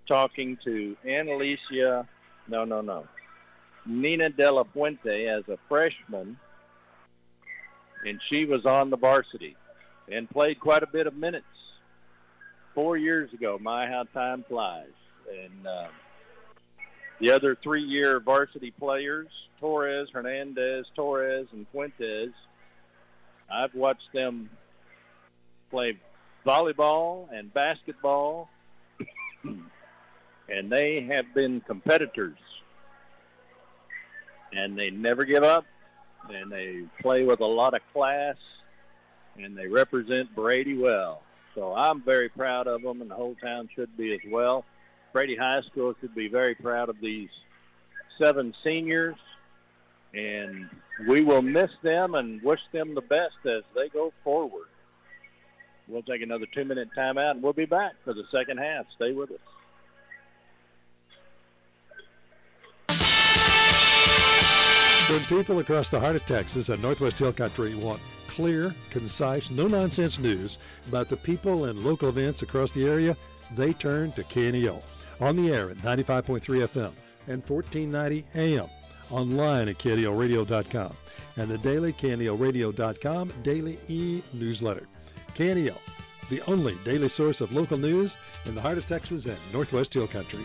talking 0.07 0.59
to 0.65 0.99
Annalicia 1.07 2.07
no, 2.49 2.65
no, 2.65 2.81
no. 2.81 3.07
Nina 3.87 4.31
De 4.31 4.51
La 4.51 4.65
Fuente 4.65 5.27
as 5.29 5.47
a 5.49 5.59
freshman, 5.69 6.39
and 8.07 8.21
she 8.29 8.45
was 8.45 8.65
on 8.65 8.91
the 8.91 8.97
varsity 8.97 9.57
and 10.11 10.29
played 10.29 10.61
quite 10.61 10.83
a 10.83 10.87
bit 10.87 11.07
of 11.07 11.15
minutes 11.15 11.47
four 12.75 12.97
years 12.97 13.33
ago. 13.33 13.59
My, 13.61 13.87
how 13.87 14.05
time 14.13 14.45
flies. 14.49 14.89
And 15.31 15.67
uh, 15.67 15.89
the 17.21 17.31
other 17.31 17.57
three-year 17.63 18.21
varsity 18.21 18.71
players, 18.71 19.29
Torres, 19.61 20.09
Hernandez, 20.13 20.87
Torres, 20.95 21.47
and 21.53 21.67
Fuentes, 21.73 22.35
I've 23.51 23.75
watched 23.75 24.13
them 24.13 24.51
play 25.71 25.99
volleyball 26.47 27.29
and 27.33 27.53
basketball, 27.53 28.49
and 30.49 30.71
they 30.71 31.03
have 31.03 31.33
been 31.35 31.61
competitors. 31.61 32.37
And 34.53 34.79
they 34.79 34.91
never 34.91 35.25
give 35.25 35.43
up, 35.43 35.65
and 36.29 36.51
they 36.51 36.85
play 37.01 37.25
with 37.25 37.41
a 37.41 37.47
lot 37.47 37.75
of 37.75 37.81
class, 37.93 38.37
and 39.37 39.57
they 39.57 39.67
represent 39.67 40.35
Brady 40.35 40.79
well. 40.79 41.23
So 41.55 41.75
I'm 41.75 42.03
very 42.03 42.29
proud 42.29 42.67
of 42.67 42.83
them, 42.83 43.01
and 43.01 43.11
the 43.11 43.15
whole 43.15 43.37
town 43.43 43.69
should 43.75 43.97
be 43.97 44.15
as 44.15 44.21
well. 44.31 44.65
Brady 45.13 45.37
High 45.37 45.63
School 45.71 45.95
should 46.01 46.15
be 46.15 46.29
very 46.29 46.55
proud 46.55 46.89
of 46.89 47.01
these 47.01 47.29
seven 48.21 48.55
seniors, 48.63 49.17
and 50.13 50.69
we 51.09 51.21
will 51.21 51.43
miss 51.43 51.71
them 51.83 52.15
and 52.15 52.43
wish 52.43 52.61
them 52.73 52.95
the 52.95 53.01
best 53.01 53.37
as 53.45 53.63
they 53.75 53.89
go 53.89 54.13
forward. 54.23 54.69
We'll 55.89 56.03
take 56.03 56.23
another 56.23 56.47
two-minute 56.53 56.91
timeout, 56.97 57.33
and 57.33 57.43
we'll 57.43 57.53
be 57.53 57.67
back 57.67 57.93
for 58.05 58.15
the 58.15 58.25
second 58.33 58.59
half. 58.59 58.87
Stay 58.97 59.13
with 59.13 59.31
us. 59.33 59.39
When 65.11 65.21
people 65.25 65.59
across 65.59 65.91
the 65.91 66.01
heart 66.01 66.17
of 66.17 66.25
Texas 66.25 66.71
and 66.71 66.81
Northwest 66.81 67.19
Hill 67.19 67.35
Country 67.35 67.75
want 67.75 68.01
clear, 68.27 68.75
concise, 68.89 69.51
no-nonsense 69.51 70.19
news 70.19 70.57
about 70.89 71.11
the 71.11 71.17
people 71.17 71.67
and 71.67 71.85
local 71.85 72.09
events 72.09 72.41
across 72.41 72.73
the 72.73 72.87
area, 72.87 73.15
they 73.55 73.75
turn 73.75 74.13
to 74.13 74.25
KNEL. 74.25 74.83
On 75.21 75.37
the 75.37 75.53
air 75.53 75.71
at 75.71 75.77
95.3 75.77 76.41
FM 76.41 76.93
and 77.29 77.47
1490 77.47 78.25
AM. 78.35 78.69
Online 79.11 79.69
at 79.69 79.79
KNELradio.com. 79.79 80.95
And 81.37 81.51
the 81.51 81.59
daily 81.59 81.93
KNELradio.com 81.93 83.33
daily 83.43 83.79
e-newsletter. 83.89 84.89
KNEL, 85.35 85.79
the 86.31 86.41
only 86.51 86.77
daily 86.83 87.11
source 87.11 87.43
of 87.43 87.53
local 87.53 87.77
news 87.77 88.17
in 88.47 88.55
the 88.55 88.61
heart 88.63 88.79
of 88.79 88.87
Texas 88.87 89.27
and 89.27 89.39
Northwest 89.53 89.93
Hill 89.93 90.07
Country. 90.07 90.45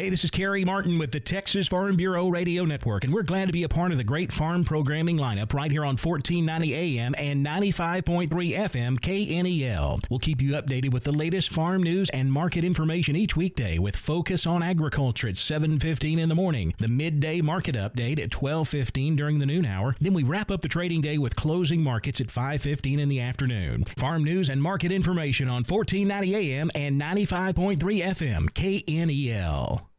Hey, 0.00 0.08
this 0.08 0.24
is 0.24 0.30
Kerry 0.30 0.64
Martin 0.64 0.98
with 0.98 1.12
the 1.12 1.20
Texas 1.20 1.68
Farm 1.68 1.94
Bureau 1.94 2.28
Radio 2.28 2.64
Network, 2.64 3.04
and 3.04 3.12
we're 3.12 3.22
glad 3.22 3.48
to 3.48 3.52
be 3.52 3.64
a 3.64 3.68
part 3.68 3.92
of 3.92 3.98
the 3.98 4.02
great 4.02 4.32
farm 4.32 4.64
programming 4.64 5.18
lineup 5.18 5.52
right 5.52 5.70
here 5.70 5.82
on 5.82 5.98
1490 5.98 6.74
AM 6.74 7.14
and 7.18 7.44
95.3 7.44 8.30
FM 8.30 8.98
KNEL. 8.98 10.02
We'll 10.08 10.18
keep 10.18 10.40
you 10.40 10.52
updated 10.52 10.94
with 10.94 11.04
the 11.04 11.12
latest 11.12 11.50
farm 11.50 11.82
news 11.82 12.08
and 12.14 12.32
market 12.32 12.64
information 12.64 13.14
each 13.14 13.36
weekday 13.36 13.78
with 13.78 13.94
Focus 13.94 14.46
on 14.46 14.62
Agriculture 14.62 15.28
at 15.28 15.34
7.15 15.34 16.18
in 16.18 16.30
the 16.30 16.34
morning, 16.34 16.72
the 16.78 16.88
midday 16.88 17.42
market 17.42 17.74
update 17.74 18.18
at 18.18 18.30
12.15 18.30 19.18
during 19.18 19.38
the 19.38 19.44
noon 19.44 19.66
hour. 19.66 19.96
Then 20.00 20.14
we 20.14 20.22
wrap 20.22 20.50
up 20.50 20.62
the 20.62 20.68
trading 20.68 21.02
day 21.02 21.18
with 21.18 21.36
closing 21.36 21.82
markets 21.82 22.22
at 22.22 22.28
5.15 22.28 22.98
in 22.98 23.10
the 23.10 23.20
afternoon. 23.20 23.84
Farm 23.98 24.24
news 24.24 24.48
and 24.48 24.62
market 24.62 24.92
information 24.92 25.48
on 25.48 25.62
1490 25.62 26.54
AM 26.54 26.70
and 26.74 26.98
95.3 26.98 27.76
FM 27.76 28.48
KNEL. 28.54 29.89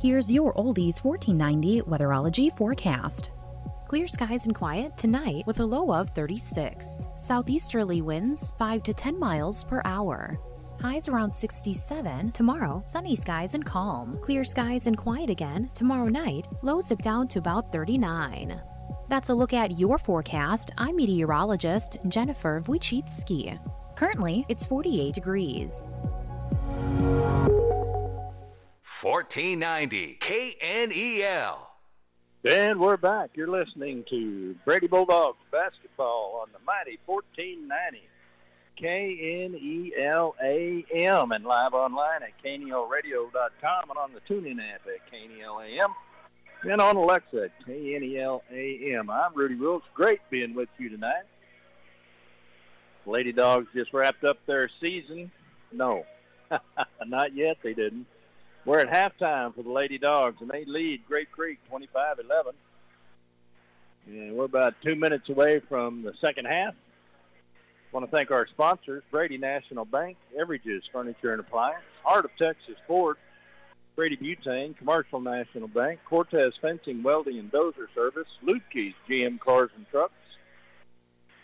Here's 0.00 0.30
your 0.30 0.54
Oldies 0.54 1.02
1490 1.02 1.82
Weatherology 1.82 2.56
forecast. 2.56 3.32
Clear 3.88 4.06
skies 4.06 4.46
and 4.46 4.54
quiet 4.54 4.96
tonight 4.96 5.44
with 5.44 5.58
a 5.58 5.66
low 5.66 5.92
of 5.92 6.10
36. 6.10 7.08
Southeasterly 7.16 8.00
winds 8.00 8.54
5 8.58 8.84
to 8.84 8.94
10 8.94 9.18
miles 9.18 9.64
per 9.64 9.82
hour. 9.84 10.38
Highs 10.80 11.08
around 11.08 11.32
67. 11.32 12.30
Tomorrow, 12.30 12.80
sunny 12.84 13.16
skies 13.16 13.54
and 13.54 13.66
calm. 13.66 14.20
Clear 14.22 14.44
skies 14.44 14.86
and 14.86 14.96
quiet 14.96 15.30
again. 15.30 15.68
Tomorrow 15.74 16.06
night, 16.06 16.46
lows 16.62 16.86
dip 16.86 17.02
down 17.02 17.26
to 17.26 17.40
about 17.40 17.72
39. 17.72 18.62
That's 19.08 19.30
a 19.30 19.34
look 19.34 19.52
at 19.52 19.80
your 19.80 19.98
forecast. 19.98 20.70
I'm 20.78 20.94
meteorologist 20.94 21.96
Jennifer 22.06 22.62
Wojcicki. 22.68 23.58
Currently, 23.96 24.46
it's 24.48 24.64
48 24.64 25.12
degrees. 25.12 25.90
1490 29.02 30.18
KNEL. 30.20 31.58
And 32.44 32.80
we're 32.80 32.96
back. 32.96 33.30
You're 33.34 33.46
listening 33.46 34.04
to 34.10 34.56
Brady 34.64 34.88
Bulldogs 34.88 35.38
basketball 35.52 36.40
on 36.42 36.48
the 36.52 36.58
mighty 36.66 36.98
1490 37.06 38.08
KNEL 38.80 40.34
AM 40.42 41.30
and 41.30 41.44
live 41.44 41.74
online 41.74 42.24
at 42.24 42.32
KNELradio.com 42.44 43.90
and 43.90 43.98
on 43.98 44.12
the 44.14 44.20
TuneIn 44.28 44.58
app 44.58 44.82
at 44.88 45.12
KNEL 45.12 45.64
AM 45.64 45.90
and 46.68 46.80
on 46.80 46.96
Alexa 46.96 47.44
at 47.44 47.66
KNEL 47.68 48.42
AM. 48.52 49.10
I'm 49.10 49.32
Rudy 49.32 49.54
Rules. 49.54 49.84
Great 49.94 50.20
being 50.28 50.54
with 50.54 50.70
you 50.76 50.88
tonight. 50.88 51.24
Lady 53.06 53.32
Dogs 53.32 53.68
just 53.76 53.92
wrapped 53.92 54.24
up 54.24 54.38
their 54.46 54.68
season. 54.80 55.30
No, 55.70 56.04
not 57.06 57.36
yet. 57.36 57.58
They 57.62 57.74
didn't. 57.74 58.06
We're 58.68 58.80
at 58.80 58.90
halftime 58.90 59.54
for 59.54 59.62
the 59.62 59.72
Lady 59.72 59.96
Dogs, 59.96 60.42
and 60.42 60.50
they 60.50 60.66
lead 60.66 61.00
Grape 61.08 61.32
Creek 61.32 61.58
25-11. 61.72 62.52
And 64.06 64.36
we're 64.36 64.44
about 64.44 64.74
two 64.84 64.94
minutes 64.94 65.30
away 65.30 65.60
from 65.60 66.02
the 66.02 66.12
second 66.20 66.44
half. 66.44 66.74
Want 67.92 68.04
to 68.04 68.12
thank 68.12 68.30
our 68.30 68.46
sponsors, 68.46 69.02
Brady 69.10 69.38
National 69.38 69.86
Bank, 69.86 70.18
Everidge's 70.38 70.84
Furniture 70.92 71.32
and 71.32 71.40
Appliance, 71.40 71.80
Heart 72.04 72.26
of 72.26 72.30
Texas 72.36 72.74
Ford, 72.86 73.16
Brady 73.96 74.18
Butane, 74.18 74.76
Commercial 74.76 75.20
National 75.20 75.68
Bank, 75.68 76.00
Cortez 76.04 76.52
Fencing, 76.60 77.02
Welding, 77.02 77.38
and 77.38 77.50
Dozer 77.50 77.86
Service, 77.94 78.28
Lubke's 78.44 78.94
GM 79.08 79.40
Cars 79.40 79.70
and 79.76 79.88
Trucks, 79.88 80.12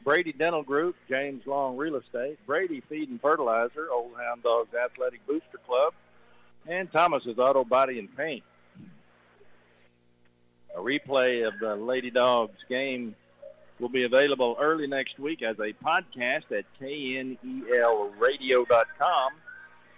Brady 0.04 0.34
Dental 0.34 0.62
Group, 0.62 0.94
James 1.08 1.46
Long 1.46 1.78
Real 1.78 1.96
Estate, 1.96 2.36
Brady 2.46 2.82
Feed 2.86 3.08
and 3.08 3.18
Fertilizer, 3.18 3.88
Old 3.90 4.12
Hound 4.18 4.42
Dogs 4.42 4.74
Athletic 4.74 5.26
Booster 5.26 5.58
Club, 5.66 5.94
and 6.68 6.92
Thomas's 6.92 7.38
Auto 7.38 7.64
Body 7.64 7.98
and 7.98 8.14
Paint. 8.16 8.44
A 10.76 10.80
replay 10.80 11.46
of 11.46 11.54
the 11.60 11.76
Lady 11.76 12.10
Dogs 12.10 12.58
game 12.68 13.14
will 13.78 13.88
be 13.88 14.02
available 14.04 14.56
early 14.60 14.86
next 14.86 15.18
week 15.18 15.42
as 15.42 15.56
a 15.58 15.72
podcast 15.84 16.44
at 16.50 16.64
knelradio.com. 16.80 19.32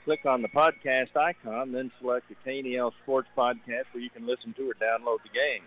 Click 0.05 0.25
on 0.25 0.41
the 0.43 0.49
podcast 0.49 1.17
icon, 1.17 1.73
then 1.73 1.91
select 2.01 2.27
the 2.29 2.37
KNEL 2.45 2.93
Sports 3.03 3.29
Podcast 3.37 3.85
where 3.93 4.03
you 4.03 4.11
can 4.11 4.27
listen 4.27 4.53
to 4.55 4.71
or 4.71 4.75
download 4.75 5.19
the 5.25 5.31
game. 5.31 5.62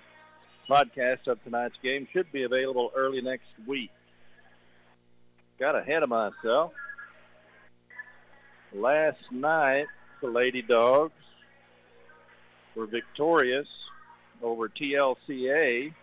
Podcast 0.70 1.28
of 1.28 1.44
tonight's 1.44 1.76
game 1.84 2.08
should 2.14 2.32
be 2.32 2.44
available 2.44 2.92
early 2.96 3.22
next 3.22 3.48
week. 3.68 3.92
Got 5.60 5.76
ahead 5.76 6.04
of 6.04 6.10
myself. 6.10 6.72
Last 8.74 9.20
night, 9.32 9.88
the 10.22 10.30
Lady 10.30 10.62
Dogs 10.62 11.14
were 12.76 12.86
victorious 12.86 13.68
over 14.42 14.70
TLCA. 14.70 15.94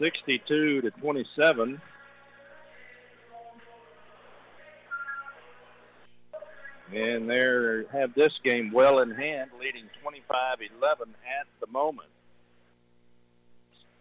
Sixty-two 0.00 0.80
to 0.82 0.90
twenty-seven. 0.92 1.80
And 6.94 7.28
they 7.28 7.82
have 7.92 8.14
this 8.14 8.32
game 8.42 8.72
well 8.72 9.00
in 9.00 9.10
hand, 9.10 9.50
leading 9.60 9.84
25-11 10.02 10.20
at 11.02 11.46
the 11.60 11.66
moment. 11.70 12.08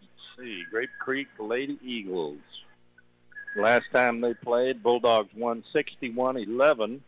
Let's 0.01 0.13
see, 0.39 0.63
Grape 0.71 0.89
Creek 0.97 1.27
Lady 1.37 1.77
Eagles. 1.83 2.39
Last 3.57 3.85
time 3.91 4.21
they 4.21 4.35
played, 4.35 4.83
Bulldogs 4.83 5.33
won 5.35 5.63
61-11. 5.73 6.99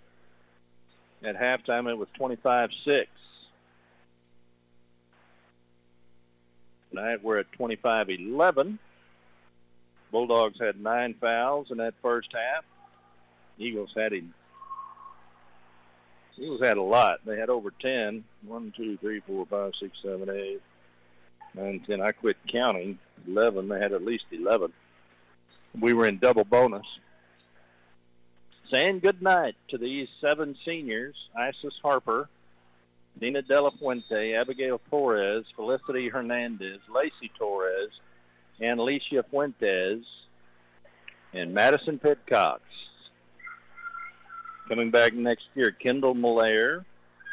At 1.24 1.38
halftime, 1.38 1.88
it 1.88 1.98
was 1.98 2.08
25-6. 2.20 3.06
Tonight, 6.90 7.24
we're 7.24 7.38
at 7.38 7.52
25-11. 7.52 8.80
Bulldogs 10.12 10.60
had 10.60 10.82
nine 10.82 11.14
fouls 11.22 11.68
in 11.70 11.78
that 11.78 11.94
first 12.02 12.30
half. 12.34 12.66
Eagles 13.60 13.92
had 13.96 14.12
Eagles 14.14 14.32
had 16.62 16.78
a 16.78 16.82
lot. 16.82 17.20
They 17.26 17.38
had 17.38 17.50
over 17.50 17.72
10. 17.80 18.24
1, 18.48 18.74
2, 18.76 18.98
3, 18.98 19.20
4, 19.20 19.46
5, 19.46 19.74
6, 19.80 19.98
7, 20.02 20.30
8, 20.30 20.62
9, 21.54 21.80
10. 21.86 22.02
I 22.02 22.12
quit 22.12 22.38
counting. 22.52 22.98
11. 23.28 23.68
They 23.68 23.78
had 23.78 23.94
at 23.94 24.04
least 24.04 24.26
11. 24.32 24.74
We 25.78 25.94
were 25.94 26.06
in 26.06 26.18
double 26.18 26.46
bonus. 26.46 26.86
Saying 28.72 29.00
good 29.00 29.22
night 29.22 29.56
to 29.70 29.78
these 29.78 30.08
seven 30.22 30.56
seniors, 30.64 31.16
Isis 31.36 31.74
Harper, 31.82 32.30
Nina 33.20 33.42
De 33.42 33.60
La 33.60 33.72
Fuente, 33.72 34.36
Abigail 34.36 34.80
Torres, 34.90 35.46
Felicity 35.56 36.08
Hernandez, 36.08 36.80
Lacey 36.94 37.32
Torres, 37.38 37.90
and 38.62 38.80
Alicia 38.80 39.24
Fuentes, 39.30 40.06
and 41.34 41.54
Madison 41.54 42.00
Pitcox. 42.00 42.60
Coming 44.68 44.92
back 44.92 45.14
next 45.14 45.46
year, 45.56 45.72
Kendall 45.72 46.14
Malaire. 46.14 46.86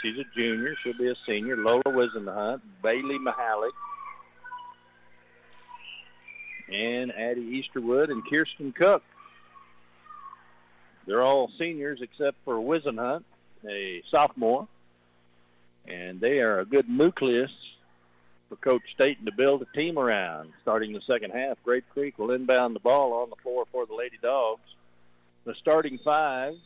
She's 0.03 0.19
a 0.19 0.25
junior. 0.35 0.75
She'll 0.83 0.97
be 0.97 1.09
a 1.09 1.15
senior. 1.27 1.57
Lola 1.57 1.83
Whisenhunt, 1.85 2.61
Bailey 2.83 3.19
Mahalik, 3.19 3.73
and 6.73 7.13
Addie 7.13 7.63
Easterwood 7.63 8.11
and 8.11 8.23
Kirsten 8.29 8.73
Cook. 8.73 9.03
They're 11.07 11.23
all 11.23 11.51
seniors 11.59 12.01
except 12.03 12.37
for 12.45 12.55
Whisenhunt, 12.55 13.25
a 13.69 14.03
sophomore. 14.11 14.67
And 15.87 16.21
they 16.21 16.41
are 16.41 16.59
a 16.59 16.65
good 16.65 16.89
nucleus 16.89 17.53
for 18.49 18.57
Coach 18.57 18.83
Staten 18.95 19.25
to 19.27 19.33
build 19.33 19.63
a 19.63 19.77
team 19.77 19.99
around. 19.99 20.53
Starting 20.63 20.93
the 20.93 21.01
second 21.07 21.31
half, 21.31 21.59
Grape 21.65 21.85
Creek 21.91 22.19
will 22.19 22.33
inbound 22.33 22.75
the 22.75 22.81
ball 22.81 23.13
on 23.13 23.31
the 23.31 23.37
floor 23.37 23.67
for 23.71 23.87
the 23.87 23.95
Lady 23.95 24.19
Dogs. 24.21 24.63
The 25.45 25.55
starting 25.55 25.99
five, 25.99 26.57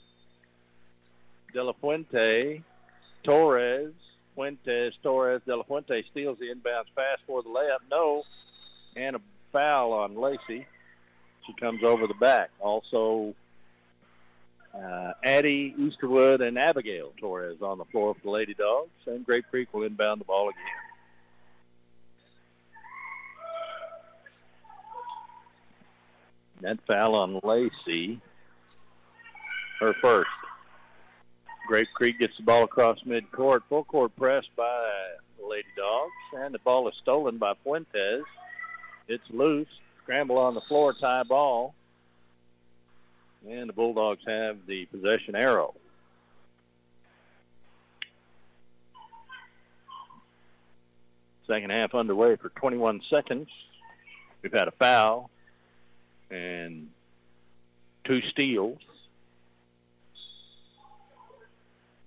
De 1.53 1.62
La 1.62 1.72
Fuente, 1.72 2.62
Torres, 3.24 3.92
Fuentes, 4.34 4.94
Torres, 5.03 5.42
De 5.46 5.55
La 5.55 5.64
Fuente 5.64 6.03
steals 6.11 6.38
the 6.38 6.46
inbounds 6.46 6.88
pass 6.96 7.18
for 7.26 7.42
the 7.42 7.51
layup. 7.51 7.80
No. 7.90 8.22
And 8.96 9.16
a 9.16 9.20
foul 9.53 9.92
on 9.92 10.16
Lacey. 10.16 10.66
She 11.46 11.53
comes 11.59 11.82
over 11.82 12.07
the 12.07 12.14
back. 12.14 12.51
Also, 12.61 13.34
uh, 14.74 15.12
Addie 15.24 15.74
Easterwood 15.78 16.46
and 16.46 16.59
Abigail 16.59 17.12
Torres 17.18 17.61
on 17.62 17.78
the 17.78 17.84
floor 17.86 18.14
for 18.14 18.20
the 18.22 18.30
Lady 18.30 18.55
Dogs. 18.55 18.90
And 19.07 19.24
Grape 19.24 19.46
Creek 19.51 19.72
will 19.72 19.84
inbound 19.84 20.20
the 20.20 20.24
ball 20.24 20.48
again. 20.48 20.62
That 26.62 26.78
foul 26.86 27.14
on 27.14 27.40
Lacey, 27.42 28.20
her 29.80 29.94
first. 30.03 30.28
Grape 31.66 31.88
Creek 31.94 32.18
gets 32.18 32.36
the 32.36 32.42
ball 32.42 32.64
across 32.64 32.98
midcourt. 33.07 33.62
Full 33.68 33.84
court 33.84 34.14
press 34.16 34.44
by 34.57 34.90
Lady 35.42 35.68
Dogs, 35.76 36.12
and 36.44 36.53
the 36.53 36.59
ball 36.59 36.86
is 36.88 36.94
stolen 37.01 37.38
by 37.38 37.55
Fuentes. 37.62 38.24
It's 39.11 39.29
loose. 39.29 39.67
Scramble 40.05 40.39
on 40.39 40.55
the 40.55 40.61
floor, 40.63 40.95
tie 40.95 41.25
ball. 41.25 41.75
And 43.49 43.69
the 43.69 43.73
Bulldogs 43.73 44.23
have 44.25 44.59
the 44.69 44.87
possession 44.87 45.35
arrow. 45.35 45.75
Second 51.49 51.71
half 51.71 51.93
underway 51.93 52.37
for 52.37 52.51
21 52.51 53.01
seconds. 53.11 53.49
We've 54.43 54.53
had 54.53 54.69
a 54.69 54.73
foul 54.73 55.29
and 56.31 56.89
two 58.05 58.21
steals. 58.31 58.79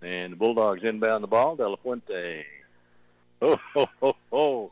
And 0.02 0.32
the 0.32 0.38
Bulldogs 0.38 0.84
inbound 0.84 1.22
the 1.22 1.28
ball. 1.28 1.58
De 1.58 1.68
La 1.68 1.76
Fuente. 1.76 2.46
Oh, 3.42 3.60
ho, 3.74 3.90
ho, 4.00 4.16
ho. 4.32 4.72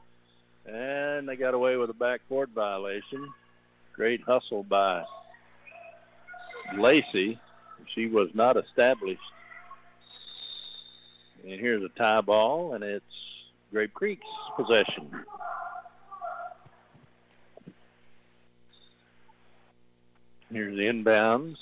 And 0.72 1.28
they 1.28 1.36
got 1.36 1.54
away 1.54 1.76
with 1.76 1.90
a 1.90 1.94
backcourt 1.94 2.48
violation. 2.56 3.28
Great 3.94 4.22
hustle 4.22 4.64
by 4.64 5.04
Lacey. 6.78 7.38
She 7.94 8.06
was 8.06 8.30
not 8.34 8.56
established. 8.56 9.20
And 11.44 11.60
here's 11.60 11.84
a 11.84 11.90
tie 11.90 12.22
ball, 12.22 12.74
and 12.74 12.84
it's 12.84 13.04
Grape 13.72 13.94
Creek's 13.94 14.26
possession. 14.56 15.12
Here's 20.52 20.78
the 20.78 20.86
inbounds. 20.86 21.58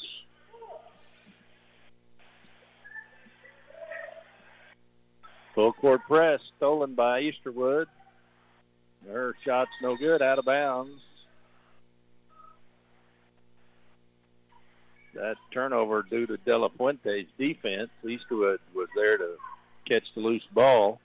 Full 5.55 5.73
court 5.73 6.01
press 6.07 6.41
stolen 6.57 6.93
by 6.93 7.21
Easterwood. 7.21 7.87
Her 9.07 9.35
shot's 9.43 9.71
no 9.81 9.95
good, 9.95 10.21
out 10.21 10.39
of 10.39 10.45
bounds. 10.45 11.01
That 15.13 15.37
turnover 15.51 16.03
due 16.03 16.27
to 16.27 16.37
De 16.37 16.57
La 16.57 16.69
Fuente's 16.69 17.27
defense. 17.37 17.89
Easterwood 18.03 18.59
was 18.75 18.87
there 18.95 19.17
to 19.17 19.35
catch 19.87 20.03
the 20.13 20.21
loose 20.21 20.45
ball. 20.53 20.99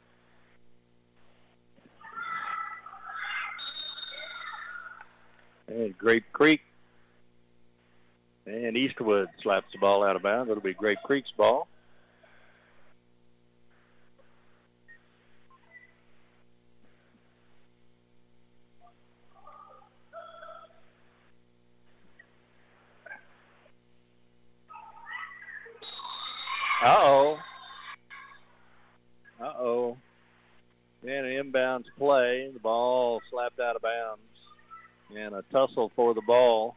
And 5.66 5.96
Grape 5.96 6.30
Creek 6.32 6.60
and 8.46 8.76
Easterwood 8.76 9.28
slaps 9.42 9.72
the 9.72 9.78
ball 9.78 10.04
out 10.04 10.16
of 10.16 10.22
bounds. 10.22 10.50
It'll 10.50 10.62
be 10.62 10.74
Grape 10.74 10.98
Creek's 11.04 11.32
ball. 11.36 11.66
Uh-oh. 26.84 27.38
Uh-oh. 29.40 29.96
And 31.02 31.26
an 31.26 31.52
inbounds 31.52 31.86
play. 31.96 32.50
The 32.52 32.58
ball 32.58 33.22
slapped 33.30 33.58
out 33.58 33.76
of 33.76 33.82
bounds. 33.82 34.20
And 35.16 35.34
a 35.34 35.42
tussle 35.50 35.90
for 35.96 36.12
the 36.12 36.20
ball. 36.20 36.76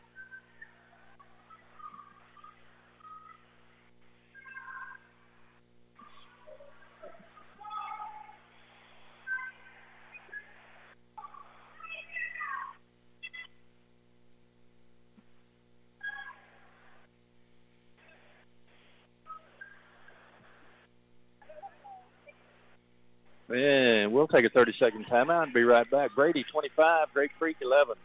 And 23.50 24.12
we'll 24.12 24.28
take 24.28 24.46
a 24.46 24.50
30-second 24.50 25.08
timeout 25.08 25.44
and 25.44 25.54
be 25.54 25.64
right 25.64 25.90
back. 25.90 26.14
Brady 26.16 26.44
25, 26.44 27.14
Grape 27.14 27.32
Creek 27.40 27.58
11. 27.62 27.96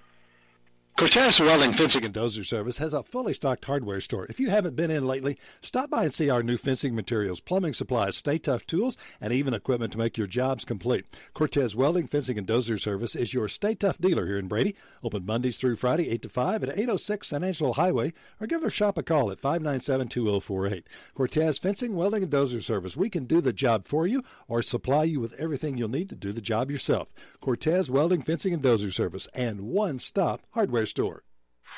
Cortez 1.03 1.41
Welding 1.41 1.73
Fencing 1.73 2.05
and 2.05 2.15
Dozer 2.15 2.47
Service 2.47 2.79
has 2.79 2.95
a 2.95 3.03
fully 3.03 3.35
stocked 3.35 3.65
hardware 3.65 4.01
store. 4.01 4.25
If 4.27 4.39
you 4.39 4.51
haven't 4.51 4.77
been 4.77 4.93
in 4.93 5.05
lately, 5.05 5.37
stop 5.61 5.91
by 5.91 6.05
and 6.05 6.15
see 6.15 6.31
our 6.31 6.45
new 6.45 6.57
fencing 6.57 6.95
materials, 6.95 7.41
plumbing 7.41 7.75
supplies, 7.75 8.17
Stay-Tuff 8.17 8.65
tools, 8.67 8.97
and 9.21 9.33
even 9.33 9.53
equipment 9.53 9.91
to 9.93 9.99
make 9.99 10.17
your 10.17 10.29
jobs 10.29 10.65
complete. 10.65 11.05
Cortez 11.35 11.75
Welding 11.75 12.07
Fencing 12.07 12.39
and 12.39 12.47
Dozer 12.47 12.81
Service 12.81 13.17
is 13.17 13.35
your 13.35 13.49
Stay-Tuff 13.49 13.99
dealer 13.99 14.27
here 14.27 14.39
in 14.39 14.47
Brady. 14.47 14.77
Open 15.03 15.27
Mondays 15.27 15.57
through 15.57 15.75
Friday, 15.75 16.09
8 16.09 16.23
to 16.23 16.29
5 16.29 16.63
at 16.63 16.79
806 16.79 17.27
San 17.27 17.43
Angelo 17.43 17.73
Highway, 17.73 18.13
or 18.41 18.47
give 18.47 18.63
our 18.63 18.71
shop 18.71 18.97
a 18.97 19.03
call 19.03 19.33
at 19.33 19.41
597 19.41 20.07
2048. 20.07 20.87
Cortez 21.17 21.59
Fencing, 21.59 21.97
Welding, 21.97 22.23
and 22.23 22.33
Dozer 22.33 22.63
Service. 22.63 22.97
We 22.97 23.11
can 23.11 23.25
do 23.25 23.41
the 23.41 23.53
job 23.53 23.89
for 23.89 24.07
you 24.07 24.23
or 24.47 24.63
supply 24.63 25.03
you 25.03 25.19
with 25.19 25.35
everything 25.35 25.77
you'll 25.77 25.89
need 25.89 26.11
to 26.11 26.15
do 26.15 26.33
the 26.33 26.41
job 26.41 26.71
yourself. 26.71 27.13
Cortez 27.41 27.91
Welding, 27.91 28.23
Fencing, 28.23 28.55
and 28.55 28.63
Dozer 28.63 28.95
Service, 28.95 29.27
and 29.35 29.63
one 29.63 29.99
stop 29.99 30.43
hardware 30.53 30.87
store. 30.93 31.23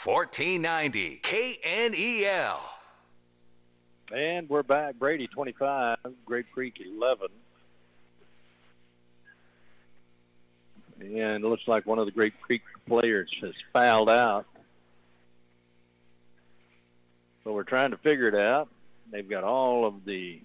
1490 0.04 1.20
KNEL. 1.22 2.58
And 4.12 4.48
we're 4.48 4.64
back. 4.64 4.96
Brady 4.98 5.28
25, 5.28 5.98
Grape 6.24 6.46
Creek 6.52 6.82
11. 6.84 7.28
And 11.00 11.44
it 11.44 11.46
looks 11.46 11.68
like 11.68 11.86
one 11.86 12.00
of 12.00 12.06
the 12.06 12.12
Grape 12.12 12.34
Creek 12.40 12.62
players 12.88 13.30
has 13.40 13.52
fouled 13.72 14.10
out. 14.10 14.46
So 17.44 17.52
we're 17.52 17.62
trying 17.62 17.92
to 17.92 17.96
figure 17.98 18.26
it 18.26 18.34
out. 18.34 18.68
They've 19.12 19.28
got 19.28 19.44
all 19.44 19.86
of 19.86 20.04
the... 20.04 20.40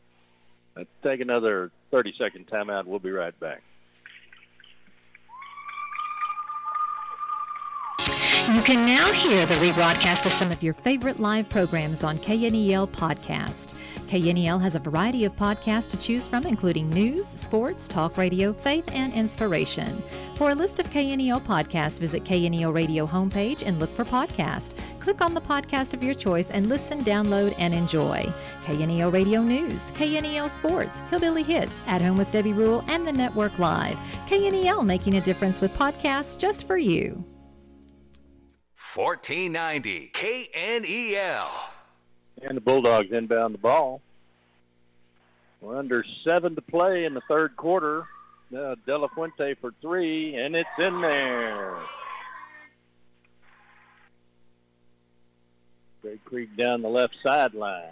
Let's 0.75 0.89
take 1.01 1.21
another 1.21 1.71
30-second 1.91 2.45
timeout. 2.47 2.85
We'll 2.85 2.99
be 2.99 3.09
right 3.09 3.37
back. 3.39 3.63
You 8.59 8.65
can 8.65 8.85
now 8.85 9.09
hear 9.13 9.45
the 9.45 9.55
rebroadcast 9.55 10.25
of 10.25 10.33
some 10.33 10.51
of 10.51 10.61
your 10.61 10.73
favorite 10.73 11.17
live 11.17 11.47
programs 11.47 12.03
on 12.03 12.17
KNEL 12.17 12.89
Podcast. 12.89 13.73
KNEL 14.09 14.61
has 14.61 14.75
a 14.75 14.79
variety 14.79 15.23
of 15.23 15.33
podcasts 15.37 15.89
to 15.91 15.97
choose 15.97 16.27
from, 16.27 16.45
including 16.45 16.89
news, 16.89 17.25
sports, 17.25 17.87
talk 17.87 18.17
radio, 18.17 18.51
faith, 18.51 18.83
and 18.91 19.13
inspiration. 19.13 20.03
For 20.35 20.49
a 20.49 20.55
list 20.55 20.77
of 20.79 20.89
KNEL 20.89 21.41
podcasts, 21.45 21.99
visit 21.99 22.25
KNEL 22.25 22.73
Radio 22.73 23.07
homepage 23.07 23.63
and 23.65 23.79
look 23.79 23.95
for 23.95 24.03
podcast. 24.03 24.73
Click 24.99 25.21
on 25.21 25.33
the 25.33 25.39
podcast 25.39 25.93
of 25.93 26.03
your 26.03 26.13
choice 26.13 26.51
and 26.51 26.67
listen, 26.67 27.01
download, 27.01 27.55
and 27.59 27.73
enjoy. 27.73 28.29
KNEL 28.65 29.13
Radio 29.13 29.41
News, 29.41 29.83
KNEL 29.93 30.49
Sports, 30.49 30.99
Hillbilly 31.09 31.43
Hits, 31.43 31.79
At 31.87 32.01
Home 32.01 32.17
with 32.17 32.29
Debbie 32.33 32.51
Rule, 32.51 32.83
and 32.89 33.07
the 33.07 33.13
Network 33.13 33.57
Live. 33.57 33.97
KNEL 34.27 34.85
making 34.85 35.15
a 35.15 35.21
difference 35.21 35.61
with 35.61 35.73
podcasts 35.77 36.37
just 36.37 36.67
for 36.67 36.77
you. 36.77 37.23
1490 38.79 40.11
KNEL. 40.13 41.49
And 42.41 42.55
the 42.55 42.61
Bulldogs 42.61 43.11
inbound 43.11 43.53
the 43.53 43.59
ball. 43.59 44.01
We're 45.59 45.77
under 45.77 46.05
seven 46.25 46.55
to 46.55 46.61
play 46.61 47.03
in 47.03 47.13
the 47.13 47.21
third 47.27 47.57
quarter. 47.57 48.07
Uh, 48.57 48.75
De 48.85 48.97
La 48.97 49.09
Fuente 49.09 49.53
for 49.55 49.73
three, 49.81 50.35
and 50.35 50.55
it's 50.55 50.69
in 50.79 51.01
there. 51.01 51.77
Grape 56.01 56.23
Creek 56.23 56.55
down 56.57 56.81
the 56.81 56.87
left 56.87 57.15
sideline. 57.21 57.83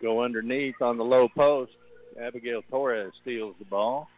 Go 0.00 0.22
underneath 0.22 0.80
on 0.80 0.96
the 0.96 1.04
low 1.04 1.28
post. 1.28 1.72
Abigail 2.18 2.62
Torres 2.70 3.12
steals 3.20 3.56
the 3.58 3.64
ball. 3.64 4.08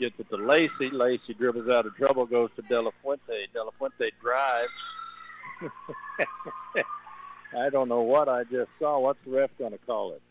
Gets 0.00 0.18
it 0.18 0.30
to 0.30 0.36
Lacey. 0.36 0.90
Lacey 0.90 1.34
dribbles 1.34 1.68
out 1.68 1.84
of 1.84 1.94
trouble, 1.96 2.24
goes 2.24 2.48
to 2.56 2.62
De 2.62 2.80
La 2.80 2.90
Fuente. 3.02 3.46
De 3.52 3.62
La 3.62 3.70
Fuente 3.78 4.10
drives. 4.22 4.72
I 7.56 7.70
don't 7.70 7.88
know 7.88 8.02
what 8.02 8.28
I 8.28 8.44
just 8.44 8.70
saw. 8.78 8.98
What's 8.98 9.18
the 9.24 9.32
ref 9.32 9.50
going 9.58 9.72
to 9.72 9.78
call 9.78 10.12
it? 10.12 10.22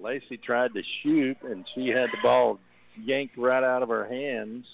Lacey 0.00 0.36
tried 0.36 0.74
to 0.74 0.82
shoot, 1.02 1.36
and 1.42 1.64
she 1.74 1.88
had 1.88 2.06
the 2.10 2.18
ball 2.22 2.58
yanked 3.02 3.36
right 3.36 3.62
out 3.62 3.82
of 3.82 3.88
her 3.88 4.06
hands. 4.06 4.66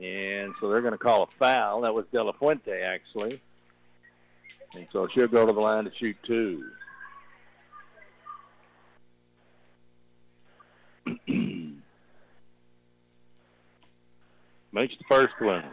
And 0.00 0.54
so 0.60 0.68
they're 0.68 0.80
going 0.80 0.92
to 0.92 0.98
call 0.98 1.24
a 1.24 1.26
foul. 1.38 1.80
That 1.82 1.94
was 1.94 2.04
De 2.12 2.22
La 2.22 2.32
Fuente, 2.32 2.82
actually. 2.82 3.40
And 4.74 4.86
so 4.92 5.08
she'll 5.14 5.28
go 5.28 5.46
to 5.46 5.52
the 5.52 5.60
line 5.60 5.84
to 5.84 5.90
shoot 5.98 6.16
two. 6.26 6.64
Makes 14.72 14.94
the 14.98 15.04
first 15.08 15.34
one. 15.40 15.64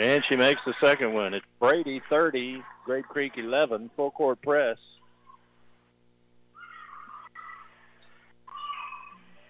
And 0.00 0.24
she 0.30 0.34
makes 0.34 0.62
the 0.64 0.72
second 0.82 1.12
one. 1.12 1.34
It's 1.34 1.44
Brady 1.58 2.00
30, 2.08 2.62
Grape 2.86 3.04
Creek 3.04 3.32
11, 3.36 3.90
full 3.94 4.10
court 4.10 4.40
press. 4.40 4.78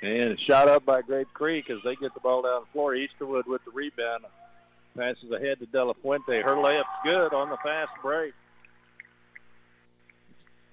And 0.03 0.30
it's 0.30 0.42
shot 0.42 0.66
up 0.66 0.84
by 0.84 1.03
Grape 1.03 1.32
Creek 1.32 1.70
as 1.70 1.78
they 1.84 1.94
get 1.94 2.14
the 2.14 2.20
ball 2.20 2.42
down 2.42 2.62
the 2.62 2.72
floor. 2.72 2.94
Easterwood 2.94 3.46
with 3.46 3.64
the 3.64 3.70
rebound. 3.70 4.24
Passes 4.96 5.30
ahead 5.30 5.61
to 5.61 5.66
De 5.66 5.84
La 5.84 5.92
Fuente. 6.03 6.42
Her 6.42 6.57
layup's 6.57 6.88
good 7.05 7.32
on 7.32 7.48
the 7.48 7.59
fast 7.59 7.92
break. 8.03 8.34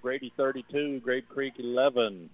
Brady 0.01 0.33
32, 0.35 1.01
Grape 1.01 1.29
Creek 1.29 1.53
11. 1.59 2.31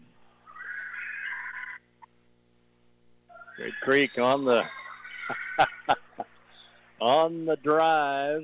Grape 3.57 3.73
Creek 3.81 4.11
on 4.17 4.45
the 4.45 4.63
on 6.99 7.45
the 7.45 7.55
drive. 7.55 8.43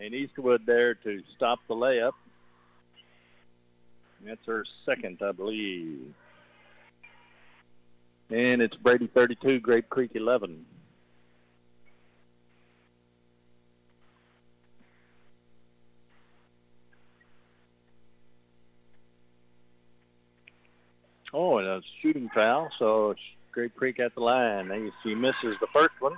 And 0.00 0.14
Eastwood 0.14 0.64
there 0.64 0.94
to 0.94 1.22
stop 1.36 1.58
the 1.68 1.74
layup. 1.74 2.12
That's 4.24 4.46
her 4.46 4.64
second, 4.86 5.18
I 5.20 5.32
believe. 5.32 6.14
And 8.30 8.62
it's 8.62 8.74
Brady 8.76 9.08
32, 9.08 9.60
Grape 9.60 9.90
Creek 9.90 10.12
11. 10.14 10.64
Oh, 21.34 21.58
and 21.58 21.66
a 21.66 21.82
shooting 22.00 22.30
foul, 22.34 22.70
so 22.78 23.14
Grape 23.50 23.74
Creek 23.76 24.00
at 24.00 24.14
the 24.14 24.20
line. 24.20 24.92
She 25.02 25.14
misses 25.14 25.58
the 25.60 25.66
first 25.72 26.00
one. 26.00 26.16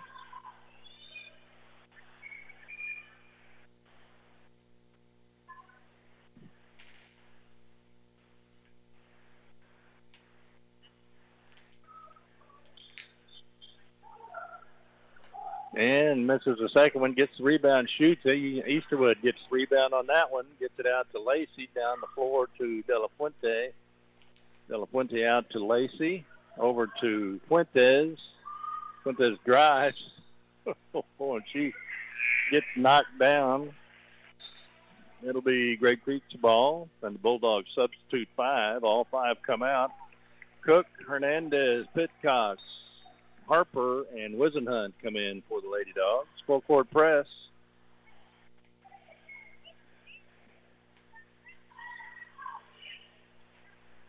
And 15.84 16.26
misses 16.26 16.56
the 16.58 16.70
second 16.74 17.02
one, 17.02 17.12
gets 17.12 17.36
the 17.36 17.44
rebound, 17.44 17.90
shoots. 17.98 18.24
Easterwood 18.24 19.20
gets 19.20 19.36
the 19.50 19.54
rebound 19.54 19.92
on 19.92 20.06
that 20.06 20.32
one, 20.32 20.46
gets 20.58 20.72
it 20.78 20.86
out 20.86 21.06
to 21.12 21.20
Lacey, 21.20 21.68
down 21.74 22.00
the 22.00 22.06
floor 22.14 22.48
to 22.56 22.82
De 22.84 22.98
La 22.98 23.08
Fuente. 23.18 23.72
De 24.66 24.78
La 24.78 24.86
Fuente 24.86 25.26
out 25.26 25.50
to 25.50 25.62
Lacey, 25.62 26.24
over 26.56 26.88
to 27.02 27.38
Fuentes. 27.48 28.18
Fuentes 29.02 29.36
drives. 29.44 30.02
oh, 30.94 31.34
and 31.34 31.44
she 31.52 31.74
gets 32.50 32.64
knocked 32.76 33.18
down. 33.20 33.74
It'll 35.22 35.42
be 35.42 35.76
Grape 35.76 36.02
Creek's 36.02 36.32
ball, 36.40 36.88
and 37.02 37.16
the 37.16 37.18
Bulldogs 37.18 37.68
substitute 37.74 38.28
five. 38.34 38.84
All 38.84 39.06
five 39.10 39.36
come 39.46 39.62
out. 39.62 39.90
Cook, 40.62 40.86
Hernandez, 41.06 41.84
Pitcox, 41.94 42.56
Harper 43.46 44.04
and 44.16 44.34
Whisenhunt 44.34 44.92
come 45.02 45.16
in 45.16 45.42
for 45.48 45.60
the 45.60 45.68
Lady 45.68 45.92
Dogs. 45.94 46.28
Full 46.46 46.62
court 46.62 46.90
press. 46.90 47.26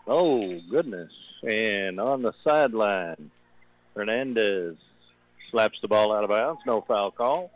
Oh, 0.07 0.59
goodness. 0.69 1.11
And 1.47 1.99
on 1.99 2.21
the 2.21 2.33
sideline, 2.43 3.31
Hernandez 3.95 4.77
slaps 5.51 5.79
the 5.81 5.87
ball 5.87 6.13
out 6.13 6.23
of 6.23 6.29
bounds. 6.29 6.61
No 6.65 6.81
foul 6.81 7.11
call. 7.11 7.51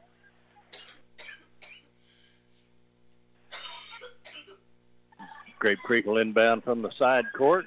Grape 5.60 5.80
Creek 5.80 6.06
will 6.06 6.18
inbound 6.18 6.64
from 6.64 6.82
the 6.82 6.92
side 6.98 7.26
court, 7.38 7.66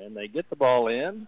and 0.00 0.16
they 0.16 0.28
get 0.28 0.48
the 0.48 0.56
ball 0.56 0.86
in. 0.86 1.26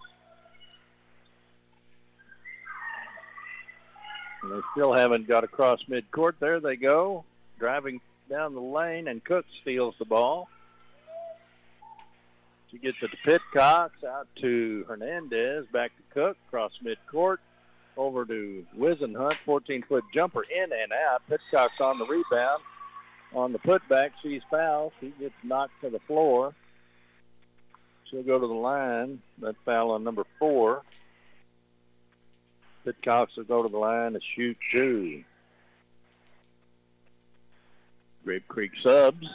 And 4.42 4.52
they 4.52 4.60
still 4.72 4.92
haven't 4.92 5.26
got 5.26 5.44
across 5.44 5.80
midcourt. 5.88 6.34
There 6.38 6.60
they 6.60 6.76
go, 6.76 7.24
driving 7.58 8.00
down 8.30 8.54
the 8.54 8.60
lane, 8.60 9.08
and 9.08 9.22
Cook 9.24 9.46
steals 9.62 9.94
the 9.98 10.04
ball. 10.04 10.48
She 12.70 12.78
gets 12.78 12.98
it 13.00 13.10
to 13.10 13.16
Pitcox, 13.26 13.90
out 14.06 14.28
to 14.42 14.84
Hernandez, 14.86 15.66
back 15.72 15.90
to 15.96 16.02
Cook, 16.14 16.36
across 16.48 16.72
midcourt, 16.84 17.38
over 17.96 18.24
to 18.26 18.66
Whisenhunt, 18.78 19.36
14-foot 19.46 20.04
jumper 20.14 20.42
in 20.42 20.64
and 20.64 20.92
out. 20.92 21.22
Pitcox 21.30 21.68
on 21.80 21.98
the 21.98 22.04
rebound. 22.06 22.62
On 23.34 23.52
the 23.52 23.58
putback, 23.58 24.10
she's 24.22 24.42
fouled. 24.50 24.92
She 25.00 25.12
gets 25.18 25.34
knocked 25.42 25.80
to 25.82 25.90
the 25.90 25.98
floor. 26.00 26.54
She'll 28.10 28.22
go 28.22 28.38
to 28.38 28.46
the 28.46 28.52
line. 28.54 29.20
That 29.40 29.54
foul 29.64 29.90
on 29.90 30.04
number 30.04 30.24
four. 30.38 30.82
Pitcox 32.88 33.36
will 33.36 33.44
go 33.44 33.62
to 33.62 33.68
the 33.68 33.76
line 33.76 34.14
to 34.14 34.20
shoot 34.34 34.56
two. 34.72 35.22
Grape 38.24 38.48
Creek 38.48 38.70
subs. 38.82 39.26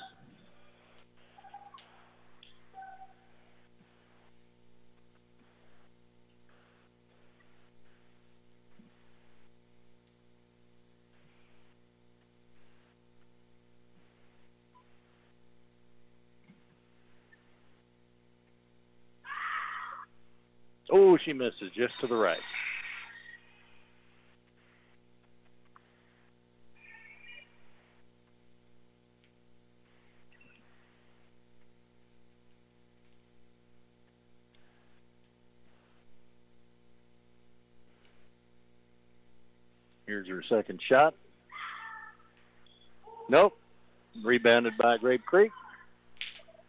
Oh, 20.96 21.18
she 21.18 21.34
misses 21.34 21.72
just 21.76 21.94
to 22.02 22.08
the 22.08 22.16
right. 22.16 22.38
Here's 40.26 40.45
her 40.50 40.58
second 40.58 40.80
shot. 40.88 41.16
Nope. 43.30 43.58
Rebounded 44.24 44.78
by 44.78 44.98
Grape 44.98 45.26
Creek. 45.26 45.52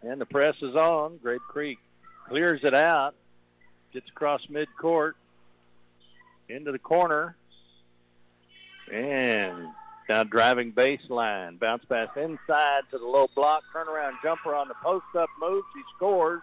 And 0.03 0.21
the 0.21 0.27
press 0.27 0.55
is 0.63 0.75
on. 0.75 1.19
Grape 1.19 1.43
Creek 1.49 1.79
clears 2.29 2.61
it 2.65 2.75
out. 2.75 3.15
Gets 3.93 4.09
across 4.09 4.41
midcourt. 4.47 5.13
Into 6.49 6.73
the 6.73 6.79
corner. 6.79 7.37
And 8.93 9.69
now 10.09 10.25
driving 10.25 10.73
baseline. 10.73 11.59
Bounce 11.59 11.85
pass 11.87 12.09
inside 12.17 12.83
to 12.91 12.99
the 12.99 13.07
low 13.07 13.29
block. 13.35 13.63
Turnaround 13.75 14.13
jumper 14.23 14.55
on 14.55 14.69
the 14.69 14.75
post-up 14.83 15.29
move. 15.41 15.65
She 15.75 15.83
scores. 15.97 16.43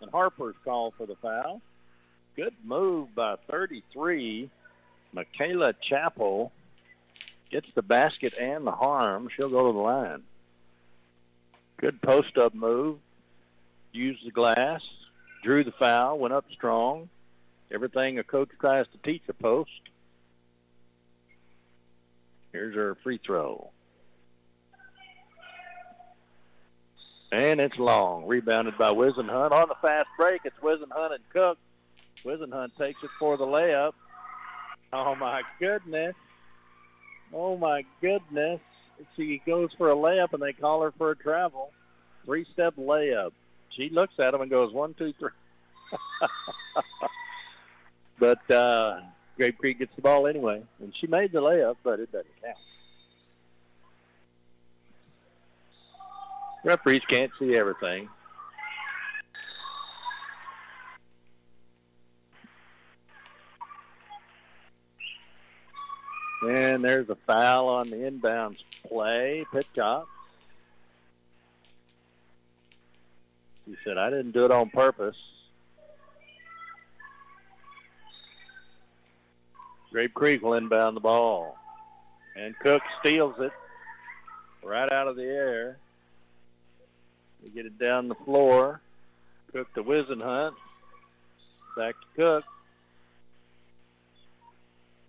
And 0.00 0.10
Harper's 0.10 0.56
called 0.64 0.94
for 0.96 1.06
the 1.06 1.16
foul. 1.16 1.60
Good 2.36 2.54
move 2.64 3.14
by 3.16 3.36
33. 3.50 4.50
Michaela 5.12 5.74
Chappell 5.80 6.52
gets 7.50 7.66
the 7.74 7.82
basket 7.82 8.34
and 8.38 8.66
the 8.66 8.72
harm. 8.72 9.28
She'll 9.34 9.48
go 9.48 9.66
to 9.66 9.72
the 9.72 9.78
line. 9.78 10.22
Good 11.78 12.02
post-up 12.02 12.54
move. 12.54 12.98
Used 13.92 14.26
the 14.26 14.30
glass. 14.30 14.82
Drew 15.42 15.64
the 15.64 15.72
foul. 15.72 16.18
Went 16.18 16.34
up 16.34 16.44
strong. 16.52 17.08
Everything 17.70 18.18
a 18.18 18.24
coach 18.24 18.50
tries 18.60 18.86
to 18.88 18.98
teach 18.98 19.22
a 19.28 19.32
post. 19.32 19.70
Here's 22.52 22.74
her 22.74 22.96
free 23.02 23.20
throw. 23.24 23.70
And 27.30 27.60
it's 27.60 27.78
long. 27.78 28.26
Rebounded 28.26 28.78
by 28.78 28.90
Whisenhunt. 28.90 29.52
On 29.52 29.68
the 29.68 29.76
fast 29.82 30.08
break, 30.18 30.40
it's 30.44 30.56
Whisenhunt 30.62 31.14
and 31.14 31.28
Cook. 31.30 31.58
Whisenhunt 32.24 32.70
takes 32.78 33.02
it 33.02 33.10
for 33.18 33.36
the 33.36 33.44
layup. 33.44 33.92
Oh, 34.92 35.14
my 35.14 35.42
goodness. 35.58 36.14
Oh, 37.32 37.56
my 37.56 37.84
goodness. 38.00 38.60
She 39.16 39.42
goes 39.46 39.70
for 39.76 39.90
a 39.90 39.94
layup, 39.94 40.32
and 40.32 40.42
they 40.42 40.52
call 40.52 40.82
her 40.82 40.92
for 40.96 41.10
a 41.10 41.16
travel. 41.16 41.70
Three-step 42.24 42.76
layup. 42.76 43.32
She 43.70 43.90
looks 43.90 44.14
at 44.18 44.34
him 44.34 44.40
and 44.40 44.50
goes, 44.50 44.72
one, 44.72 44.94
two, 44.94 45.12
three. 45.18 45.30
but 48.18 48.50
uh, 48.50 49.00
Grape 49.36 49.58
Creek 49.58 49.78
gets 49.78 49.94
the 49.94 50.02
ball 50.02 50.26
anyway. 50.26 50.62
And 50.80 50.92
she 51.00 51.06
made 51.06 51.32
the 51.32 51.40
layup, 51.40 51.76
but 51.82 52.00
it 52.00 52.10
doesn't 52.10 52.42
count. 52.42 52.56
Referees 56.64 57.02
can't 57.08 57.30
see 57.38 57.56
everything. 57.56 58.08
And 66.42 66.84
there's 66.84 67.08
a 67.08 67.16
foul 67.26 67.68
on 67.68 67.90
the 67.90 67.96
inbounds 67.96 68.58
play. 68.86 69.44
Pitcock. 69.52 70.06
He 73.66 73.76
said, 73.84 73.98
I 73.98 74.08
didn't 74.08 74.32
do 74.32 74.44
it 74.44 74.50
on 74.50 74.70
purpose. 74.70 75.16
Grape 79.90 80.14
Creek 80.14 80.42
will 80.42 80.54
inbound 80.54 80.96
the 80.96 81.00
ball. 81.00 81.56
And 82.36 82.58
Cook 82.60 82.82
steals 83.00 83.34
it 83.38 83.52
right 84.62 84.90
out 84.92 85.08
of 85.08 85.16
the 85.16 85.24
air. 85.24 85.76
They 87.42 87.48
get 87.48 87.66
it 87.66 87.78
down 87.78 88.08
the 88.08 88.14
floor. 88.14 88.80
Cook 89.52 89.72
to 89.74 89.82
Whisenhunt. 89.82 90.54
Back 91.76 91.94
to 92.00 92.22
Cook. 92.22 92.44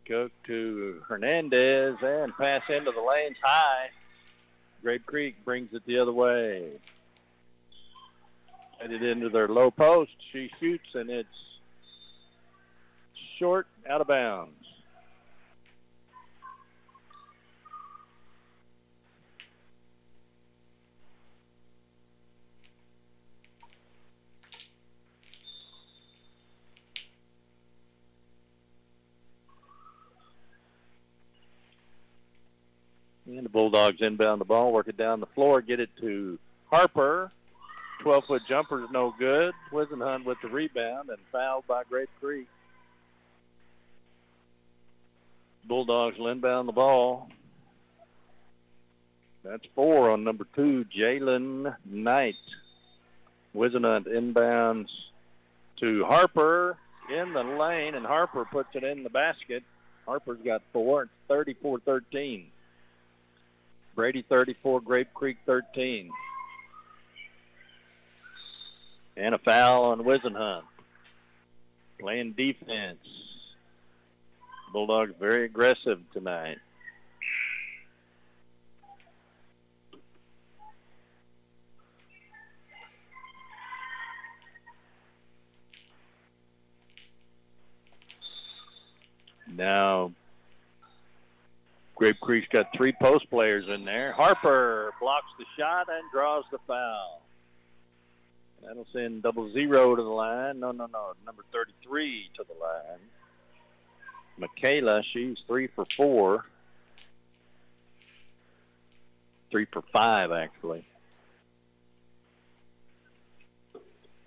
Cook 0.10 0.32
to 0.48 1.04
Hernandez 1.08 1.98
and 2.02 2.36
pass 2.36 2.64
into 2.68 2.92
the 2.92 3.00
lanes 3.00 3.38
high. 3.44 3.90
Grape 4.82 5.06
Creek 5.06 5.36
brings 5.46 5.72
it 5.72 5.84
the 5.86 6.00
other 6.00 6.12
way. 6.12 6.72
Headed 8.80 9.04
into 9.04 9.30
their 9.30 9.48
low 9.48 9.70
post. 9.70 10.12
She 10.34 10.50
shoots 10.60 10.96
and 10.96 11.12
it's 11.12 11.30
short 13.38 13.68
out 13.88 14.02
of 14.02 14.08
bounds. 14.08 14.59
And 33.38 33.46
the 33.46 33.50
Bulldogs 33.50 33.98
inbound 34.02 34.42
the 34.42 34.46
ball, 34.46 34.74
work 34.74 34.88
it 34.88 34.98
down 34.98 35.20
the 35.20 35.28
floor, 35.28 35.62
get 35.62 35.80
it 35.80 35.90
to 36.02 36.40
Harper. 36.72 37.32
12-foot 38.04 38.42
jumper 38.50 38.84
is 38.84 38.90
no 38.92 39.14
good. 39.20 39.54
Whisenhunt 39.72 40.26
with 40.26 40.40
the 40.42 40.48
rebound 40.48 41.10
and 41.10 41.20
fouled 41.32 41.68
by 41.68 41.84
Grape 41.84 42.10
Creek. 42.20 42.48
Bulldogs 45.66 46.18
will 46.18 46.30
inbound 46.30 46.68
the 46.68 46.74
ball. 46.74 47.30
That's 49.44 49.66
four 49.76 50.10
on 50.10 50.24
number 50.24 50.48
two, 50.56 50.86
Jalen 50.86 51.76
Knight. 51.86 52.36
Whisenhunt 53.56 54.08
inbounds 54.08 54.88
to 55.82 56.04
Harper 56.06 56.78
in 57.10 57.34
the 57.34 57.44
lane, 57.44 57.94
and 57.94 58.06
Harper 58.06 58.46
puts 58.46 58.70
it 58.74 58.84
in 58.84 59.04
the 59.04 59.10
basket. 59.10 59.64
Harper's 60.08 60.40
got 60.44 60.64
four. 60.74 61.04
It's 61.04 61.12
34-13. 61.30 62.46
Brady 64.00 64.24
34, 64.30 64.80
Grape 64.80 65.14
Creek 65.14 65.36
13. 65.46 66.10
And 69.18 69.36
a 69.36 69.38
foul 69.38 69.84
on 69.84 70.00
Whisenhunt. 70.00 70.62
Playing 72.00 72.32
defense. 72.32 73.00
Bulldogs 74.72 75.12
very 75.20 75.44
aggressive 75.44 76.00
tonight. 76.14 76.60
Now, 89.54 90.14
Grape 92.00 92.22
Creek's 92.22 92.48
got 92.48 92.72
three 92.74 92.94
post 92.94 93.30
players 93.30 93.66
in 93.68 93.84
there. 93.84 94.14
Harper 94.14 94.94
blocks 95.02 95.28
the 95.38 95.44
shot 95.58 95.90
and 95.90 96.10
draws 96.14 96.46
the 96.50 96.58
foul. 96.66 97.22
That'll 98.66 98.88
send 98.94 99.22
double 99.22 99.52
zero 99.52 99.98
to 99.98 100.02
the 100.02 100.08
line. 100.08 100.62
No, 100.62 100.72
no, 100.72 100.86
no. 100.86 101.12
Number 101.26 101.44
33 101.52 102.30
to 102.38 102.46
the 102.48 102.54
line. 102.54 103.00
Michaela, 104.38 105.04
she's 105.12 105.38
three 105.46 105.68
for 105.68 105.86
four. 105.98 106.46
Three 109.52 109.66
for 109.66 109.82
five, 109.92 110.32
actually. 110.32 110.86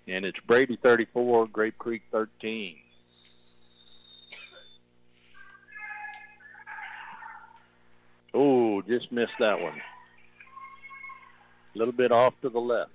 And 0.07 0.25
it's 0.25 0.39
Brady 0.45 0.75
34, 0.75 1.47
Grape 1.47 1.77
Creek 1.79 2.03
13. 2.11 2.82
Oh, 8.33 8.81
just 8.81 9.11
missed 9.11 9.33
that 9.39 9.61
one. 9.61 9.79
A 11.75 11.77
little 11.77 11.93
bit 11.93 12.11
off 12.11 12.33
to 12.41 12.49
the 12.49 12.59
left. 12.59 12.89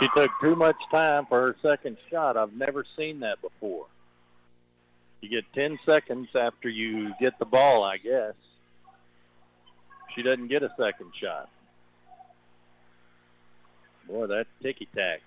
She 0.00 0.08
took 0.16 0.30
too 0.40 0.56
much 0.56 0.76
time 0.90 1.26
for 1.26 1.40
her 1.40 1.56
second 1.60 1.98
shot. 2.10 2.36
I've 2.36 2.54
never 2.54 2.84
seen 2.96 3.20
that 3.20 3.42
before. 3.42 3.86
You 5.20 5.28
get 5.28 5.52
10 5.54 5.78
seconds 5.84 6.28
after 6.34 6.68
you 6.68 7.12
get 7.20 7.38
the 7.38 7.44
ball, 7.44 7.84
I 7.84 7.98
guess. 7.98 8.34
She 10.14 10.22
doesn't 10.22 10.48
get 10.48 10.62
a 10.62 10.72
second 10.78 11.12
shot. 11.20 11.48
Boy, 14.08 14.26
that's 14.26 14.48
ticky-tack. 14.62 15.20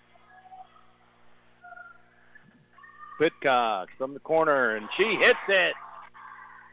Pitcock 3.20 3.90
from 3.98 4.14
the 4.14 4.20
corner, 4.20 4.76
and 4.76 4.90
she 5.00 5.16
hits 5.22 5.40
it. 5.48 5.74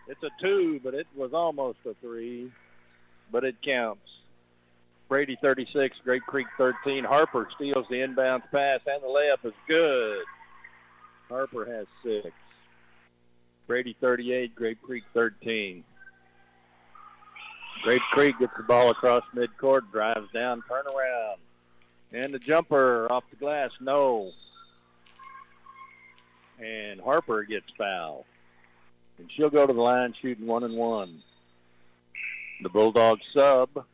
It's 0.09 0.23
a 0.23 0.31
two, 0.41 0.81
but 0.83 0.95
it 0.95 1.07
was 1.15 1.33
almost 1.33 1.79
a 1.87 1.95
three, 2.01 2.51
but 3.31 3.45
it 3.45 3.57
counts. 3.63 4.01
Brady 5.09 5.39
36, 5.41 5.99
Grape 6.03 6.23
Creek 6.23 6.47
13. 6.57 7.05
Harper 7.05 7.49
steals 7.55 7.87
the 7.91 7.97
inbounds 7.97 8.51
pass, 8.51 8.81
and 8.87 9.03
the 9.03 9.07
layup 9.07 9.45
is 9.45 9.55
good. 9.69 10.25
Harper 11.29 11.65
has 11.65 11.87
six. 12.03 12.33
Brady 13.71 13.95
38, 14.01 14.57
Grape 14.57 14.83
Creek 14.83 15.05
13. 15.15 15.85
Grape 17.85 18.03
Creek 18.11 18.37
gets 18.41 18.53
the 18.57 18.65
ball 18.65 18.91
across 18.91 19.23
midcourt, 19.33 19.83
drives 19.93 20.29
down, 20.35 20.61
turn 20.69 20.87
around. 20.87 21.39
And 22.11 22.35
the 22.35 22.41
jumper 22.41 23.07
off 23.13 23.23
the 23.31 23.37
glass, 23.37 23.71
no. 23.81 24.33
And 26.59 27.01
Harper 27.01 27.45
gets 27.45 27.67
fouled. 27.79 28.25
And 29.19 29.31
she'll 29.37 29.51
go 29.51 29.69
to 29.69 29.73
the 29.73 29.81
line 29.81 30.15
shooting 30.21 30.49
one 30.49 30.65
and 30.65 30.77
one. 30.77 31.23
The 32.65 32.71
Bulldogs 32.71 33.23
sub. 33.33 33.87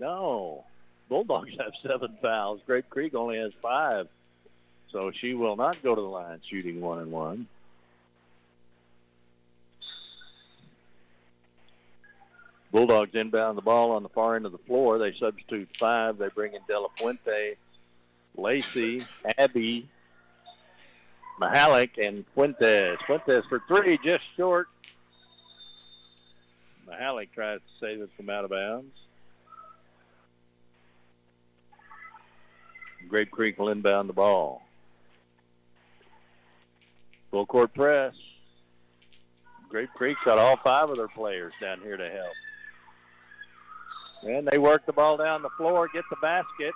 No. 0.00 0.64
Bulldogs 1.08 1.52
have 1.60 1.72
seven 1.86 2.18
fouls. 2.20 2.62
Grape 2.66 2.90
Creek 2.90 3.14
only 3.14 3.38
has 3.38 3.52
five. 3.62 4.08
So 4.94 5.10
she 5.10 5.34
will 5.34 5.56
not 5.56 5.82
go 5.82 5.96
to 5.96 6.00
the 6.00 6.06
line 6.06 6.40
shooting 6.48 6.80
one 6.80 7.00
and 7.00 7.10
one. 7.10 7.48
Bulldogs 12.70 13.10
inbound 13.12 13.58
the 13.58 13.62
ball 13.62 13.90
on 13.90 14.04
the 14.04 14.08
far 14.08 14.36
end 14.36 14.46
of 14.46 14.52
the 14.52 14.58
floor. 14.58 14.98
They 14.98 15.12
substitute 15.18 15.68
five. 15.80 16.16
They 16.18 16.28
bring 16.28 16.54
in 16.54 16.60
De 16.68 16.78
La 16.78 16.86
Fuente, 16.96 17.56
Lacey, 18.36 19.04
Abby, 19.36 19.88
Mahalik, 21.40 21.98
and 21.98 22.24
Fuentes. 22.34 22.96
Fuentes 23.04 23.44
for 23.48 23.60
three, 23.66 23.98
just 24.04 24.22
short. 24.36 24.68
Mahalik 26.88 27.32
tries 27.34 27.58
to 27.58 27.84
save 27.84 28.00
it 28.00 28.10
from 28.16 28.30
out 28.30 28.44
of 28.44 28.50
bounds. 28.50 28.94
Grape 33.08 33.32
Creek 33.32 33.58
will 33.58 33.70
inbound 33.70 34.08
the 34.08 34.12
ball. 34.12 34.63
Full 37.34 37.46
court 37.46 37.74
press. 37.74 38.14
Grape 39.68 39.90
Creek's 39.96 40.20
got 40.24 40.38
all 40.38 40.56
five 40.58 40.88
of 40.88 40.96
their 40.96 41.08
players 41.08 41.52
down 41.60 41.80
here 41.80 41.96
to 41.96 42.08
help. 42.08 42.32
And 44.22 44.46
they 44.46 44.58
work 44.58 44.86
the 44.86 44.92
ball 44.92 45.16
down 45.16 45.42
the 45.42 45.48
floor, 45.56 45.88
get 45.92 46.04
the 46.10 46.16
basket. 46.22 46.72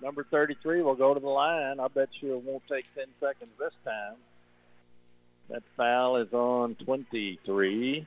Number 0.00 0.24
33 0.30 0.82
will 0.82 0.94
go 0.94 1.12
to 1.12 1.18
the 1.18 1.26
line. 1.26 1.80
I 1.80 1.88
bet 1.88 2.08
you 2.20 2.36
it 2.36 2.44
won't 2.44 2.62
take 2.68 2.84
10 2.94 3.06
seconds 3.18 3.50
this 3.58 3.72
time. 3.84 4.14
That 5.50 5.64
foul 5.76 6.18
is 6.18 6.32
on 6.32 6.76
23. 6.76 8.06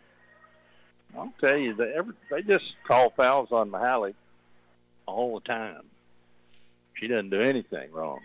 I'll 1.17 1.33
tell 1.41 1.57
you, 1.57 1.73
they, 1.73 1.91
every, 1.97 2.13
they 2.31 2.43
just 2.43 2.63
call 2.87 3.09
fouls 3.09 3.49
on 3.51 3.71
Mahalik 3.71 4.15
all 5.05 5.37
the 5.37 5.45
time. 5.45 5.83
She 6.93 7.07
doesn't 7.07 7.31
do 7.31 7.41
anything 7.41 7.91
wrong. 7.91 8.21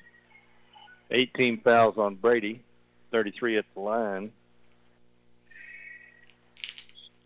18 1.10 1.60
fouls 1.62 1.98
on 1.98 2.14
Brady, 2.14 2.62
33 3.12 3.58
at 3.58 3.64
the 3.74 3.80
line. 3.80 4.32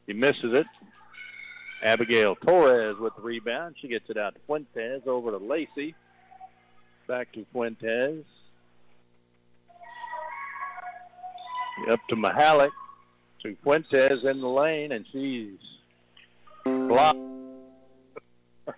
He 0.07 0.13
misses 0.13 0.57
it. 0.57 0.67
Abigail 1.83 2.37
Torres 2.37 2.99
with 2.99 3.15
the 3.17 3.23
rebound. 3.23 3.77
She 3.81 3.89
gets 3.89 4.09
it 4.11 4.17
out 4.17 4.35
to 4.35 4.41
Fuentes 4.47 5.03
over 5.07 5.31
to 5.31 5.39
Lacey. 5.39 5.95
Back 7.07 7.33
to 7.33 7.47
Fuentes. 7.53 8.25
Up 11.89 12.01
to 12.09 12.17
Mahalik. 12.17 12.71
To 13.43 13.57
Fuentes 13.63 14.25
in 14.25 14.41
the 14.41 14.49
lane, 14.49 14.93
and 14.93 15.05
she's 15.13 15.59
blocked. 16.65 17.19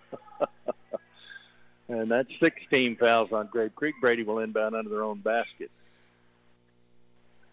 and 1.88 2.10
that's 2.10 2.28
16 2.40 2.96
fouls 2.96 3.32
on 3.32 3.46
Grape 3.46 3.74
Creek. 3.74 3.94
Brady 4.00 4.24
will 4.24 4.40
inbound 4.40 4.74
under 4.74 4.90
their 4.90 5.04
own 5.04 5.20
basket. 5.20 5.70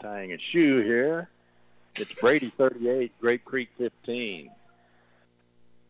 Tying 0.01 0.33
a 0.33 0.37
shoe 0.37 0.81
here. 0.81 1.29
It's 1.95 2.11
Brady 2.13 2.51
38, 2.57 3.13
Grape 3.21 3.45
Creek 3.45 3.69
15. 3.77 4.51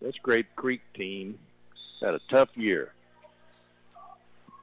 This 0.02 0.16
Grape 0.22 0.48
Creek 0.56 0.82
team 0.94 1.40
had 2.00 2.14
a 2.14 2.20
tough 2.30 2.50
year. 2.56 2.94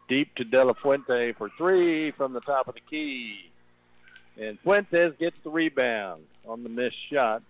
Deep 0.08 0.32
to 0.36 0.44
De 0.44 0.64
La 0.64 0.72
Fuente 0.72 1.32
for 1.32 1.50
three 1.58 2.12
from 2.12 2.32
the 2.32 2.40
top 2.40 2.68
of 2.68 2.74
the 2.74 2.80
key. 2.80 3.50
And 4.40 4.58
Fuentes 4.60 5.14
gets 5.18 5.36
the 5.42 5.50
rebound 5.50 6.22
on 6.46 6.62
the 6.62 6.68
missed 6.68 6.96
shot. 7.10 7.42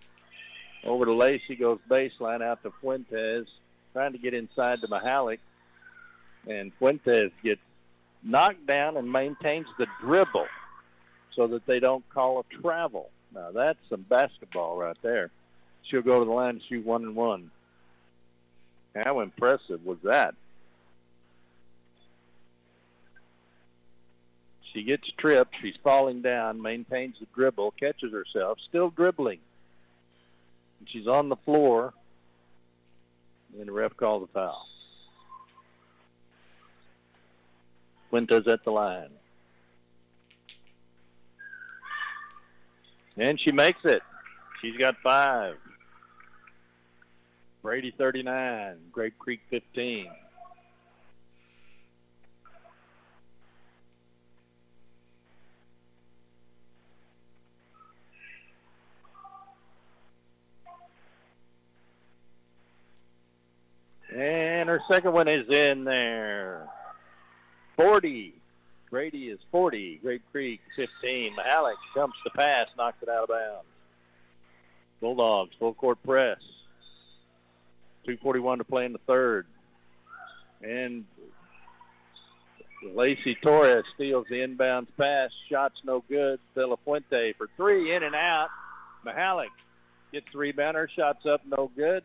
Over 0.83 1.05
to 1.05 1.13
Lacey 1.13 1.55
goes 1.55 1.79
baseline 1.89 2.41
out 2.41 2.63
to 2.63 2.73
Fuentes, 2.81 3.47
trying 3.93 4.13
to 4.13 4.17
get 4.17 4.33
inside 4.33 4.81
to 4.81 4.87
Mahalik. 4.87 5.39
And 6.47 6.73
Fuentes 6.79 7.31
gets 7.43 7.61
knocked 8.23 8.65
down 8.65 8.97
and 8.97 9.11
maintains 9.11 9.67
the 9.77 9.85
dribble 10.01 10.47
so 11.35 11.47
that 11.47 11.65
they 11.65 11.79
don't 11.79 12.07
call 12.09 12.39
a 12.39 12.61
travel. 12.61 13.09
Now 13.33 13.51
that's 13.51 13.79
some 13.89 14.05
basketball 14.07 14.77
right 14.77 14.97
there. 15.01 15.29
She'll 15.83 16.01
go 16.01 16.19
to 16.19 16.25
the 16.25 16.31
line 16.31 16.51
and 16.51 16.61
shoot 16.69 16.85
one 16.85 17.03
and 17.03 17.15
one. 17.15 17.51
How 18.95 19.21
impressive 19.21 19.83
was 19.85 19.97
that? 20.03 20.35
She 24.71 24.83
gets 24.83 25.07
tripped. 25.17 25.57
She's 25.59 25.75
falling 25.83 26.21
down, 26.21 26.61
maintains 26.61 27.15
the 27.19 27.27
dribble, 27.35 27.71
catches 27.79 28.11
herself, 28.11 28.57
still 28.67 28.89
dribbling. 28.89 29.39
And 30.79 30.89
she's 30.89 31.07
on 31.07 31.29
the 31.29 31.35
floor, 31.35 31.93
and 33.57 33.67
the 33.67 33.71
ref 33.71 33.95
calls 33.95 34.23
a 34.23 34.33
foul. 34.33 34.67
Fuentes 38.09 38.47
at 38.47 38.63
the 38.63 38.71
line. 38.71 39.09
And 43.17 43.39
she 43.39 43.51
makes 43.51 43.79
it. 43.83 44.01
She's 44.61 44.77
got 44.77 44.95
five. 45.03 45.57
Brady 47.61 47.93
39, 47.97 48.77
Grape 48.91 49.17
Creek 49.19 49.41
15. 49.49 50.07
And 64.15 64.69
her 64.69 64.81
second 64.91 65.13
one 65.13 65.27
is 65.27 65.47
in 65.49 65.85
there. 65.85 66.67
40. 67.77 68.35
Brady 68.93 69.29
is 69.29 69.39
40. 69.49 70.01
Grape 70.03 70.21
Creek 70.31 70.61
15. 70.75 71.35
Mahalik 71.35 71.73
jumps 71.95 72.15
the 72.23 72.29
pass, 72.29 72.67
knocks 72.77 73.01
it 73.01 73.09
out 73.09 73.23
of 73.23 73.29
bounds. 73.29 73.65
Bulldogs 75.01 75.49
full 75.57 75.73
court 75.73 75.97
press. 76.03 76.37
241 78.05 78.59
to 78.59 78.63
play 78.63 78.85
in 78.85 78.93
the 78.93 78.99
third. 79.07 79.47
And 80.61 81.05
Lacey 82.93 83.35
Torres 83.41 83.83
steals 83.95 84.27
the 84.29 84.35
inbounds 84.35 84.89
pass. 84.95 85.31
Shots 85.49 85.81
no 85.83 86.03
good. 86.07 86.39
De 86.53 86.77
Fuente 86.85 87.33
for 87.33 87.49
three, 87.57 87.95
in 87.95 88.03
and 88.03 88.13
out. 88.13 88.49
Mahalik 89.03 89.47
gets 90.11 90.27
the 90.31 90.37
rebounder. 90.37 90.87
Shots 90.87 91.25
up, 91.25 91.41
no 91.47 91.71
good. 91.75 92.03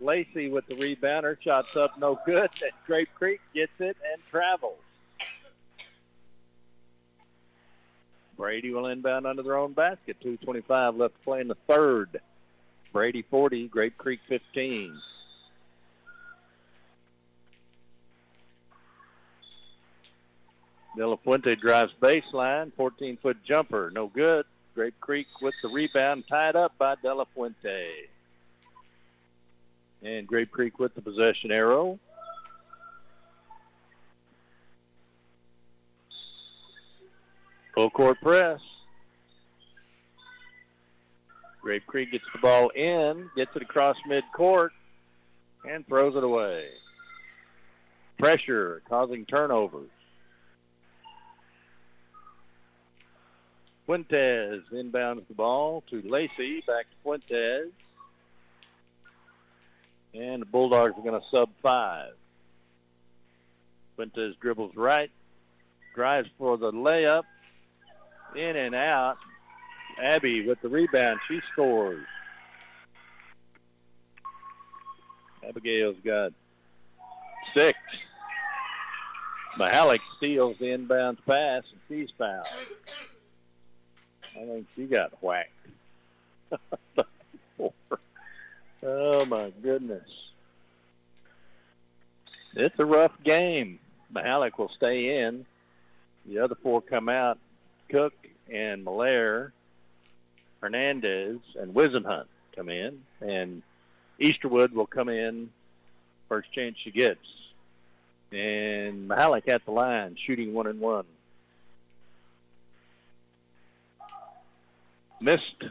Lacey 0.00 0.48
with 0.48 0.66
the 0.66 0.74
rebounder. 0.74 1.40
Shots 1.40 1.76
up, 1.76 1.96
no 1.96 2.18
good. 2.26 2.50
And 2.60 2.72
Grape 2.88 3.14
Creek 3.14 3.40
gets 3.54 3.70
it 3.78 3.96
and 4.12 4.20
travels. 4.32 4.80
Brady 8.38 8.72
will 8.72 8.86
inbound 8.86 9.26
under 9.26 9.42
their 9.42 9.58
own 9.58 9.72
basket. 9.72 10.16
2.25 10.24 10.96
left 10.96 11.14
to 11.14 11.20
play 11.24 11.40
in 11.40 11.48
the 11.48 11.56
third. 11.66 12.20
Brady 12.92 13.22
40, 13.22 13.68
Grape 13.68 13.98
Creek 13.98 14.20
15. 14.28 14.96
De 20.96 21.06
La 21.06 21.16
Fuente 21.16 21.54
drives 21.54 21.92
baseline, 22.00 22.72
14-foot 22.78 23.36
jumper, 23.44 23.90
no 23.94 24.06
good. 24.08 24.46
Grape 24.74 24.98
Creek 25.00 25.26
with 25.42 25.54
the 25.62 25.68
rebound, 25.68 26.24
tied 26.28 26.56
up 26.56 26.72
by 26.78 26.94
De 27.02 27.12
La 27.12 27.24
Fuente. 27.34 27.88
And 30.02 30.26
Grape 30.26 30.50
Creek 30.50 30.78
with 30.78 30.94
the 30.94 31.02
possession 31.02 31.52
arrow. 31.52 31.98
Full 37.78 37.90
court 37.90 38.20
press. 38.20 38.58
Grape 41.62 41.86
Creek 41.86 42.10
gets 42.10 42.24
the 42.32 42.40
ball 42.40 42.70
in, 42.70 43.30
gets 43.36 43.54
it 43.54 43.62
across 43.62 43.94
midcourt, 44.04 44.70
and 45.64 45.86
throws 45.86 46.16
it 46.16 46.24
away. 46.24 46.70
Pressure 48.18 48.82
causing 48.88 49.26
turnovers. 49.26 49.90
Fuentes 53.86 54.64
inbounds 54.72 55.28
the 55.28 55.34
ball 55.34 55.84
to 55.88 56.02
Lacey, 56.02 56.64
back 56.66 56.86
to 56.86 56.96
Fuentes. 57.04 57.70
And 60.14 60.42
the 60.42 60.46
Bulldogs 60.46 60.94
are 60.98 61.02
going 61.02 61.20
to 61.20 61.26
sub 61.32 61.50
five. 61.62 62.14
Fuentes 63.94 64.34
dribbles 64.40 64.74
right, 64.74 65.12
drives 65.94 66.28
for 66.38 66.56
the 66.56 66.72
layup, 66.72 67.22
in 68.38 68.56
and 68.56 68.74
out. 68.74 69.18
Abby 70.00 70.46
with 70.46 70.60
the 70.62 70.68
rebound. 70.68 71.18
She 71.28 71.40
scores. 71.52 72.06
Abigail's 75.46 75.96
got 76.04 76.32
six. 77.56 77.78
Mahalik 79.58 80.00
steals 80.16 80.56
the 80.58 80.66
inbounds 80.66 81.18
pass, 81.26 81.64
and 81.72 81.80
she's 81.88 82.10
fouled. 82.16 82.46
I 84.36 84.44
think 84.44 84.66
she 84.76 84.84
got 84.84 85.12
whacked. 85.20 85.50
oh, 88.84 89.24
my 89.24 89.52
goodness. 89.62 90.08
It's 92.54 92.78
a 92.78 92.86
rough 92.86 93.12
game. 93.24 93.80
Mahalik 94.14 94.58
will 94.58 94.70
stay 94.76 95.22
in. 95.22 95.44
The 96.26 96.38
other 96.38 96.56
four 96.62 96.80
come 96.80 97.08
out. 97.08 97.38
Cook 97.88 98.14
and 98.52 98.84
Malaire, 98.84 99.52
Hernandez, 100.60 101.38
and 101.58 101.74
Whisenhunt 101.74 102.26
come 102.54 102.68
in. 102.68 103.02
And 103.20 103.62
Easterwood 104.20 104.72
will 104.72 104.86
come 104.86 105.08
in 105.08 105.50
first 106.28 106.52
chance 106.52 106.76
she 106.82 106.90
gets. 106.90 107.20
And 108.30 109.08
Mahalik 109.08 109.48
at 109.48 109.64
the 109.64 109.70
line, 109.70 110.16
shooting 110.26 110.52
one 110.52 110.66
and 110.66 110.80
one. 110.80 111.06
Missed. 115.20 115.64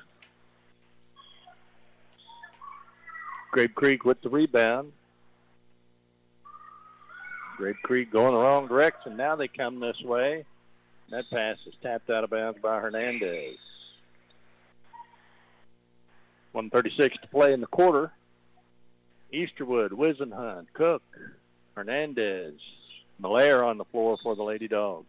Grape 3.52 3.76
Creek 3.76 4.04
with 4.04 4.22
the 4.22 4.30
rebound. 4.30 4.92
Grape 7.58 7.78
Creek 7.84 8.12
going 8.12 8.34
the 8.34 8.40
wrong 8.40 8.68
direction. 8.68 9.18
Now 9.18 9.36
they 9.36 9.48
come 9.48 9.80
this 9.80 10.00
way. 10.04 10.46
That 11.10 11.30
pass 11.30 11.58
is 11.66 11.74
tapped 11.82 12.10
out 12.10 12.24
of 12.24 12.30
bounds 12.30 12.60
by 12.62 12.80
Hernandez. 12.80 13.58
136 16.52 17.18
to 17.22 17.28
play 17.28 17.54
in 17.54 17.62
the 17.62 17.68
quarter. 17.68 18.12
Easterwood, 19.34 19.90
Whisenhunt, 19.90 20.68
Cook, 20.74 21.04
Hernandez, 21.76 22.56
Malaire 23.20 23.64
on 23.64 23.78
the 23.78 23.86
floor 23.86 24.18
for 24.22 24.36
the 24.36 24.44
Lady 24.44 24.68
Dogs. 24.68 25.06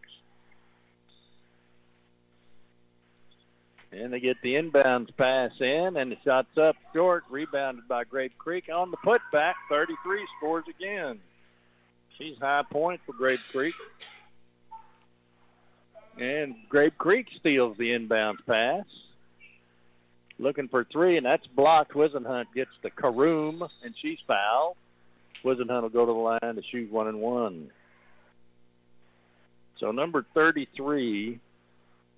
And 3.91 4.13
they 4.13 4.19
get 4.19 4.37
the 4.43 4.55
inbounds 4.55 5.09
pass 5.17 5.51
in, 5.59 5.97
and 5.97 6.11
the 6.11 6.17
shot's 6.23 6.57
up 6.57 6.75
short, 6.93 7.23
rebounded 7.29 7.87
by 7.87 8.03
Grape 8.03 8.37
Creek. 8.37 8.69
On 8.73 8.91
the 8.91 8.97
putback, 8.97 9.55
33 9.69 10.27
scores 10.37 10.65
again. 10.69 11.19
She's 12.17 12.37
high 12.37 12.63
point 12.69 13.01
for 13.05 13.13
Grape 13.13 13.39
Creek. 13.51 13.73
And 16.19 16.55
Grape 16.67 16.97
Creek 16.97 17.27
steals 17.39 17.77
the 17.77 17.91
inbounds 17.91 18.45
pass. 18.45 18.85
Looking 20.37 20.67
for 20.67 20.83
three, 20.83 21.17
and 21.17 21.25
that's 21.25 21.47
blocked. 21.47 21.93
Whisenhunt 21.93 22.45
gets 22.53 22.71
the 22.81 22.91
Karoom, 22.91 23.67
and 23.83 23.95
she's 24.01 24.19
fouled. 24.27 24.75
Whisenhunt 25.43 25.81
will 25.81 25.89
go 25.89 26.05
to 26.05 26.11
the 26.11 26.17
line 26.17 26.55
to 26.55 26.61
shoot 26.69 26.91
one 26.91 27.07
and 27.07 27.21
one. 27.21 27.71
So 29.79 29.91
number 29.91 30.25
33, 30.33 31.39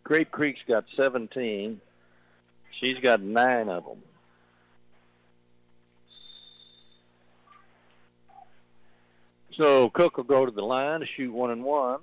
Grape 0.03 0.32
Creek's 0.32 0.61
got 0.68 0.86
17. 0.98 1.80
She's 2.80 2.98
got 2.99 3.22
nine 3.22 3.69
of 3.69 3.86
them. 3.86 4.02
So 9.57 9.90
Cook 9.90 10.18
will 10.18 10.23
go 10.23 10.45
to 10.45 10.52
the 10.52 10.64
line 10.64 11.02
to 11.02 11.06
shoot 11.06 11.32
one 11.32 11.52
and 11.52 11.64
one. 11.64 11.99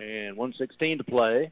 And 0.00 0.36
116 0.36 0.98
to 0.98 1.04
play. 1.04 1.50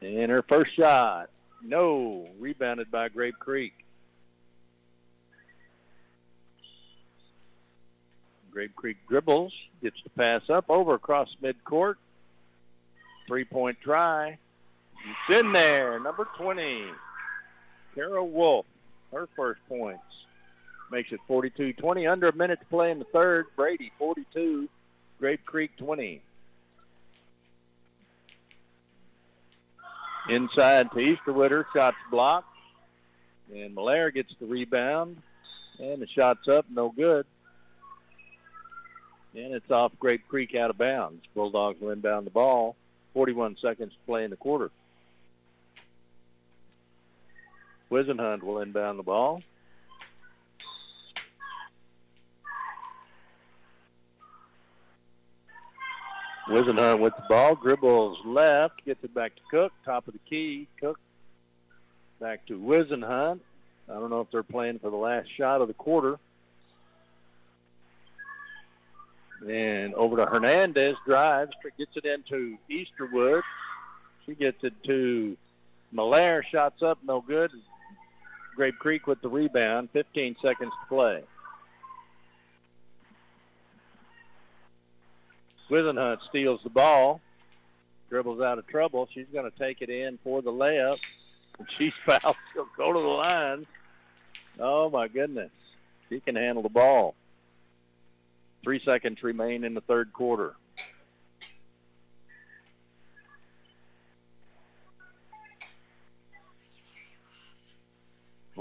And 0.00 0.32
her 0.32 0.42
first 0.42 0.74
shot, 0.74 1.30
no, 1.62 2.26
rebounded 2.40 2.90
by 2.90 3.08
Grape 3.08 3.38
Creek. 3.38 3.72
Grape 8.50 8.74
Creek 8.74 8.96
dribbles, 9.08 9.52
gets 9.80 9.96
the 10.02 10.10
pass 10.10 10.42
up 10.50 10.64
over 10.68 10.94
across 10.94 11.28
midcourt. 11.40 11.94
Three-point 13.28 13.78
try. 13.80 14.38
It's 15.28 15.38
in 15.38 15.52
there, 15.52 16.00
number 16.00 16.26
20. 16.36 16.86
Kara 17.94 18.24
Wolf, 18.24 18.66
her 19.12 19.28
first 19.36 19.60
points. 19.68 20.02
Makes 20.90 21.12
it 21.12 21.20
42-20. 21.28 22.10
Under 22.10 22.28
a 22.28 22.34
minute 22.34 22.60
to 22.60 22.66
play 22.66 22.90
in 22.90 22.98
the 22.98 23.06
third. 23.06 23.46
Brady, 23.56 23.92
42. 23.98 24.68
Grape 25.18 25.44
Creek, 25.46 25.70
20. 25.78 26.20
Inside 30.28 30.90
to 30.90 30.96
Easterwood. 30.96 31.64
Shots 31.74 31.96
blocked. 32.10 32.48
And 33.54 33.74
Malaire 33.74 34.10
gets 34.10 34.32
the 34.40 34.46
rebound. 34.46 35.16
And 35.78 36.00
the 36.00 36.06
shot's 36.06 36.46
up. 36.48 36.66
No 36.70 36.90
good. 36.90 37.26
And 39.34 39.54
it's 39.54 39.70
off 39.70 39.92
Grape 39.98 40.28
Creek 40.28 40.54
out 40.54 40.70
of 40.70 40.76
bounds. 40.76 41.24
Bulldogs 41.34 41.80
will 41.80 41.90
inbound 41.90 42.26
the 42.26 42.30
ball. 42.30 42.76
41 43.14 43.56
seconds 43.62 43.92
to 43.92 43.98
play 44.06 44.24
in 44.24 44.30
the 44.30 44.36
quarter. 44.36 44.70
Whisenhunt 47.92 48.42
will 48.42 48.60
inbound 48.60 48.98
the 48.98 49.02
ball. 49.02 49.42
Whisenhunt 56.48 57.00
with 57.00 57.14
the 57.16 57.24
ball, 57.28 57.54
dribbles 57.54 58.18
left, 58.24 58.82
gets 58.86 59.04
it 59.04 59.12
back 59.12 59.36
to 59.36 59.42
Cook, 59.50 59.72
top 59.84 60.08
of 60.08 60.14
the 60.14 60.20
key. 60.20 60.68
Cook 60.80 60.98
back 62.18 62.46
to 62.46 62.58
Whisenhunt. 62.58 63.40
I 63.90 63.92
don't 63.92 64.08
know 64.08 64.22
if 64.22 64.30
they're 64.30 64.42
playing 64.42 64.78
for 64.78 64.88
the 64.88 64.96
last 64.96 65.28
shot 65.36 65.60
of 65.60 65.68
the 65.68 65.74
quarter. 65.74 66.18
And 69.46 69.92
over 69.94 70.16
to 70.16 70.24
Hernandez, 70.24 70.96
drives, 71.04 71.52
gets 71.76 71.90
it 71.96 72.06
into 72.06 72.56
Easterwood. 72.70 73.42
She 74.24 74.34
gets 74.34 74.64
it 74.64 74.72
to 74.84 75.36
Malaire, 75.92 76.42
shots 76.50 76.82
up, 76.82 76.98
no 77.04 77.20
good. 77.20 77.50
Grape 78.54 78.78
Creek 78.78 79.06
with 79.06 79.20
the 79.22 79.28
rebound, 79.28 79.88
15 79.92 80.36
seconds 80.42 80.72
to 80.82 80.88
play. 80.88 81.22
Whisenhunt 85.70 86.18
steals 86.28 86.60
the 86.62 86.70
ball, 86.70 87.22
dribbles 88.10 88.42
out 88.42 88.58
of 88.58 88.66
trouble. 88.66 89.08
She's 89.14 89.26
going 89.32 89.50
to 89.50 89.58
take 89.58 89.80
it 89.80 89.88
in 89.88 90.18
for 90.22 90.42
the 90.42 90.52
layup. 90.52 90.98
She's 91.78 91.94
fouled. 92.06 92.36
She'll 92.52 92.68
go 92.76 92.92
to 92.92 92.98
the 93.00 93.06
line. 93.06 93.66
Oh, 94.60 94.90
my 94.90 95.08
goodness. 95.08 95.50
She 96.10 96.20
can 96.20 96.36
handle 96.36 96.62
the 96.62 96.68
ball. 96.68 97.14
Three 98.62 98.82
seconds 98.84 99.22
remain 99.22 99.64
in 99.64 99.72
the 99.72 99.80
third 99.80 100.12
quarter. 100.12 100.54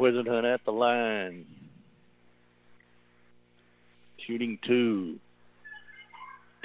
Whisenhunt 0.01 0.51
at 0.51 0.65
the 0.65 0.71
line. 0.71 1.45
Shooting 4.17 4.57
two. 4.63 5.19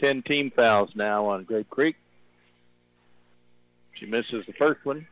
Ten 0.01 0.23
team 0.23 0.51
fouls 0.51 0.91
now 0.95 1.27
on 1.27 1.45
Grape 1.45 1.69
Creek. 1.69 1.97
She 3.93 4.07
misses 4.07 4.47
the 4.47 4.55
first 4.55 4.85
one. 4.85 5.07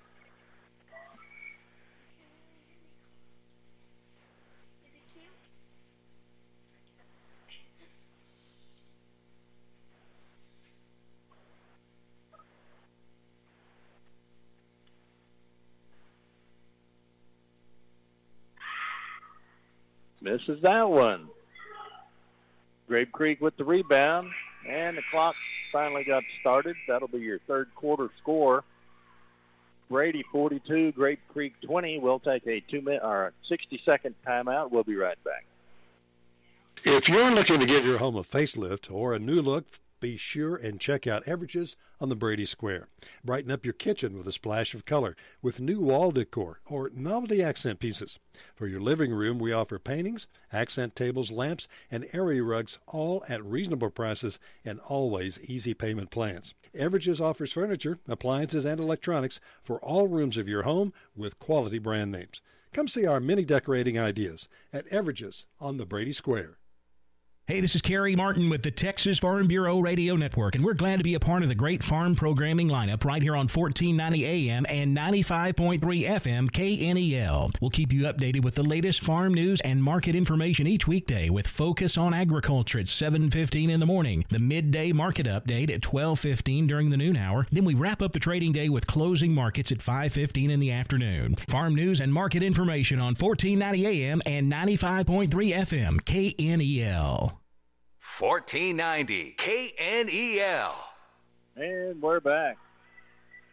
Misses 20.25 20.63
that 20.63 20.89
one. 20.89 21.29
Grape 22.89 23.13
Creek 23.13 23.43
with 23.43 23.55
the 23.59 23.65
rebound, 23.65 24.31
and 24.67 24.97
the 24.97 25.03
clock 25.11 25.35
finally 25.71 26.03
got 26.03 26.23
started. 26.41 26.77
That'll 26.89 27.09
be 27.09 27.19
your 27.19 27.41
third 27.41 27.69
quarter 27.75 28.09
score. 28.23 28.65
Brady 29.91 30.25
42, 30.33 30.93
Grape 30.93 31.21
Creek 31.29 31.53
20. 31.67 31.99
We'll 31.99 32.21
take 32.21 32.47
a 32.47 32.61
two 32.71 32.81
minute 32.81 33.03
or 33.05 33.35
60 33.51 33.83
second 33.85 34.15
timeout. 34.27 34.71
We'll 34.71 34.83
be 34.83 34.97
right 34.97 35.23
back. 35.25 35.45
If 36.85 37.07
you're 37.07 37.31
looking 37.31 37.61
to 37.61 37.67
get 37.67 37.85
your 37.85 37.99
home 37.99 38.17
a 38.17 38.23
facelift 38.23 38.91
or 38.91 39.13
a 39.13 39.19
new 39.19 39.43
look 39.43 39.67
be 40.05 40.17
sure 40.19 40.55
and 40.57 40.79
check 40.79 41.07
out 41.07 41.25
Everages 41.25 41.77
on 41.99 42.11
the 42.11 42.15
Brady 42.15 42.45
Square. 42.45 42.89
Brighten 43.25 43.51
up 43.51 43.65
your 43.65 43.73
kitchen 43.73 44.19
with 44.19 44.29
a 44.29 44.33
splash 44.33 44.75
of 44.75 44.85
color 44.85 45.17
with 45.41 45.61
new 45.61 45.81
wall 45.81 46.11
decor 46.11 46.61
or 46.67 46.91
novelty 46.95 47.43
accent 47.43 47.81
pieces. 47.81 48.19
For 48.55 48.67
your 48.67 48.83
living 48.83 49.15
room, 49.15 49.39
we 49.39 49.51
offer 49.51 49.79
paintings, 49.79 50.27
accent 50.53 50.95
tables, 50.95 51.31
lamps, 51.31 51.69
and 51.91 52.07
area 52.13 52.43
rugs 52.43 52.79
all 52.87 53.25
at 53.31 53.43
reasonable 53.43 53.89
prices 53.89 54.39
and 54.63 54.79
always 54.81 55.41
easy 55.45 55.73
payment 55.73 56.11
plans. 56.11 56.53
Everages 56.75 57.19
offers 57.19 57.53
furniture, 57.53 57.99
appliances, 58.07 58.67
and 58.67 58.79
electronics 58.79 59.41
for 59.63 59.79
all 59.79 60.07
rooms 60.07 60.37
of 60.37 60.47
your 60.47 60.65
home 60.65 60.93
with 61.17 61.39
quality 61.39 61.79
brand 61.79 62.13
names. 62.13 62.43
Come 62.75 62.89
see 62.89 63.07
our 63.07 63.21
many 63.21 63.47
decorating 63.47 63.99
ideas 63.99 64.51
at 64.71 64.87
Everages 64.89 65.47
on 65.59 65.79
the 65.79 65.87
Brady 65.87 66.13
Square. 66.13 66.59
Hey, 67.47 67.61
this 67.61 67.75
is 67.75 67.83
Kerry 67.83 68.17
Martin 68.17 68.49
with 68.49 68.63
the 68.63 68.71
Texas 68.71 69.19
Farm 69.19 69.47
Bureau 69.49 69.79
Radio 69.79 70.17
Network, 70.17 70.55
and 70.55 70.65
we're 70.65 70.73
glad 70.73 70.97
to 70.97 71.05
be 71.05 71.13
a 71.13 71.21
part 71.21 71.43
of 71.43 71.51
the 71.51 71.55
great 71.55 71.83
farm 71.83 72.15
programming 72.15 72.71
lineup 72.71 73.05
right 73.05 73.21
here 73.21 73.35
on 73.35 73.49
1490 73.49 74.25
AM 74.25 74.65
and 74.67 74.97
95.3 74.97 75.79
FM 75.79 76.51
KNEL. 76.51 77.51
We'll 77.61 77.69
keep 77.69 77.93
you 77.93 78.05
updated 78.05 78.45
with 78.45 78.55
the 78.55 78.63
latest 78.63 79.03
farm 79.03 79.35
news 79.35 79.61
and 79.61 79.85
market 79.85 80.15
information 80.15 80.67
each 80.67 80.89
weekday 80.89 81.29
with 81.29 81.47
Focus 81.47 81.99
on 81.99 82.15
Agriculture 82.15 82.79
at 82.79 82.87
7.15 82.87 83.69
in 83.69 83.79
the 83.79 83.85
morning, 83.85 84.25
the 84.31 84.39
midday 84.39 84.93
market 84.93 85.27
update 85.27 85.71
at 85.71 85.83
12.15 85.83 86.67
during 86.67 86.89
the 86.89 86.97
noon 86.97 87.15
hour. 87.15 87.47
Then 87.53 87.67
we 87.67 87.75
wrap 87.75 88.01
up 88.01 88.13
the 88.13 88.21
trading 88.21 88.53
day 88.53 88.71
with 88.71 88.87
closing 88.87 89.35
markets 89.35 89.71
at 89.71 89.81
5.15 89.81 90.51
in 90.51 90.61
the 90.61 90.73
afternoon. 90.73 91.35
Farm 91.51 91.75
news 91.75 92.01
and 92.01 92.11
market 92.11 92.43
information 92.43 93.01
on 93.01 93.15
1490 93.15 93.87
AM 93.87 94.23
and 94.25 94.51
95.3 94.51 95.29
FM 95.29 96.01
KNEL. 96.01 97.34
1490 98.05 99.35
KNEL. 99.39 100.75
And 101.57 102.03
we're 102.03 102.21
back. 102.21 102.59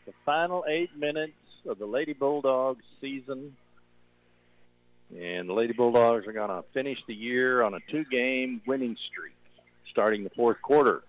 The 0.06 0.11
final 0.26 0.65
eight 0.68 0.90
minutes 0.95 1.32
of 1.65 1.80
the 1.80 1.86
Lady 1.86 2.11
Bulldogs 2.11 2.84
season. 2.99 3.56
And 5.18 5.48
the 5.48 5.53
Lady 5.53 5.72
Bulldogs 5.72 6.28
are 6.28 6.34
going 6.34 6.49
to 6.49 6.64
finish 6.73 6.99
the 7.07 7.15
year 7.15 7.64
on 7.64 7.76
a 7.76 7.80
two-game 7.90 8.61
winning 8.68 8.98
streak. 9.10 9.34
Starting 9.90 10.26
the 10.26 10.30
fourth 10.32 10.61
quarter 10.61 11.02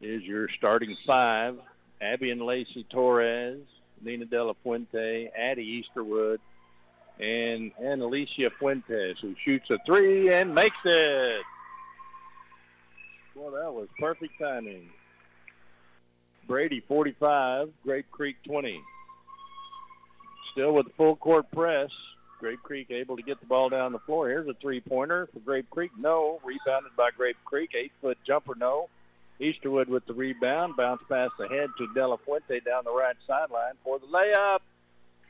is 0.00 0.22
your 0.22 0.48
starting 0.56 0.96
five. 1.04 1.58
Abby 2.00 2.30
and 2.30 2.40
Lacey 2.40 2.86
Torres, 2.88 3.62
Nina 4.00 4.26
De 4.26 4.42
La 4.42 4.52
Fuente, 4.62 5.28
Addie 5.36 5.84
Easterwood, 5.84 6.38
and, 7.18 7.72
and 7.82 8.00
Alicia 8.00 8.50
Fuentes, 8.58 9.18
who 9.20 9.34
shoots 9.44 9.68
a 9.70 9.78
three 9.84 10.32
and 10.32 10.54
makes 10.54 10.76
it. 10.84 11.42
Well, 13.34 13.50
that 13.50 13.72
was 13.72 13.88
perfect 13.98 14.32
timing. 14.38 14.90
Brady 16.46 16.80
45, 16.86 17.70
Grape 17.82 18.10
Creek 18.10 18.36
20. 18.46 18.80
Still 20.52 20.72
with 20.72 20.86
the 20.86 20.92
full 20.96 21.16
court 21.16 21.50
press. 21.50 21.90
Grape 22.38 22.62
Creek 22.62 22.90
able 22.90 23.16
to 23.16 23.22
get 23.22 23.40
the 23.40 23.46
ball 23.46 23.70
down 23.70 23.92
the 23.92 23.98
floor. 24.00 24.28
Here's 24.28 24.46
a 24.46 24.54
three-pointer 24.54 25.28
for 25.32 25.40
Grape 25.40 25.68
Creek. 25.70 25.90
No. 25.98 26.40
Rebounded 26.44 26.94
by 26.96 27.10
Grape 27.16 27.38
Creek. 27.44 27.70
Eight-foot 27.74 28.18
jumper. 28.26 28.54
No. 28.54 28.88
Easterwood 29.40 29.88
with 29.88 30.06
the 30.06 30.12
rebound. 30.12 30.76
Bounce 30.76 31.02
pass 31.08 31.30
ahead 31.40 31.70
to 31.78 31.92
De 31.94 32.06
La 32.06 32.16
Fuente 32.18 32.60
down 32.60 32.84
the 32.84 32.94
right 32.94 33.16
sideline 33.26 33.74
for 33.82 33.98
the 33.98 34.06
layup. 34.06 34.60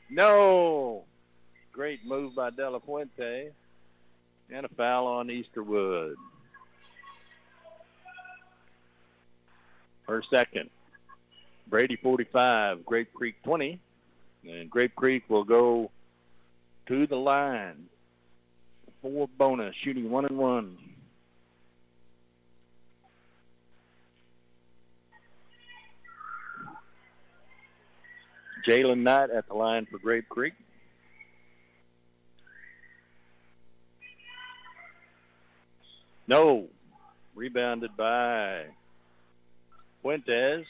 No. 0.09 1.03
Great 1.71 2.05
move 2.05 2.35
by 2.35 2.49
De 2.51 2.69
La 2.69 2.79
Fuente. 2.79 3.51
And 4.51 4.65
a 4.65 4.69
foul 4.69 5.07
on 5.07 5.27
Easterwood. 5.27 6.15
Her 10.07 10.21
second. 10.29 10.69
Brady 11.67 11.95
45, 11.95 12.85
Grape 12.85 13.13
Creek 13.13 13.35
20. 13.43 13.79
And 14.47 14.69
Grape 14.69 14.95
Creek 14.95 15.23
will 15.27 15.43
go 15.43 15.89
to 16.87 17.07
the 17.07 17.15
line. 17.15 17.87
Four 19.01 19.27
bonus, 19.37 19.75
shooting 19.83 20.09
one 20.09 20.25
and 20.25 20.37
one. 20.37 20.77
Jalen 28.67 29.03
Knight 29.03 29.29
at 29.29 29.47
the 29.47 29.53
line 29.53 29.85
for 29.85 29.99
Grape 29.99 30.27
Creek. 30.27 30.53
No. 36.27 36.67
Rebounded 37.35 37.95
by 37.95 38.65
Fuentes. 40.05 40.67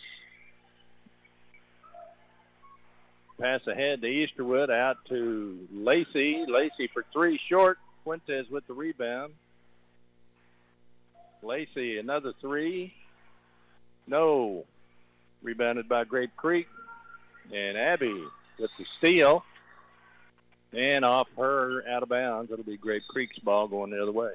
Pass 3.37 3.67
ahead 3.67 3.99
to 4.01 4.07
Easterwood 4.07 4.69
out 4.69 4.95
to 5.09 5.67
Lacey. 5.73 6.45
Lacey 6.47 6.89
for 6.93 7.03
three 7.11 7.37
short. 7.49 7.77
Fuentes 8.05 8.49
with 8.49 8.65
the 8.67 8.73
rebound. 8.73 9.33
Lacey 11.43 11.97
another 11.97 12.31
three. 12.39 12.93
No. 14.07 14.63
Rebounded 15.43 15.89
by 15.89 16.05
Grape 16.05 16.33
Creek. 16.37 16.69
And 17.53 17.77
Abby 17.77 18.23
with 18.57 18.71
the 18.79 18.85
steal. 18.99 19.43
And 20.71 21.03
off 21.03 21.27
her 21.37 21.83
out 21.89 22.03
of 22.03 22.07
bounds. 22.07 22.53
It'll 22.53 22.63
be 22.63 22.77
Grape 22.77 23.03
Creek's 23.09 23.39
ball 23.39 23.67
going 23.67 23.91
the 23.91 24.01
other 24.01 24.13
way. 24.13 24.31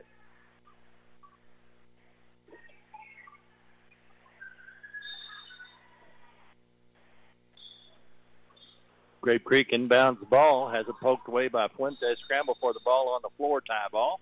Grape 9.20 9.44
Creek 9.44 9.70
inbounds 9.70 10.18
the 10.20 10.26
ball, 10.26 10.70
has 10.70 10.88
it 10.88 10.94
poked 11.00 11.28
away 11.28 11.48
by 11.48 11.68
Fuentes. 11.68 12.18
Scramble 12.24 12.56
for 12.60 12.72
the 12.72 12.80
ball 12.84 13.10
on 13.10 13.20
the 13.22 13.28
floor, 13.36 13.60
tie 13.60 13.88
ball. 13.92 14.20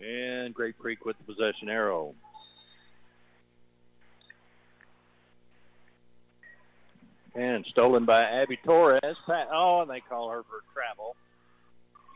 And 0.00 0.54
Grape 0.54 0.78
Creek 0.78 1.04
with 1.04 1.16
the 1.18 1.24
possession 1.32 1.68
arrow. 1.68 2.14
And 7.34 7.66
stolen 7.66 8.04
by 8.04 8.22
Abby 8.22 8.58
Torres. 8.64 9.16
Oh, 9.28 9.80
and 9.82 9.90
they 9.90 10.00
call 10.00 10.30
her 10.30 10.42
for 10.44 10.62
travel. 10.72 11.16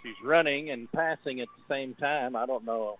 She's 0.02 0.14
running 0.24 0.70
and 0.70 0.90
passing 0.92 1.40
at 1.40 1.48
the 1.58 1.74
same 1.74 1.94
time. 1.94 2.36
I 2.36 2.46
don't 2.46 2.64
know 2.64 2.98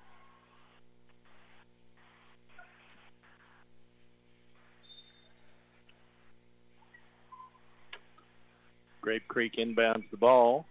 Grape 9.01 9.27
Creek 9.29 9.57
inbounds 9.57 10.05
the 10.11 10.17
ball. 10.17 10.67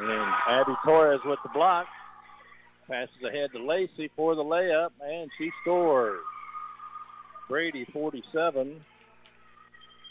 And 0.00 0.32
Abby 0.48 0.74
Torres 0.84 1.20
with 1.24 1.38
the 1.42 1.48
block. 1.50 1.86
Passes 2.88 3.22
ahead 3.22 3.52
to 3.52 3.62
Lacey 3.62 4.10
for 4.16 4.34
the 4.34 4.44
layup, 4.44 4.90
and 5.04 5.30
she 5.36 5.50
scores. 5.62 6.20
Brady 7.48 7.86
47, 7.92 8.80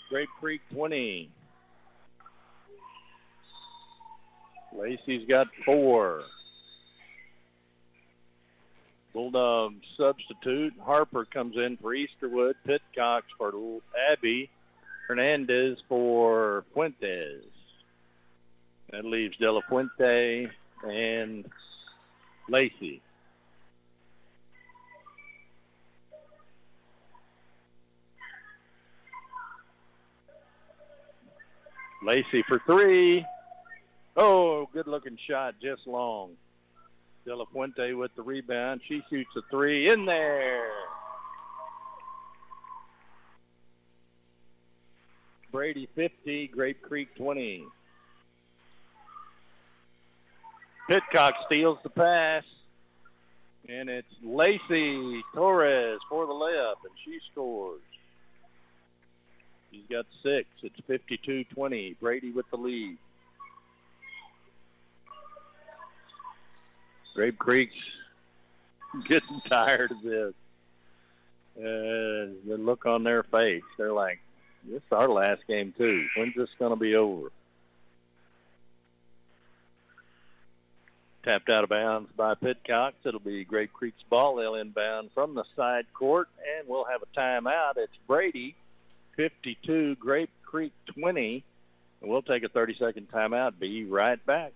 Grape 0.10 0.30
Creek 0.40 0.62
20. 0.74 1.30
Lacey's 4.78 5.28
got 5.28 5.48
four. 5.66 6.24
Bulldog 9.14 9.74
substitute. 9.98 10.74
Harper 10.84 11.26
comes 11.26 11.56
in 11.58 11.78
for 11.78 11.96
Easterwood. 11.96 12.54
Pitcox 12.68 13.24
for 13.38 13.52
Abby. 14.12 14.50
Hernandez 15.08 15.78
for 15.88 16.66
Fuentes. 16.74 17.44
That 18.92 19.06
leaves 19.06 19.38
De 19.38 19.52
La 19.52 19.62
Fuente 19.68 20.50
and 20.84 21.46
Lacey. 22.50 23.02
Lacey 32.04 32.44
for 32.48 32.62
three. 32.66 33.26
Oh, 34.16 34.70
good 34.74 34.88
looking 34.88 35.18
shot, 35.28 35.56
just 35.62 35.86
long. 35.88 36.32
De 37.26 37.36
La 37.36 37.46
Fuente 37.46 37.94
with 37.94 38.16
the 38.16 38.22
rebound. 38.22 38.82
She 38.88 39.04
shoots 39.10 39.30
a 39.36 39.42
three 39.52 39.90
in 39.90 40.06
there. 40.06 40.70
Brady 45.52 45.88
50, 45.96 46.48
Grape 46.48 46.82
Creek 46.82 47.16
20. 47.16 47.66
Pitcock 50.90 51.34
steals 51.46 51.80
the 51.84 51.90
pass, 51.90 52.44
and 53.68 53.90
it's 53.90 54.08
Lacey 54.24 55.22
Torres 55.34 56.00
for 56.10 56.26
the 56.26 56.34
layup, 56.34 56.76
and 56.84 56.94
she 57.04 57.20
scores. 57.32 57.82
She's 59.72 59.84
got 59.90 60.06
six. 60.24 60.48
It's 60.64 60.80
52-20. 61.58 62.00
Brady 62.00 62.32
with 62.32 62.50
the 62.52 62.58
lead. 62.58 62.98
Grape 67.16 67.38
Creek's 67.38 67.74
getting 69.10 69.42
tired 69.52 69.92
of 69.92 70.02
this. 70.02 70.34
Uh, 71.58 72.38
the 72.48 72.58
look 72.60 72.86
on 72.86 73.04
their 73.04 73.24
face, 73.24 73.64
they're 73.78 73.92
like, 73.92 74.20
this 74.70 74.82
is 74.82 74.92
our 74.92 75.10
last 75.10 75.42
game 75.48 75.74
too. 75.78 76.06
When's 76.16 76.36
this 76.36 76.50
going 76.60 76.72
to 76.72 76.80
be 76.80 76.96
over? 76.96 77.32
Tapped 81.24 81.50
out 81.50 81.64
of 81.64 81.70
bounds 81.70 82.10
by 82.16 82.36
Pitcox. 82.36 82.94
It'll 83.04 83.20
be 83.20 83.44
Grape 83.44 83.74
Creek's 83.74 84.04
ball. 84.10 84.36
They'll 84.36 84.56
inbound 84.56 85.10
from 85.14 85.36
the 85.36 85.44
side 85.58 85.86
court, 85.94 86.30
and 86.58 86.68
we'll 86.70 86.86
have 86.86 87.02
a 87.02 87.20
timeout. 87.20 87.74
It's 87.76 87.92
Brady, 88.08 88.56
52, 89.18 89.96
Grape 89.96 90.30
Creek 90.46 90.72
20. 90.98 91.44
And 92.00 92.10
we'll 92.10 92.22
take 92.22 92.44
a 92.44 92.50
30-second 92.50 93.10
timeout. 93.12 93.60
Be 93.60 93.84
right 93.84 94.24
back. 94.26 94.54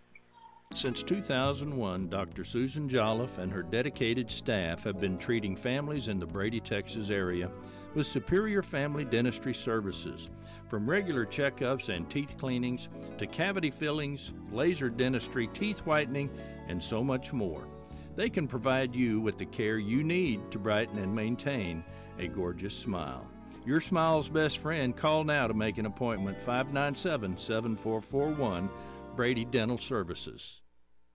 Since 0.73 1.03
2001, 1.03 2.07
Dr. 2.07 2.45
Susan 2.45 2.87
Jolliffe 2.87 3.37
and 3.37 3.51
her 3.51 3.63
dedicated 3.63 4.31
staff 4.31 4.83
have 4.85 5.01
been 5.01 5.17
treating 5.17 5.57
families 5.57 6.07
in 6.07 6.19
the 6.19 6.25
Brady, 6.25 6.61
Texas 6.61 7.09
area 7.09 7.49
with 7.93 8.07
superior 8.07 8.61
family 8.61 9.03
dentistry 9.03 9.53
services. 9.53 10.29
From 10.69 10.89
regular 10.89 11.25
checkups 11.25 11.89
and 11.89 12.09
teeth 12.09 12.35
cleanings 12.37 12.87
to 13.17 13.27
cavity 13.27 13.69
fillings, 13.69 14.31
laser 14.51 14.89
dentistry, 14.89 15.47
teeth 15.47 15.79
whitening, 15.79 16.29
and 16.67 16.81
so 16.81 17.03
much 17.03 17.33
more. 17.33 17.67
They 18.15 18.29
can 18.29 18.47
provide 18.47 18.95
you 18.95 19.19
with 19.19 19.37
the 19.37 19.45
care 19.45 19.77
you 19.77 20.03
need 20.03 20.51
to 20.51 20.59
brighten 20.59 20.99
and 20.99 21.13
maintain 21.13 21.83
a 22.19 22.27
gorgeous 22.27 22.75
smile. 22.75 23.27
Your 23.65 23.79
smile's 23.79 24.27
best 24.27 24.57
friend. 24.57 24.95
Call 24.95 25.23
now 25.23 25.47
to 25.47 25.53
make 25.53 25.77
an 25.77 25.85
appointment 25.85 26.37
597 26.37 27.37
7441 27.37 28.69
Brady 29.15 29.45
Dental 29.45 29.77
Services. 29.77 30.61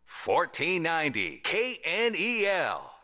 1490 0.04 1.42
KNEL. 1.44 2.95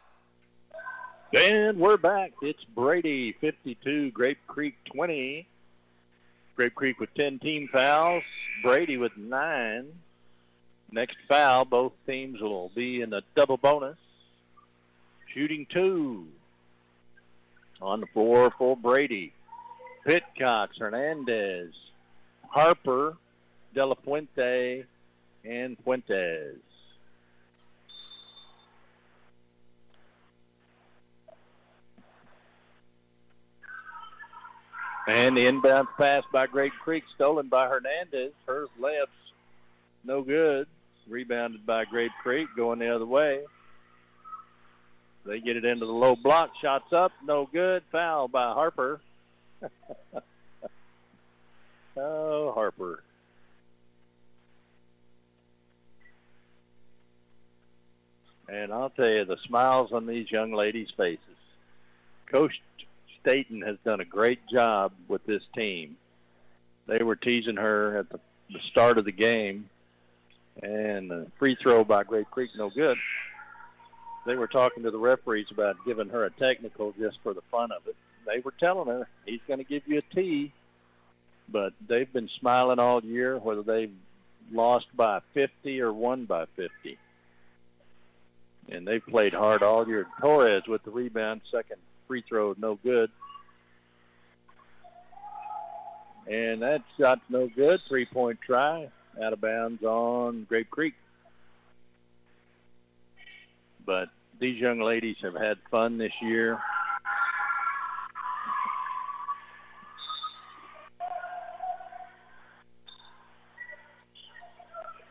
And 1.34 1.78
we're 1.78 1.96
back. 1.96 2.32
It's 2.42 2.62
Brady 2.74 3.32
52, 3.40 4.10
Grape 4.10 4.36
Creek 4.46 4.74
20. 4.92 5.46
Grape 6.56 6.74
Creek 6.74 7.00
with 7.00 7.08
10 7.14 7.38
team 7.38 7.70
fouls. 7.72 8.22
Brady 8.62 8.98
with 8.98 9.16
nine. 9.16 9.86
Next 10.90 11.16
foul, 11.30 11.64
both 11.64 11.94
teams 12.06 12.42
will 12.42 12.70
be 12.74 13.00
in 13.00 13.08
the 13.08 13.22
double 13.34 13.56
bonus. 13.56 13.96
Shooting 15.32 15.66
two. 15.72 16.26
On 17.80 18.00
the 18.00 18.06
floor 18.08 18.52
for 18.58 18.76
Brady. 18.76 19.32
Pitcox, 20.06 20.78
Hernandez, 20.78 21.72
Harper, 22.46 23.16
De 23.74 23.86
La 23.86 23.94
Fuente, 24.04 24.84
and 25.46 25.78
Fuentes. 25.82 26.58
And 35.08 35.36
the 35.36 35.46
inbound 35.46 35.88
pass 35.98 36.22
by 36.32 36.46
Grape 36.46 36.72
Creek 36.82 37.04
stolen 37.14 37.48
by 37.48 37.68
Hernandez. 37.68 38.32
Her 38.46 38.66
layup's 38.80 39.10
no 40.04 40.22
good. 40.22 40.68
Rebounded 41.08 41.66
by 41.66 41.84
Grape 41.84 42.12
Creek 42.22 42.48
going 42.56 42.78
the 42.78 42.94
other 42.94 43.06
way. 43.06 43.40
They 45.24 45.40
get 45.40 45.56
it 45.56 45.64
into 45.64 45.86
the 45.86 45.92
low 45.92 46.14
block. 46.16 46.50
Shots 46.60 46.92
up. 46.92 47.12
No 47.24 47.48
good. 47.52 47.82
Foul 47.90 48.28
by 48.28 48.52
Harper. 48.52 49.00
oh, 51.96 52.52
Harper. 52.52 53.02
And 58.48 58.72
I'll 58.72 58.90
tell 58.90 59.08
you, 59.08 59.24
the 59.24 59.38
smiles 59.46 59.92
on 59.92 60.06
these 60.06 60.30
young 60.30 60.52
ladies' 60.52 60.90
faces. 60.96 61.20
Coach 62.26 62.60
Staten 63.22 63.62
has 63.62 63.76
done 63.84 64.00
a 64.00 64.04
great 64.04 64.40
job 64.48 64.92
with 65.08 65.24
this 65.26 65.42
team. 65.54 65.96
They 66.86 67.02
were 67.02 67.16
teasing 67.16 67.56
her 67.56 67.98
at 67.98 68.10
the, 68.10 68.20
the 68.50 68.58
start 68.70 68.98
of 68.98 69.04
the 69.04 69.12
game, 69.12 69.68
and 70.62 71.10
the 71.10 71.26
free 71.38 71.56
throw 71.62 71.84
by 71.84 72.02
Grape 72.02 72.30
Creek, 72.30 72.50
no 72.56 72.68
good. 72.68 72.98
They 74.26 74.34
were 74.34 74.48
talking 74.48 74.82
to 74.82 74.90
the 74.90 74.98
referees 74.98 75.46
about 75.50 75.76
giving 75.86 76.08
her 76.08 76.24
a 76.24 76.30
technical 76.30 76.92
just 76.98 77.18
for 77.22 77.32
the 77.32 77.42
fun 77.50 77.70
of 77.72 77.86
it. 77.86 77.96
They 78.26 78.40
were 78.40 78.54
telling 78.60 78.88
her 78.88 79.08
he's 79.24 79.40
going 79.46 79.58
to 79.58 79.64
give 79.64 79.82
you 79.86 79.98
a 79.98 80.14
T, 80.14 80.52
but 81.48 81.72
they've 81.88 82.12
been 82.12 82.28
smiling 82.40 82.78
all 82.78 83.02
year, 83.04 83.38
whether 83.38 83.62
they've 83.62 83.94
lost 84.52 84.86
by 84.96 85.20
50 85.34 85.80
or 85.80 85.92
won 85.92 86.24
by 86.24 86.46
50. 86.56 86.98
And 88.68 88.86
they've 88.86 89.04
played 89.04 89.34
hard 89.34 89.62
all 89.62 89.86
year. 89.88 90.06
Torres 90.20 90.66
with 90.68 90.84
the 90.84 90.90
rebound, 90.90 91.40
second 91.50 91.78
free 92.12 92.24
throw, 92.28 92.54
no 92.58 92.78
good. 92.84 93.10
And 96.26 96.60
that 96.60 96.82
shot's 97.00 97.22
no 97.30 97.48
good. 97.48 97.80
Three-point 97.88 98.38
try, 98.44 98.90
out 99.22 99.32
of 99.32 99.40
bounds 99.40 99.82
on 99.82 100.44
Grape 100.46 100.68
Creek. 100.68 100.92
But 103.86 104.10
these 104.38 104.60
young 104.60 104.78
ladies 104.80 105.16
have 105.22 105.34
had 105.34 105.56
fun 105.70 105.96
this 105.96 106.12
year. 106.20 106.60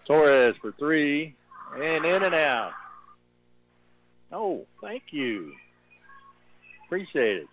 Torres 0.06 0.54
for 0.62 0.72
three, 0.74 1.34
and 1.74 2.06
in 2.06 2.24
and 2.24 2.36
out. 2.36 2.74
Oh, 4.32 4.68
thank 4.84 5.02
you. 5.10 5.54
Appreciate 6.92 7.38
it. 7.38 7.48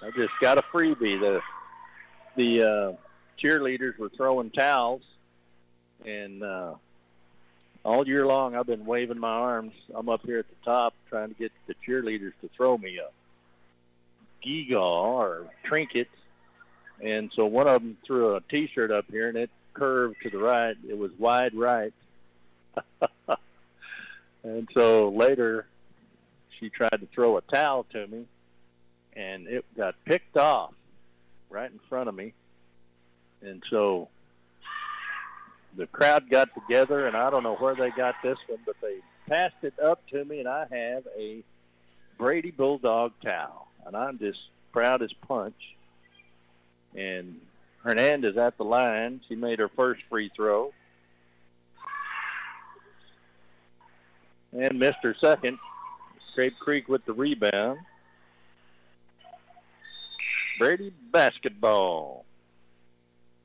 I 0.00 0.10
just 0.12 0.32
got 0.40 0.56
a 0.56 0.62
freebie. 0.72 1.20
The 1.20 1.40
the 2.34 2.62
uh, 2.62 2.92
cheerleaders 3.38 3.98
were 3.98 4.08
throwing 4.08 4.50
towels, 4.50 5.02
and 6.06 6.42
uh, 6.42 6.76
all 7.84 8.08
year 8.08 8.24
long 8.24 8.56
I've 8.56 8.66
been 8.66 8.86
waving 8.86 9.18
my 9.18 9.28
arms. 9.28 9.74
I'm 9.94 10.08
up 10.08 10.22
here 10.24 10.38
at 10.38 10.46
the 10.48 10.64
top 10.64 10.94
trying 11.10 11.28
to 11.28 11.34
get 11.34 11.52
the 11.66 11.74
cheerleaders 11.86 12.32
to 12.40 12.48
throw 12.56 12.78
me 12.78 12.98
a 12.98 13.10
gewgaw 14.42 14.80
or 14.80 15.46
trinket. 15.64 16.08
And 17.02 17.30
so 17.36 17.44
one 17.44 17.68
of 17.68 17.82
them 17.82 17.98
threw 18.06 18.34
a 18.34 18.40
T-shirt 18.40 18.90
up 18.90 19.04
here, 19.10 19.28
and 19.28 19.36
it 19.36 19.50
curved 19.74 20.16
to 20.22 20.30
the 20.30 20.38
right. 20.38 20.76
It 20.88 20.96
was 20.96 21.10
wide 21.18 21.54
right. 21.54 21.92
and 24.42 24.66
so 24.72 25.10
later, 25.10 25.66
she 26.58 26.68
tried 26.70 26.98
to 27.00 27.06
throw 27.14 27.36
a 27.36 27.40
towel 27.42 27.84
to 27.92 28.06
me, 28.06 28.26
and 29.14 29.46
it 29.46 29.64
got 29.76 29.94
picked 30.04 30.36
off 30.36 30.72
right 31.50 31.70
in 31.70 31.78
front 31.88 32.08
of 32.08 32.14
me. 32.14 32.34
And 33.42 33.62
so 33.70 34.08
the 35.76 35.86
crowd 35.86 36.28
got 36.30 36.48
together, 36.54 37.06
and 37.06 37.16
I 37.16 37.30
don't 37.30 37.42
know 37.42 37.56
where 37.56 37.74
they 37.74 37.90
got 37.90 38.16
this 38.22 38.38
one, 38.48 38.60
but 38.66 38.76
they 38.80 38.98
passed 39.28 39.62
it 39.62 39.74
up 39.78 40.06
to 40.08 40.24
me, 40.24 40.40
and 40.40 40.48
I 40.48 40.66
have 40.70 41.06
a 41.16 41.42
Brady 42.16 42.50
Bulldog 42.50 43.12
towel, 43.22 43.68
and 43.86 43.96
I'm 43.96 44.18
just 44.18 44.40
proud 44.72 45.02
as 45.02 45.12
punch. 45.26 45.76
And 46.94 47.40
Hernandez 47.82 48.36
at 48.36 48.56
the 48.58 48.64
line. 48.64 49.20
She 49.28 49.34
made 49.34 49.58
her 49.58 49.68
first 49.68 50.02
free 50.08 50.30
throw. 50.34 50.72
And 54.52 54.78
missed 54.78 54.98
her 55.02 55.14
second. 55.20 55.58
Grape 56.38 56.58
Creek 56.60 56.88
with 56.88 57.04
the 57.04 57.12
rebound. 57.12 57.80
Brady 60.60 60.92
basketball. 61.10 62.24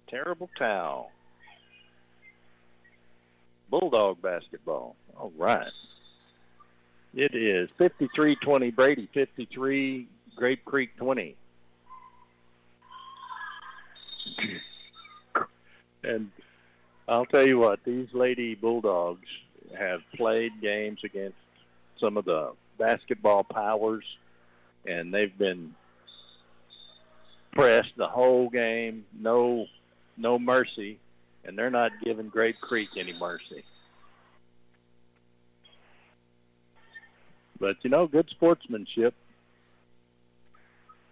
Terrible 0.08 0.48
towel. 0.60 1.10
Bulldog 3.72 4.22
basketball. 4.22 4.96
All 5.18 5.32
right. 5.36 5.72
It 7.16 7.34
is 7.34 7.68
53-20 7.80 8.76
Brady, 8.76 9.10
53 9.12 10.08
Grape 10.36 10.64
Creek 10.64 10.96
20. 10.98 11.36
and 16.04 16.30
I'll 17.08 17.26
tell 17.26 17.48
you 17.48 17.58
what, 17.58 17.80
these 17.84 18.10
Lady 18.14 18.54
Bulldogs 18.54 19.28
have 19.76 20.02
played 20.16 20.62
games 20.62 21.00
against 21.04 21.38
some 22.00 22.18
of 22.18 22.26
the 22.26 22.52
basketball 22.78 23.44
powers, 23.44 24.04
and 24.86 25.14
they've 25.14 25.38
been 25.38 25.76
pressed 27.52 27.96
the 27.98 28.08
whole 28.08 28.50
game, 28.50 29.06
no, 29.18 29.68
no 30.18 30.40
mercy, 30.40 31.00
and 31.46 31.58
they're 31.58 31.70
not 31.70 31.92
giving 32.04 32.30
Grape 32.30 32.60
Creek 32.62 32.90
any 32.98 33.14
mercy. 33.14 33.64
But 37.60 37.78
you 37.84 37.90
know, 37.90 38.08
good 38.08 38.30
sportsmanship. 38.30 39.14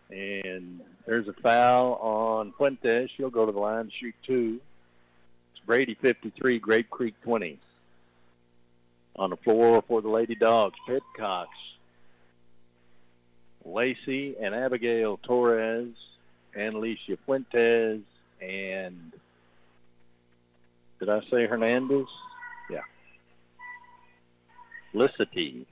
And 0.09 0.81
there's 1.05 1.27
a 1.27 1.33
foul 1.41 1.93
on 1.93 2.53
Fuentes. 2.57 3.09
She'll 3.15 3.29
go 3.29 3.45
to 3.45 3.51
the 3.51 3.59
line 3.59 3.89
shoot 3.99 4.15
two. 4.25 4.59
It's 5.53 5.65
Brady 5.65 5.95
53, 6.01 6.59
Grape 6.59 6.89
Creek 6.89 7.15
20. 7.23 7.57
On 9.17 9.29
the 9.29 9.37
floor 9.37 9.83
for 9.87 10.01
the 10.01 10.09
Lady 10.09 10.35
Dogs, 10.35 10.75
Pitcocks, 10.87 11.47
Lacey 13.65 14.35
and 14.41 14.55
Abigail 14.55 15.19
Torres, 15.21 15.93
and 16.55 16.75
Alicia 16.75 17.17
Fuentes, 17.25 18.01
and 18.41 19.11
did 20.99 21.09
I 21.09 21.21
say 21.29 21.47
Hernandez? 21.47 22.07
Yeah. 22.69 22.81
Licity. 24.93 25.65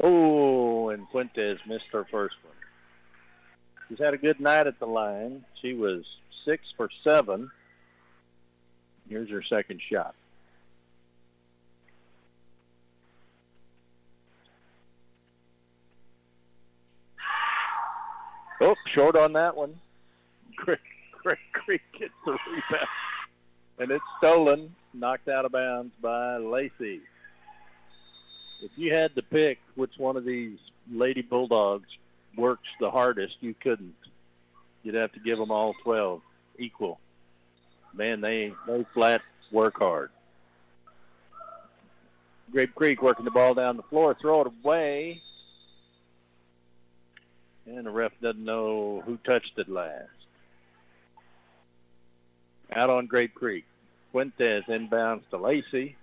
Oh, 0.00 0.88
and 0.88 1.08
Fuentes 1.10 1.58
missed 1.66 1.84
her 1.92 2.06
first 2.10 2.36
one. 2.42 2.54
She's 3.88 3.98
had 3.98 4.14
a 4.14 4.18
good 4.18 4.40
night 4.40 4.66
at 4.66 4.78
the 4.78 4.86
line. 4.86 5.44
She 5.60 5.74
was 5.74 6.04
six 6.44 6.64
for 6.76 6.88
seven. 7.04 7.50
Here's 9.08 9.30
her 9.30 9.42
second 9.42 9.80
shot. 9.90 10.14
Oh, 18.64 18.76
short 18.94 19.16
on 19.16 19.32
that 19.32 19.56
one. 19.56 19.74
Great, 20.54 20.78
Grape 21.20 21.38
Creek 21.52 21.80
gets 21.98 22.14
the 22.24 22.30
rebound. 22.30 22.88
And 23.80 23.90
it's 23.90 24.04
stolen, 24.18 24.72
knocked 24.94 25.26
out 25.26 25.44
of 25.44 25.50
bounds 25.50 25.92
by 26.00 26.36
Lacey. 26.36 27.00
If 28.62 28.70
you 28.76 28.94
had 28.94 29.16
to 29.16 29.22
pick 29.22 29.58
which 29.74 29.90
one 29.98 30.16
of 30.16 30.24
these 30.24 30.58
Lady 30.88 31.22
Bulldogs 31.22 31.88
works 32.36 32.68
the 32.78 32.88
hardest, 32.88 33.34
you 33.40 33.52
couldn't. 33.60 33.96
You'd 34.84 34.94
have 34.94 35.10
to 35.14 35.20
give 35.20 35.38
them 35.38 35.50
all 35.50 35.74
12 35.82 36.22
equal. 36.56 37.00
Man, 37.92 38.20
they, 38.20 38.52
they 38.68 38.86
flat 38.94 39.22
work 39.50 39.78
hard. 39.78 40.10
Grape 42.52 42.76
Creek 42.76 43.02
working 43.02 43.24
the 43.24 43.32
ball 43.32 43.54
down 43.54 43.76
the 43.76 43.82
floor, 43.82 44.16
throw 44.20 44.42
it 44.42 44.52
away. 44.62 45.20
And 47.66 47.86
the 47.86 47.90
ref 47.90 48.12
doesn't 48.20 48.44
know 48.44 49.02
who 49.04 49.16
touched 49.18 49.56
it 49.56 49.68
last. 49.68 50.08
Out 52.74 52.90
on 52.90 53.06
Grape 53.06 53.34
Creek. 53.34 53.64
Fuentes 54.10 54.64
inbounds 54.68 55.22
to 55.30 55.36
Lacey. 55.36 55.96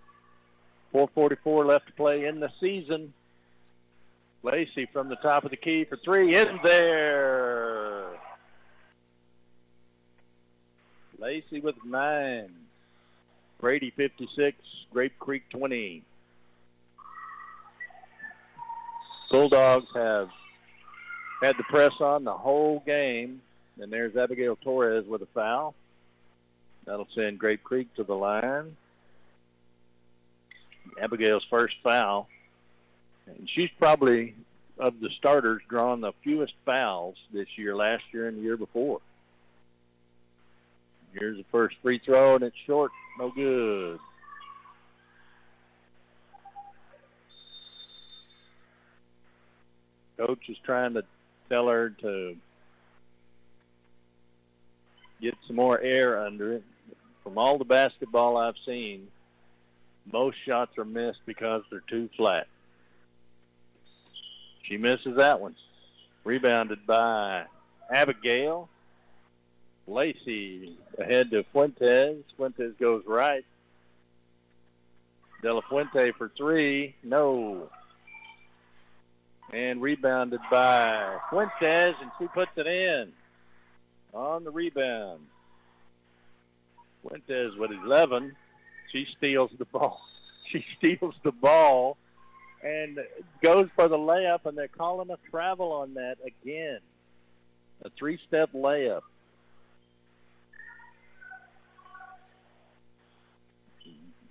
4.44 0.93 1.65
left 1.65 1.87
to 1.87 1.93
play 1.93 2.25
in 2.25 2.39
the 2.39 2.51
season. 2.59 3.13
Lacey 4.41 4.87
from 4.91 5.09
the 5.09 5.17
top 5.17 5.43
of 5.43 5.51
the 5.51 5.57
key 5.57 5.83
for 5.83 5.97
three. 5.97 6.35
In 6.35 6.59
there. 6.63 8.07
Lacey 11.19 11.59
with 11.59 11.75
nine. 11.85 12.49
Brady 13.59 13.91
56. 13.95 14.57
Grape 14.91 15.19
Creek 15.19 15.43
20. 15.49 16.03
Bulldogs 19.29 19.87
have 19.93 20.29
had 21.41 21.57
the 21.57 21.63
press 21.63 21.93
on 21.99 22.23
the 22.23 22.33
whole 22.33 22.81
game. 22.85 23.41
And 23.81 23.91
there's 23.91 24.15
Abigail 24.15 24.57
Torres 24.57 25.05
with 25.07 25.21
a 25.21 25.27
foul. 25.27 25.73
That'll 26.85 27.07
send 27.15 27.39
Grape 27.39 27.63
Creek 27.63 27.93
to 27.95 28.03
the 28.03 28.15
line. 28.15 28.75
Abigail's 31.01 31.45
first 31.49 31.75
foul. 31.81 32.27
And 33.25 33.49
she's 33.53 33.69
probably, 33.79 34.35
of 34.77 34.99
the 34.99 35.09
starters, 35.17 35.61
drawn 35.69 36.01
the 36.01 36.11
fewest 36.23 36.53
fouls 36.65 37.15
this 37.31 37.47
year, 37.57 37.75
last 37.75 38.03
year 38.11 38.27
and 38.27 38.37
the 38.37 38.41
year 38.41 38.57
before. 38.57 38.99
Here's 41.13 41.37
the 41.37 41.45
first 41.51 41.75
free 41.81 41.99
throw, 42.03 42.35
and 42.35 42.43
it's 42.43 42.55
short. 42.67 42.91
No 43.17 43.31
good. 43.31 43.99
Coach 50.17 50.49
is 50.49 50.57
trying 50.65 50.95
to 50.95 51.03
to 51.49 52.35
get 55.21 55.35
some 55.47 55.55
more 55.55 55.79
air 55.79 56.25
under 56.25 56.53
it. 56.53 56.63
From 57.23 57.37
all 57.37 57.57
the 57.57 57.65
basketball 57.65 58.37
I've 58.37 58.55
seen, 58.65 59.07
most 60.11 60.37
shots 60.45 60.77
are 60.77 60.85
missed 60.85 61.19
because 61.25 61.63
they're 61.69 61.83
too 61.89 62.09
flat. 62.17 62.47
She 64.63 64.77
misses 64.77 65.17
that 65.17 65.39
one. 65.39 65.55
Rebounded 66.23 66.85
by 66.85 67.45
Abigail. 67.93 68.69
Lacey 69.87 70.77
ahead 70.97 71.31
to 71.31 71.43
Fuentes. 71.51 72.23
Fuentes 72.37 72.73
goes 72.79 73.03
right. 73.07 73.43
De 75.41 75.53
La 75.53 75.61
Fuente 75.61 76.11
for 76.11 76.31
three. 76.37 76.95
No. 77.03 77.69
And 79.51 79.81
rebounded 79.81 80.41
by 80.51 81.17
Fuentes, 81.29 81.95
and 82.01 82.11
she 82.19 82.27
puts 82.27 82.51
it 82.55 82.67
in 82.67 83.11
on 84.13 84.43
the 84.43 84.51
rebound. 84.51 85.21
Fuentes 87.01 87.55
with 87.57 87.71
11. 87.71 88.35
She 88.91 89.07
steals 89.17 89.51
the 89.57 89.65
ball. 89.65 90.01
She 90.51 90.65
steals 90.79 91.13
the 91.21 91.31
ball 91.31 91.95
and 92.63 92.97
goes 93.43 93.69
for 93.75 93.87
the 93.87 93.99
layup, 93.99 94.45
and 94.45 94.57
they're 94.57 94.67
calling 94.67 95.11
a 95.11 95.17
travel 95.29 95.71
on 95.71 95.93
that 95.93 96.17
again. 96.25 96.79
A 97.83 97.91
three-step 97.91 98.51
layup. 98.53 99.01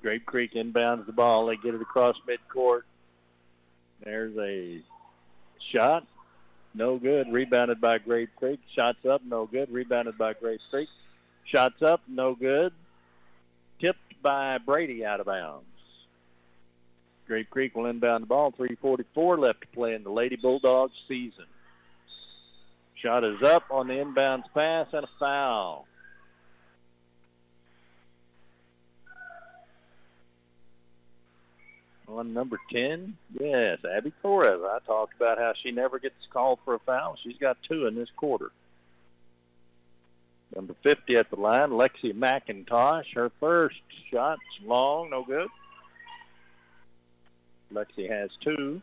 Grape 0.02 0.26
Creek 0.26 0.54
inbounds 0.54 1.06
the 1.06 1.12
ball. 1.12 1.46
They 1.46 1.56
get 1.56 1.74
it 1.74 1.80
across 1.80 2.16
midcourt. 2.28 2.82
There's 4.02 4.36
a 4.36 4.82
shot. 5.72 6.06
No 6.74 6.98
good. 6.98 7.32
Rebounded 7.32 7.80
by 7.80 7.98
Grape 7.98 8.30
Creek. 8.36 8.60
Shots 8.74 9.04
up. 9.04 9.22
No 9.24 9.46
good. 9.46 9.70
Rebounded 9.70 10.18
by 10.18 10.34
Grape 10.34 10.60
Creek. 10.70 10.88
Shots 11.44 11.82
up. 11.82 12.00
No 12.08 12.34
good. 12.34 12.72
Tipped 13.80 14.22
by 14.22 14.58
Brady 14.58 15.04
out 15.04 15.20
of 15.20 15.26
bounds. 15.26 15.64
Grape 17.26 17.50
Creek 17.50 17.74
will 17.74 17.86
inbound 17.86 18.22
the 18.22 18.26
ball. 18.26 18.52
3.44 18.52 19.38
left 19.38 19.60
to 19.60 19.66
play 19.68 19.94
in 19.94 20.02
the 20.02 20.10
Lady 20.10 20.36
Bulldogs 20.36 20.94
season. 21.06 21.44
Shot 23.02 23.22
is 23.22 23.42
up 23.42 23.64
on 23.70 23.86
the 23.86 23.94
inbounds 23.94 24.44
pass 24.54 24.88
and 24.92 25.04
a 25.04 25.08
foul. 25.20 25.86
On 32.10 32.32
number 32.32 32.58
10, 32.72 33.16
yes, 33.38 33.78
Abby 33.84 34.12
Torres. 34.22 34.62
I 34.64 34.78
talked 34.86 35.14
about 35.14 35.36
how 35.38 35.52
she 35.62 35.70
never 35.70 35.98
gets 35.98 36.14
called 36.30 36.58
for 36.64 36.74
a 36.74 36.78
foul. 36.78 37.16
She's 37.22 37.36
got 37.36 37.58
two 37.68 37.86
in 37.86 37.94
this 37.94 38.08
quarter. 38.16 38.50
Number 40.56 40.74
50 40.82 41.16
at 41.16 41.28
the 41.28 41.36
line, 41.36 41.68
Lexi 41.70 42.14
McIntosh. 42.14 43.14
Her 43.14 43.30
first 43.38 43.76
shot's 44.10 44.40
long, 44.64 45.10
no 45.10 45.22
good. 45.22 45.48
Lexi 47.72 48.08
has 48.08 48.30
two. 48.42 48.80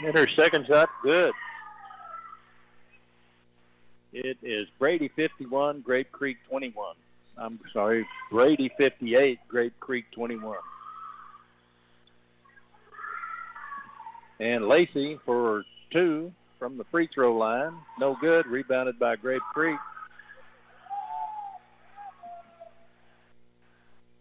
And 0.00 0.16
her 0.16 0.28
second 0.34 0.66
shot, 0.66 0.88
good. 1.02 1.32
It 4.12 4.38
is 4.42 4.66
Brady 4.78 5.08
51, 5.08 5.82
Grape 5.82 6.10
Creek 6.10 6.38
21. 6.48 6.94
I'm 7.36 7.60
sorry, 7.72 8.06
Brady 8.30 8.70
58, 8.78 9.38
Grape 9.48 9.78
Creek 9.80 10.06
21. 10.12 10.56
And 14.40 14.66
Lacey 14.66 15.18
for 15.24 15.64
two 15.92 16.32
from 16.58 16.78
the 16.78 16.84
free 16.84 17.08
throw 17.12 17.36
line. 17.36 17.74
No 17.98 18.16
good. 18.20 18.46
Rebounded 18.46 18.98
by 18.98 19.16
Grape 19.16 19.42
Creek. 19.52 19.78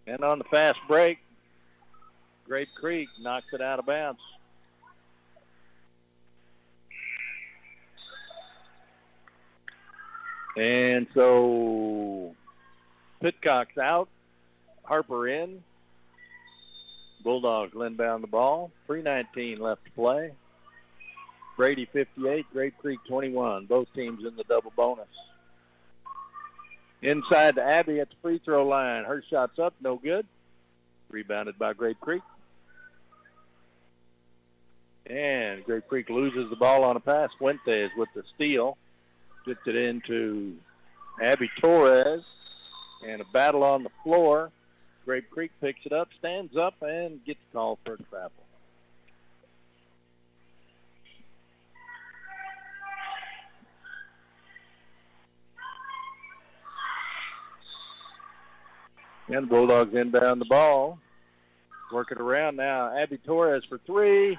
And 0.05 0.23
on 0.23 0.37
the 0.37 0.45
fast 0.45 0.79
break, 0.87 1.19
Grape 2.47 2.69
Creek 2.75 3.09
knocks 3.19 3.47
it 3.53 3.61
out 3.61 3.79
of 3.79 3.85
bounds. 3.85 4.21
And 10.57 11.05
so 11.13 12.35
Pitcock's 13.21 13.77
out, 13.77 14.09
Harper 14.83 15.27
in. 15.27 15.63
Bulldogs 17.23 17.73
down 17.97 18.21
the 18.21 18.27
ball. 18.27 18.71
3.19 18.89 19.59
left 19.59 19.85
to 19.85 19.91
play. 19.91 20.31
Brady 21.57 21.87
58, 21.91 22.45
Grape 22.53 22.77
Creek 22.79 22.99
21. 23.07 23.65
Both 23.65 23.87
teams 23.93 24.25
in 24.25 24.35
the 24.35 24.43
double 24.43 24.71
bonus. 24.75 25.07
Inside 27.01 27.55
to 27.55 27.63
Abby 27.63 27.99
at 27.99 28.09
the 28.09 28.15
free 28.21 28.39
throw 28.43 28.65
line. 28.65 29.03
Her 29.03 29.23
shot's 29.29 29.59
up, 29.59 29.73
no 29.81 29.97
good. 29.97 30.25
Rebounded 31.09 31.59
by 31.59 31.73
Grape 31.73 31.99
Creek. 31.99 32.23
And 35.05 35.63
Grape 35.63 35.87
Creek 35.87 36.09
loses 36.09 36.49
the 36.49 36.55
ball 36.55 36.83
on 36.83 36.95
a 36.95 36.99
pass. 36.99 37.29
Fuentes 37.37 37.91
with 37.95 38.09
the 38.15 38.23
steal. 38.35 38.77
Gets 39.47 39.61
it 39.65 39.75
into 39.77 40.57
Abby 41.23 41.49
Torres. 41.61 42.21
And 43.07 43.21
a 43.21 43.25
battle 43.31 43.63
on 43.63 43.83
the 43.83 43.91
floor. 44.03 44.51
Grape 45.05 45.29
Creek 45.29 45.51
picks 45.61 45.79
it 45.85 45.93
up, 45.93 46.09
stands 46.19 46.57
up, 46.57 46.73
and 46.81 47.23
gets 47.23 47.39
called 47.53 47.79
for 47.85 47.93
a 47.93 47.97
travel. 47.97 48.31
And 59.29 59.43
the 59.43 59.47
Bulldogs 59.47 59.93
inbound 59.93 60.41
the 60.41 60.45
ball. 60.45 60.99
Work 61.93 62.11
it 62.11 62.19
around 62.19 62.57
now. 62.57 62.97
Abby 62.97 63.17
Torres 63.17 63.63
for 63.69 63.77
three. 63.85 64.37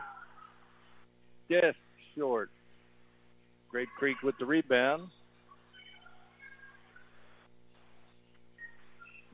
Just 1.51 1.79
short. 2.15 2.51
Grape 3.71 3.89
Creek 3.99 4.23
with 4.23 4.39
the 4.39 4.47
rebound. 4.47 5.09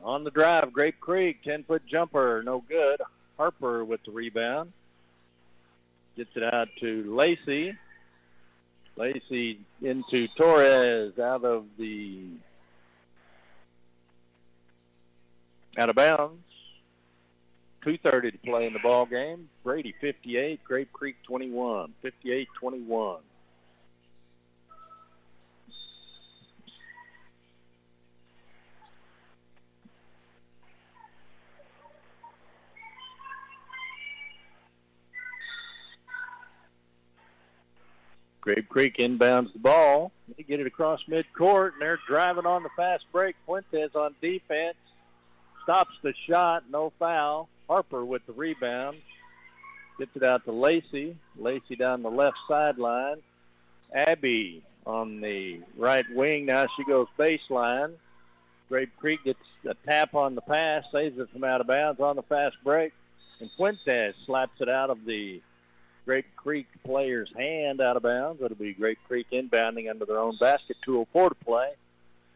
On 0.02 0.22
the 0.22 0.30
drive, 0.30 0.72
Grape 0.72 1.00
Creek, 1.00 1.42
10-foot 1.44 1.82
jumper, 1.86 2.42
no 2.44 2.62
good. 2.68 3.00
Harper 3.38 3.84
with 3.84 4.00
the 4.04 4.12
rebound. 4.12 4.72
Gets 6.16 6.30
it 6.36 6.42
out 6.42 6.68
to 6.80 7.14
Lacey. 7.16 7.74
Lacey 8.96 9.58
into 9.82 10.28
Torres 10.36 11.18
out 11.18 11.44
of 11.44 11.64
the 11.78 12.26
out 15.76 15.88
of 15.88 15.96
bounds. 15.96 16.42
2.30 17.84 18.32
to 18.32 18.38
play 18.38 18.66
in 18.66 18.72
the 18.72 18.78
ball 18.78 19.06
game. 19.06 19.48
Brady 19.62 19.94
58, 20.00 20.62
Grape 20.64 20.92
Creek 20.92 21.16
21. 21.24 21.92
58-21. 22.04 23.18
Grape 38.44 38.68
Creek 38.68 38.98
inbounds 38.98 39.54
the 39.54 39.58
ball. 39.58 40.12
They 40.36 40.42
get 40.42 40.60
it 40.60 40.66
across 40.66 41.00
midcourt, 41.08 41.72
and 41.72 41.80
they're 41.80 41.98
driving 42.06 42.44
on 42.44 42.62
the 42.62 42.68
fast 42.76 43.04
break. 43.10 43.36
Fuentes 43.46 43.94
on 43.94 44.14
defense. 44.20 44.76
Stops 45.62 45.94
the 46.02 46.12
shot, 46.28 46.64
no 46.70 46.92
foul. 46.98 47.48
Harper 47.70 48.04
with 48.04 48.20
the 48.26 48.34
rebound. 48.34 48.98
Gets 49.98 50.14
it 50.14 50.22
out 50.22 50.44
to 50.44 50.52
Lacey. 50.52 51.16
Lacey 51.38 51.74
down 51.74 52.02
the 52.02 52.10
left 52.10 52.36
sideline. 52.46 53.22
Abby 53.94 54.62
on 54.86 55.22
the 55.22 55.60
right 55.78 56.04
wing. 56.14 56.44
Now 56.44 56.66
she 56.76 56.84
goes 56.84 57.06
baseline. 57.18 57.94
Grape 58.68 58.94
Creek 58.98 59.24
gets 59.24 59.38
a 59.66 59.72
tap 59.88 60.14
on 60.14 60.34
the 60.34 60.42
pass, 60.42 60.84
saves 60.92 61.18
it 61.18 61.30
from 61.32 61.44
out 61.44 61.62
of 61.62 61.66
bounds 61.66 61.98
on 61.98 62.16
the 62.16 62.22
fast 62.22 62.56
break. 62.62 62.92
And 63.40 63.50
Fuentes 63.56 64.14
slaps 64.26 64.60
it 64.60 64.68
out 64.68 64.90
of 64.90 65.06
the 65.06 65.40
Grape 66.04 66.26
Creek 66.36 66.66
player's 66.84 67.30
hand 67.34 67.80
out 67.80 67.96
of 67.96 68.02
bounds. 68.02 68.42
It'll 68.42 68.56
be 68.56 68.74
Grape 68.74 68.98
Creek 69.06 69.26
inbounding 69.32 69.88
under 69.88 70.04
their 70.04 70.18
own 70.18 70.36
basket. 70.36 70.76
2.04 70.86 71.30
to 71.30 71.34
play. 71.36 71.70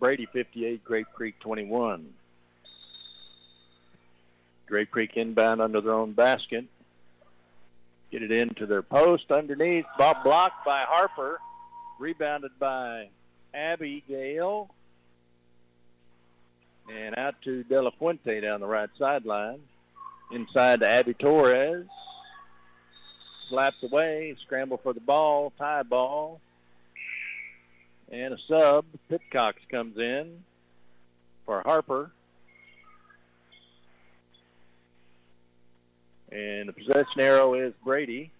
Brady 0.01 0.27
58, 0.32 0.85
Grape 0.85 1.09
Creek 1.12 1.39
21. 1.40 2.09
Grape 4.66 4.90
Creek 4.90 5.16
inbound 5.16 5.61
under 5.61 5.81
their 5.81 5.95
own 5.95 6.12
basket. 6.12 6.65
Get 8.11 8.23
it 8.23 8.32
into 8.32 8.65
their 8.65 8.82
post 8.82 9.31
underneath. 9.31 9.85
Bob 9.99 10.24
blocked 10.24 10.65
by 10.65 10.85
Harper. 10.86 11.39
Rebounded 11.99 12.53
by 12.59 13.09
Abigail. 13.53 14.70
And 16.90 17.19
out 17.19 17.35
to 17.43 17.65
De 17.65 17.82
La 17.82 17.90
Fuente 17.90 18.40
down 18.40 18.61
the 18.61 18.66
right 18.66 18.89
sideline. 18.99 19.61
Inside 20.31 20.81
to 20.81 20.90
Abby 20.90 21.12
Torres. 21.15 21.86
Slapped 23.49 23.83
away. 23.83 24.37
Scramble 24.45 24.79
for 24.79 24.93
the 24.93 25.01
ball. 25.01 25.53
Tie 25.59 25.83
ball. 25.83 26.41
And 28.11 28.35
a 28.35 28.39
sub. 28.47 28.85
Pitcox 29.11 29.55
comes 29.70 29.99
in 29.99 30.43
for 31.47 31.62
Harper. 31.62 32.11
And 36.31 36.69
the 36.69 36.73
possession 36.73 37.20
arrow 37.20 37.55
is 37.55 37.73
Brady. 37.83 38.31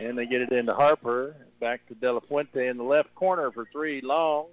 And 0.00 0.18
they 0.18 0.26
get 0.26 0.42
it 0.42 0.52
into 0.52 0.74
Harper. 0.74 1.36
Back 1.60 1.86
to 1.88 1.94
De 1.94 2.12
La 2.12 2.20
Fuente 2.20 2.66
in 2.66 2.76
the 2.76 2.84
left 2.84 3.14
corner 3.14 3.50
for 3.50 3.66
three 3.72 4.00
long. 4.00 4.46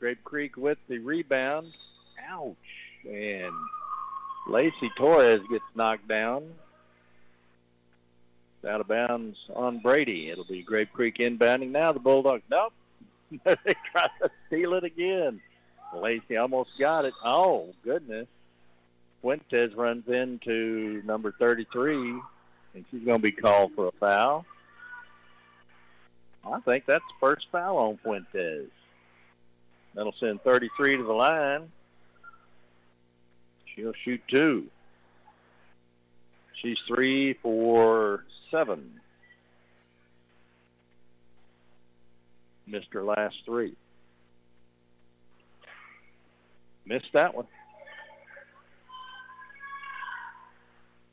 Grape 0.00 0.22
Creek 0.24 0.56
with 0.56 0.78
the 0.88 0.98
rebound. 0.98 1.72
Ouch. 2.28 2.56
And 3.08 3.52
Lacey 4.50 4.90
Torres 4.96 5.40
gets 5.48 5.64
knocked 5.76 6.08
down. 6.08 6.42
Out 8.68 8.80
of 8.80 8.88
bounds 8.88 9.38
on 9.54 9.78
Brady. 9.78 10.28
It'll 10.28 10.44
be 10.44 10.62
Grape 10.62 10.92
Creek 10.92 11.18
inbounding. 11.18 11.70
Now 11.70 11.92
the 11.92 12.00
Bulldogs, 12.00 12.42
nope. 12.50 12.72
they 13.44 13.74
try 13.92 14.08
to 14.20 14.30
steal 14.48 14.74
it 14.74 14.84
again. 14.84 15.40
Lacey 15.94 16.36
almost 16.36 16.70
got 16.78 17.04
it. 17.04 17.14
Oh, 17.24 17.72
goodness. 17.84 18.26
Fuentes 19.22 19.72
runs 19.74 20.06
into 20.08 21.00
number 21.04 21.32
33, 21.38 22.20
and 22.74 22.84
she's 22.90 23.04
going 23.04 23.18
to 23.18 23.22
be 23.22 23.32
called 23.32 23.72
for 23.74 23.86
a 23.86 23.92
foul. 23.92 24.44
I 26.44 26.58
think 26.60 26.86
that's 26.86 27.04
the 27.04 27.26
first 27.26 27.46
foul 27.52 27.78
on 27.78 27.98
Fuentes. 27.98 28.70
That'll 29.94 30.14
send 30.18 30.42
33 30.42 30.96
to 30.96 31.02
the 31.04 31.12
line. 31.12 31.70
She'll 33.74 33.92
shoot 34.04 34.20
two. 34.28 34.66
She's 36.60 36.78
three 36.86 37.34
for 37.42 38.24
seven. 38.50 39.00
Missed 42.66 42.88
her 42.92 43.02
last 43.02 43.36
three. 43.44 43.74
Missed 46.86 47.12
that 47.14 47.34
one. 47.34 47.46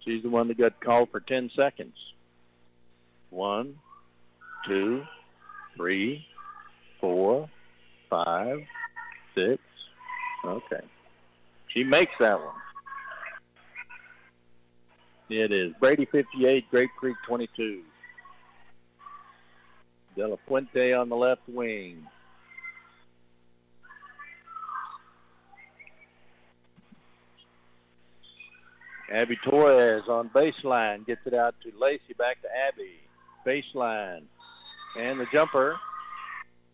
She's 0.03 0.23
the 0.23 0.29
one 0.29 0.47
that 0.47 0.57
got 0.57 0.79
called 0.79 1.09
for 1.11 1.19
10 1.19 1.51
seconds. 1.55 1.95
One, 3.29 3.75
two, 4.65 5.03
three, 5.75 6.25
four, 7.01 7.49
five, 8.09 8.59
six. 9.35 9.61
Okay. 10.45 10.81
She 11.77 11.83
makes 11.83 12.13
that 12.19 12.39
one. 12.39 12.55
It 15.29 15.51
is 15.51 15.73
Brady 15.79 16.05
58, 16.05 16.65
Grape 16.71 16.89
Creek 16.97 17.15
22. 17.27 17.83
De 20.15 20.27
La 20.27 20.37
Fuente 20.47 20.93
on 20.93 21.07
the 21.07 21.15
left 21.15 21.47
wing. 21.47 22.01
Abby 29.11 29.37
Torres 29.47 30.05
on 30.09 30.29
baseline 30.29 31.05
gets 31.05 31.21
it 31.27 31.35
out 31.35 31.53
to 31.61 31.71
Lacey, 31.79 32.15
back 32.17 32.41
to 32.41 32.47
Abby. 32.67 32.95
Baseline. 33.45 34.23
And 34.97 35.19
the 35.19 35.27
jumper. 35.31 35.77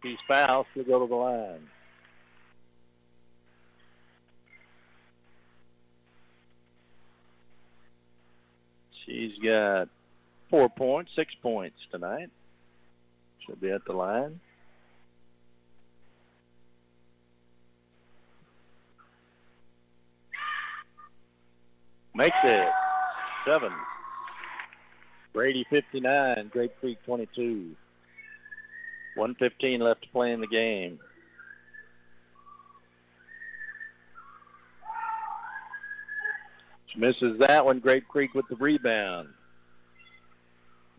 He's 0.01 0.17
fouled. 0.29 0.65
She'll 0.73 0.85
go 0.85 0.99
to 0.99 1.07
the 1.07 1.15
line. 1.15 1.67
She's 9.05 9.37
got 9.43 9.89
four 10.49 10.69
points, 10.69 11.11
six 11.15 11.33
points 11.41 11.77
tonight. 11.91 12.29
She'll 13.45 13.55
be 13.55 13.71
at 13.71 13.85
the 13.85 13.93
line. 13.93 14.39
Makes 22.15 22.35
it. 22.43 22.69
Seven. 23.45 23.71
Brady 25.33 25.65
59, 25.69 26.49
Grape 26.53 26.79
Creek 26.79 26.99
22. 27.05 27.75
115 29.15 29.79
left 29.79 30.03
to 30.03 30.09
play 30.09 30.31
in 30.31 30.39
the 30.39 30.47
game. 30.47 30.99
Misses 36.97 37.39
that 37.39 37.65
one. 37.65 37.79
Grape 37.79 38.07
Creek 38.07 38.33
with 38.33 38.47
the 38.49 38.55
rebound. 38.55 39.29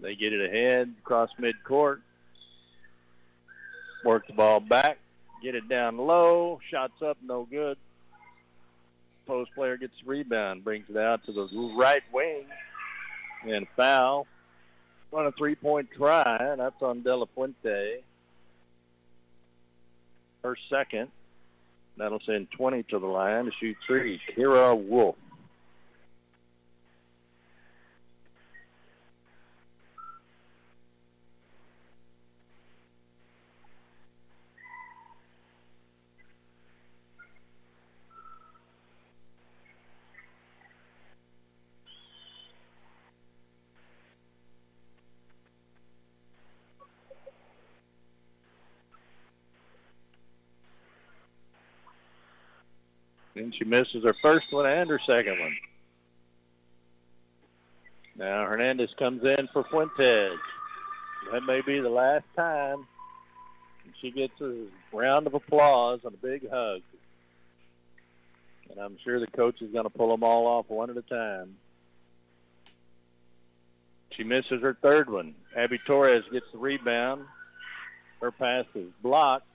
They 0.01 0.15
get 0.15 0.33
it 0.33 0.45
ahead 0.45 0.95
across 1.01 1.31
midcourt. 1.41 2.01
Work 4.05 4.27
the 4.27 4.33
ball 4.33 4.61
back. 4.61 4.99
Get 5.43 5.55
it 5.55 5.69
down 5.69 5.97
low. 5.97 6.61
Shots 6.71 7.01
up, 7.03 7.16
no 7.23 7.47
good. 7.51 7.77
post 9.27 9.51
player 9.55 9.77
gets 9.77 9.95
the 10.03 10.11
rebound, 10.11 10.65
brings 10.65 10.89
it 10.89 10.97
out 10.97 11.25
to 11.27 11.33
the 11.33 11.49
right 11.77 12.03
wing, 12.12 12.47
and 13.47 13.66
foul 13.77 14.27
on 15.12 15.27
a 15.27 15.33
three-point 15.33 15.89
try, 15.97 16.55
that's 16.57 16.83
on 16.83 17.03
De 17.03 17.15
La 17.16 17.27
Fuente. 17.35 18.01
Her 20.43 20.57
second. 20.69 21.09
That'll 21.97 22.21
send 22.27 22.51
20 22.51 22.83
to 22.85 22.99
the 22.99 23.07
line 23.07 23.45
to 23.45 23.53
shoot 23.61 23.77
three. 23.87 24.21
Kira 24.37 24.77
Wolf. 24.77 25.15
And 53.37 53.43
she 53.59 53.64
misses 53.64 54.05
her 54.05 54.14
first 54.22 54.47
one 54.51 54.66
and 54.66 54.90
her 54.90 55.01
second 55.09 55.39
one. 55.39 55.56
Now 58.16 58.47
Hernandez 58.47 58.90
comes 58.98 59.24
in 59.24 59.48
for 59.52 59.64
Fuentes. 59.64 60.39
That 61.32 61.43
may 61.44 61.60
be 61.62 61.81
the 61.81 61.89
last 61.89 62.24
time. 62.36 62.86
She 64.01 64.10
gets 64.10 64.39
a 64.40 64.66
round 64.93 65.26
of 65.26 65.35
applause 65.35 66.01
and 66.05 66.14
a 66.14 66.16
big 66.18 66.48
hug. 66.51 66.82
And 68.70 68.78
I'm 68.78 68.98
sure 69.05 69.20
the 69.20 69.26
coach 69.26 69.62
is 69.62 69.72
going 69.72 69.85
to 69.85 69.90
pull 69.90 70.10
them 70.10 70.22
all 70.22 70.47
off 70.47 70.66
one 70.68 70.90
at 70.90 70.97
a 70.97 71.02
time. 71.02 71.56
She 74.10 74.24
misses 74.24 74.62
her 74.62 74.76
third 74.81 75.10
one. 75.10 75.35
Abby 75.56 75.78
Torres 75.86 76.24
gets 76.31 76.47
the 76.52 76.59
rebound. 76.59 77.24
Her 78.20 78.31
pass 78.31 78.64
is 78.74 78.89
blocked. 79.02 79.47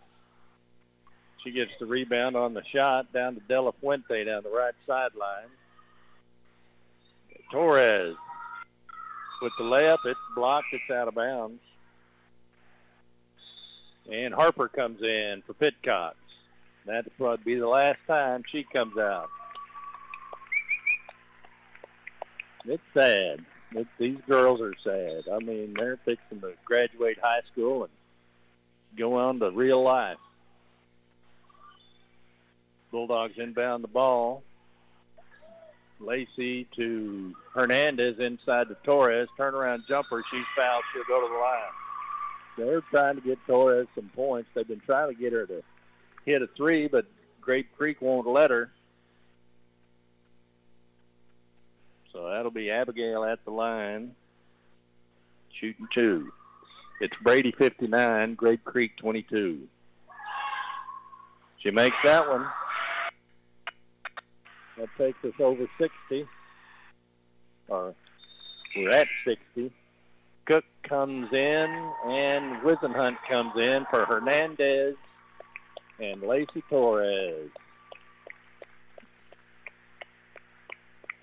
She 1.44 1.52
gets 1.52 1.72
the 1.80 1.86
rebound 1.86 2.36
on 2.36 2.54
the 2.54 2.64
shot 2.74 3.12
down 3.14 3.36
to 3.36 3.42
De 3.42 3.62
La 3.62 3.72
Fuente 3.80 4.24
down 4.26 4.44
the 4.44 4.50
right 4.50 4.74
sideline. 4.86 5.48
Torres 7.52 8.16
with 9.42 9.54
the 9.58 9.64
layup. 9.64 10.00
It's 10.06 10.20
blocked. 10.36 10.68
It's 10.74 10.92
out 10.92 11.08
of 11.08 11.16
bounds. 11.16 11.62
And 14.12 14.34
Harper 14.34 14.68
comes 14.68 15.02
in 15.02 15.44
for 15.46 15.54
Pitcox. 15.54 16.14
That'll 16.86 17.12
probably 17.18 17.54
be 17.54 17.60
the 17.60 17.68
last 17.68 18.00
time 18.08 18.44
she 18.52 18.64
comes 18.64 18.98
out. 18.98 19.30
It's 22.66 22.84
sad. 22.94 23.46
These 24.00 24.18
girls 24.28 24.62
are 24.62 24.74
sad. 24.84 25.32
I 25.32 25.40
mean, 25.40 25.76
they're 25.78 26.00
fixing 26.04 26.42
to 26.42 26.54
graduate 26.66 27.20
high 27.22 27.42
school 27.52 27.84
and 27.84 27.92
go 28.98 29.16
on 29.16 29.40
to 29.40 29.52
real 29.52 29.84
life. 29.84 30.18
Bulldogs 32.92 33.34
inbound 33.38 33.84
the 33.84 33.90
ball. 33.90 34.44
Lacey 36.00 36.66
to 36.76 37.36
Hernandez 37.54 38.20
inside 38.20 38.70
to 38.70 38.78
Torres. 38.84 39.28
Turnaround 39.38 39.88
jumper. 39.88 40.24
She's 40.32 40.46
fouled. 40.56 40.84
She'll 40.94 41.04
go 41.08 41.22
to 41.22 41.32
the 41.32 41.40
line. 41.40 41.62
They're 42.58 42.82
trying 42.90 43.16
to 43.16 43.22
get 43.22 43.38
Torres 43.48 43.88
some 43.96 44.10
points. 44.16 44.50
They've 44.54 44.68
been 44.68 44.82
trying 44.86 45.14
to 45.14 45.20
get 45.20 45.34
her 45.34 45.46
to 45.46 45.62
hit 46.26 46.42
a 46.42 46.48
three, 46.56 46.88
but 46.88 47.06
Grape 47.42 47.68
Creek 47.78 48.02
won't 48.02 48.28
let 48.28 48.52
her. 48.52 48.72
So 52.12 52.30
that'll 52.30 52.52
be 52.52 52.72
Abigail 52.72 53.24
at 53.24 53.44
the 53.46 53.52
line, 53.52 54.12
shooting 55.60 55.88
two. 55.94 56.32
It's 57.02 57.16
Brady 57.22 57.54
59, 57.58 58.36
Grape 58.36 58.64
Creek 58.66 58.98
22. 58.98 59.68
She 61.60 61.72
makes 61.72 61.96
that 62.04 62.28
one. 62.28 62.46
That 64.80 64.88
takes 64.98 65.18
us 65.26 65.34
over 65.42 65.68
60. 65.78 66.26
Or 67.68 67.94
we're 68.78 68.90
at 68.92 69.08
60. 69.26 69.72
Cook 70.46 70.64
comes 70.84 71.28
in 71.34 71.92
and 72.08 72.62
Whisenhunt 72.62 73.18
comes 73.30 73.52
in 73.58 73.86
for 73.90 74.06
Hernandez 74.06 74.96
and 76.00 76.22
Lacey 76.22 76.64
Torres. 76.70 77.50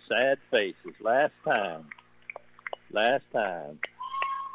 Sad 0.07 0.39
faces. 0.51 0.95
Last 1.01 1.33
time. 1.43 1.87
Last 2.93 3.24
time. 3.33 3.81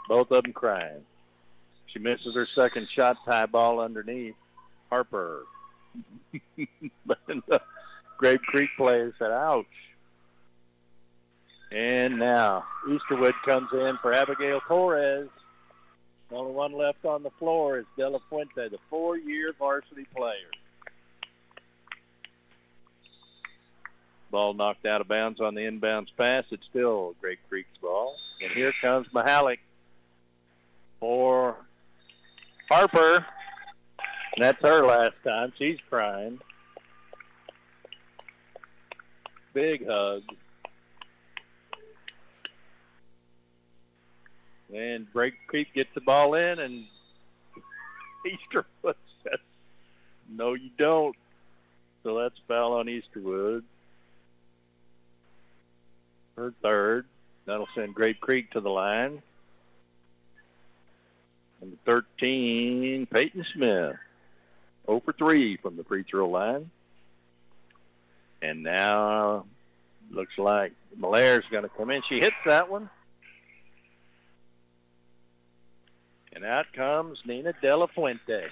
Both 0.07 0.32
of 0.32 0.44
them 0.44 0.53
crying. 0.53 1.02
She 1.88 1.99
misses 1.99 2.36
her 2.36 2.48
second 2.56 2.88
shot 2.95 3.18
tie 3.26 3.48
ball 3.48 3.80
underneath. 3.80 4.36
Harper. 4.90 5.44
Uh, 7.52 7.57
Grape 8.22 8.43
Creek 8.43 8.69
players 8.77 9.15
said, 9.18 9.31
ouch. 9.31 9.65
And 11.72 12.19
now 12.19 12.65
Easterwood 12.88 13.34
comes 13.43 13.69
in 13.73 13.98
for 13.99 14.14
Abigail 14.14 14.61
Torres. 14.68 15.27
Only 16.31 16.53
one 16.53 16.73
left 16.73 17.03
on 17.03 17.23
the 17.23 17.31
floor 17.31 17.80
is 17.80 17.85
De 17.98 18.07
La 18.07 18.19
Fuente, 18.30 18.69
the 18.69 18.77
four-year 18.91 19.53
varsity 19.57 20.06
player. 20.15 20.52
Ball 24.30 24.53
knocked 24.53 24.85
out 24.85 25.02
of 25.02 25.07
bounds 25.07 25.41
on 25.41 25.56
the 25.56 25.61
inbounds 25.61 26.07
pass. 26.15 26.45
It's 26.52 26.64
still 26.69 27.15
Grape 27.19 27.39
Creek's 27.49 27.76
ball. 27.81 28.15
And 28.41 28.52
here 28.52 28.73
comes 28.81 29.07
Mahalik 29.07 29.60
for 30.99 31.57
Harper. 32.69 33.26
And 34.35 34.43
That's 34.43 34.61
her 34.61 34.85
last 34.85 35.15
time. 35.26 35.52
She's 35.57 35.80
crying. 35.89 36.39
Big 39.53 39.88
hug. 39.88 40.23
And 44.73 45.11
Grape 45.11 45.36
Creek 45.48 45.73
gets 45.73 45.90
the 45.94 46.02
ball 46.02 46.36
in, 46.36 46.60
and 46.60 46.86
Easterwood 48.26 48.95
says, 49.23 49.40
no, 50.30 50.53
you 50.53 50.69
don't. 50.78 51.15
So 52.03 52.19
that's 52.19 52.36
foul 52.48 52.73
on 52.73 52.86
Easterwood. 52.86 53.64
Her 56.38 56.53
third. 56.64 57.06
That'll 57.45 57.68
send 57.76 57.94
Grape 57.94 58.22
Creek 58.22 58.52
to 58.52 58.61
the 58.61 58.69
line. 58.69 59.22
And 61.61 61.78
13, 61.86 63.07
Peyton 63.07 63.45
Smith. 63.53 63.95
0 64.88 65.02
for 65.06 65.14
3 65.14 65.57
from 65.57 65.76
the 65.78 65.84
free 65.84 66.03
throw 66.03 66.30
line. 66.30 66.72
And 68.41 68.63
now 68.63 69.45
looks 70.09 70.38
like 70.38 70.73
Malaire's 70.97 71.45
going 71.51 71.63
to 71.63 71.69
come 71.69 71.91
in. 71.91 72.01
She 72.09 72.15
hits 72.15 72.35
that 72.45 72.69
one. 72.69 72.89
And 76.34 76.45
out 76.45 76.65
comes 76.73 77.19
Nina 77.26 77.53
De 77.61 77.76
La 77.76 77.88
Fuente. 77.88 78.45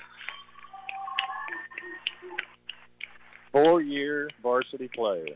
Four-year 3.51 4.29
varsity 4.43 4.89
player. 4.89 5.35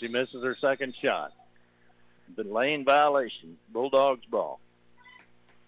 She 0.00 0.08
misses 0.08 0.42
her 0.42 0.56
second 0.60 0.94
shot. 1.02 1.32
The 2.36 2.44
lane 2.44 2.84
violation. 2.84 3.58
Bulldogs 3.72 4.24
ball. 4.30 4.60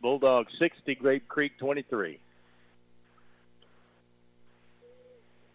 Bulldogs 0.00 0.52
60, 0.58 0.94
Grape 0.94 1.28
Creek 1.28 1.58
23. 1.58 2.18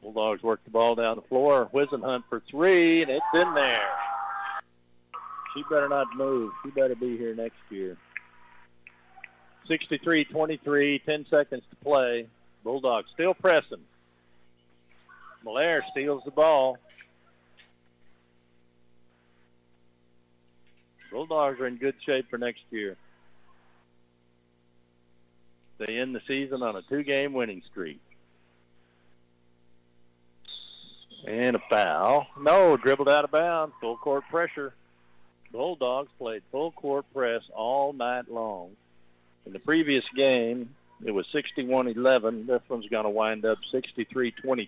Bulldogs 0.01 0.43
work 0.43 0.63
the 0.63 0.69
ball 0.69 0.93
down 0.93 1.15
the 1.15 1.23
floor. 1.23 1.67
Whisenhunt 1.73 2.23
for 2.29 2.41
three, 2.49 3.01
and 3.01 3.09
it's 3.09 3.25
in 3.33 3.53
there. 3.55 3.89
She 5.53 5.63
better 5.69 5.89
not 5.89 6.07
move. 6.15 6.51
She 6.63 6.69
better 6.71 6.95
be 6.95 7.17
here 7.17 7.33
next 7.33 7.57
year. 7.69 7.97
63-23, 9.67 11.03
10 11.03 11.25
seconds 11.27 11.63
to 11.71 11.75
play. 11.77 12.27
Bulldogs 12.63 13.09
still 13.13 13.33
pressing. 13.33 13.81
Malaire 15.43 15.83
steals 15.91 16.23
the 16.23 16.31
ball. 16.31 16.77
Bulldogs 21.11 21.59
are 21.59 21.67
in 21.67 21.77
good 21.77 21.95
shape 22.05 22.29
for 22.29 22.37
next 22.37 22.61
year. 22.69 22.97
They 25.77 25.97
end 25.97 26.15
the 26.15 26.21
season 26.27 26.63
on 26.63 26.75
a 26.75 26.81
two-game 26.83 27.33
winning 27.33 27.61
streak. 27.69 27.99
And 31.27 31.55
a 31.55 31.61
foul. 31.69 32.27
No, 32.39 32.77
dribbled 32.77 33.09
out 33.09 33.23
of 33.23 33.31
bounds. 33.31 33.73
Full 33.81 33.97
court 33.97 34.23
pressure. 34.29 34.73
Bulldogs 35.51 36.09
played 36.17 36.43
full 36.51 36.71
court 36.71 37.05
press 37.13 37.41
all 37.53 37.93
night 37.93 38.29
long. 38.29 38.71
In 39.45 39.53
the 39.53 39.59
previous 39.59 40.03
game, 40.15 40.69
It 41.03 41.11
was 41.11 41.25
61-11. 41.33 42.47
This 42.47 42.61
one's 42.69 42.87
going 42.87 43.03
to 43.03 43.09
wind 43.09 43.43
up 43.45 43.57
63-23. 43.73 44.67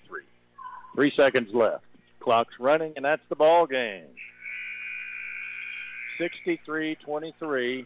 Three 0.95 1.13
seconds 1.15 1.53
left. 1.53 1.85
Clock's 2.19 2.59
running, 2.59 2.93
and 2.95 3.05
that's 3.05 3.21
the 3.29 3.35
ball 3.35 3.65
game. 3.65 4.05
63-23. 6.19 7.85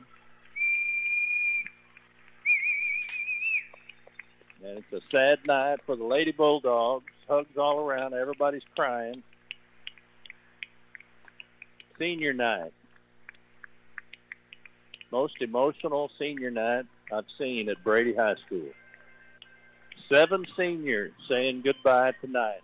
And 4.63 4.77
it's 4.77 4.93
a 4.93 5.15
sad 5.15 5.39
night 5.45 5.79
for 5.85 5.95
the 5.95 6.03
Lady 6.03 6.31
Bulldogs. 6.31 7.05
Hugs 7.27 7.57
all 7.57 7.79
around. 7.79 8.13
Everybody's 8.13 8.63
crying. 8.75 9.23
Senior 11.97 12.33
night. 12.33 12.73
Most 15.11 15.41
emotional 15.41 16.09
senior 16.19 16.51
night 16.51 16.85
I've 17.11 17.25
seen 17.37 17.69
at 17.69 17.83
Brady 17.83 18.15
High 18.15 18.35
School. 18.45 18.69
Seven 20.11 20.45
seniors 20.57 21.13
saying 21.29 21.61
goodbye 21.63 22.13
tonight. 22.21 22.61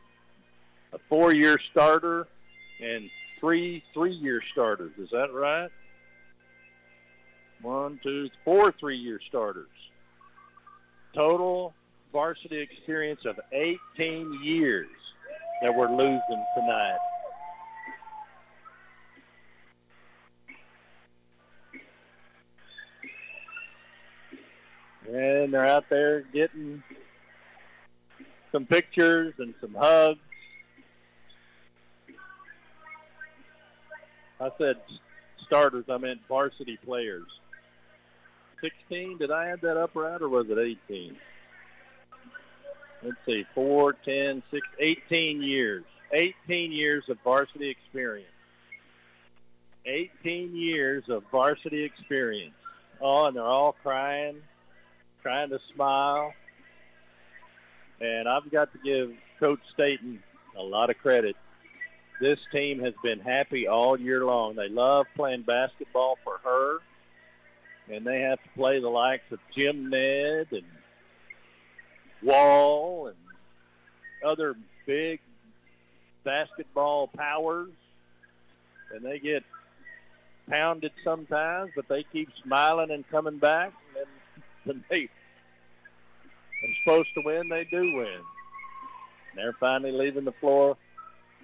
A 0.94 1.00
four-year 1.10 1.58
starter 1.72 2.28
and 2.82 3.10
three 3.40 3.84
three-year 3.94 4.42
starters. 4.52 4.92
Is 4.98 5.10
that 5.12 5.34
right? 5.34 5.70
One, 7.62 8.00
two, 8.04 8.30
four 8.46 8.72
three-year 8.80 9.20
starters. 9.28 9.68
Total 11.14 11.74
varsity 12.18 12.58
experience 12.58 13.20
of 13.26 13.40
18 13.52 14.40
years 14.44 14.90
that 15.62 15.76
we're 15.76 15.88
losing 15.88 16.46
tonight. 16.56 16.98
And 25.06 25.54
they're 25.54 25.68
out 25.68 25.86
there 25.92 26.22
getting 26.34 26.82
some 28.52 28.66
pictures 28.66 29.36
and 29.38 29.54
some 29.62 29.76
hugs. 29.78 30.18
I 34.42 34.50
said 34.58 34.78
starters, 35.46 35.86
I 35.88 35.98
meant 36.00 36.22
varsity 36.28 36.80
players. 36.84 37.28
16, 38.62 39.20
did 39.20 39.30
I 39.30 39.50
add 39.50 39.62
that 39.62 39.78
up 39.78 39.92
right 39.94 40.20
or 40.20 40.30
was 40.30 40.48
it 40.50 40.58
18? 40.90 41.16
Let's 43.04 43.18
see, 43.26 43.46
4, 43.54 43.94
10, 43.94 44.44
6, 44.52 44.68
18 44.80 45.42
years. 45.42 45.84
18 46.14 46.72
years 46.72 47.04
of 47.10 47.18
varsity 47.24 47.70
experience. 47.70 48.32
18 49.86 50.56
years 50.56 51.04
of 51.10 51.24
varsity 51.32 51.84
experience. 51.84 52.56
Oh, 53.00 53.26
and 53.26 53.36
they're 53.36 53.44
all 53.44 53.76
crying 53.84 54.42
trying 55.28 55.50
to 55.50 55.60
smile. 55.74 56.34
And 58.00 58.30
I've 58.30 58.50
got 58.50 58.72
to 58.72 58.80
give 58.80 59.12
Coach 59.42 59.60
Staten 59.74 60.24
a 60.58 60.62
lot 60.62 60.90
of 60.90 60.98
credit. 60.98 61.36
This 62.22 62.40
team 62.54 62.80
has 62.80 62.94
been 63.04 63.20
happy 63.20 63.68
all 63.68 64.00
year 64.00 64.24
long. 64.24 64.56
They 64.56 64.70
love 64.70 65.06
playing 65.16 65.42
basketball 65.42 66.18
for 66.24 66.38
her. 66.44 66.78
And 67.94 68.06
they 68.06 68.22
have 68.22 68.42
to 68.42 68.50
play 68.56 68.80
the 68.80 68.90
likes 68.90 69.30
of 69.32 69.40
Jim 69.56 69.90
Ned 69.90 70.48
and 70.52 70.64
Wall 72.24 73.08
and 73.08 73.18
other 74.26 74.56
big 74.86 75.20
basketball 76.24 77.08
powers. 77.08 77.70
And 78.94 79.04
they 79.04 79.20
get 79.20 79.44
pounded 80.50 80.92
sometimes, 81.04 81.72
but 81.76 81.88
they 81.88 82.06
keep 82.12 82.30
smiling 82.44 82.92
and 82.92 83.08
coming 83.10 83.38
back. 83.38 83.74
And 83.98 84.08
when 84.64 84.84
they 84.90 85.04
are 85.04 86.74
supposed 86.84 87.10
to 87.16 87.22
win, 87.24 87.50
they 87.50 87.66
do 87.66 87.96
win. 87.96 88.22
They're 89.36 89.56
finally 89.60 89.92
leaving 89.92 90.26
the 90.26 90.32
floor, 90.34 90.78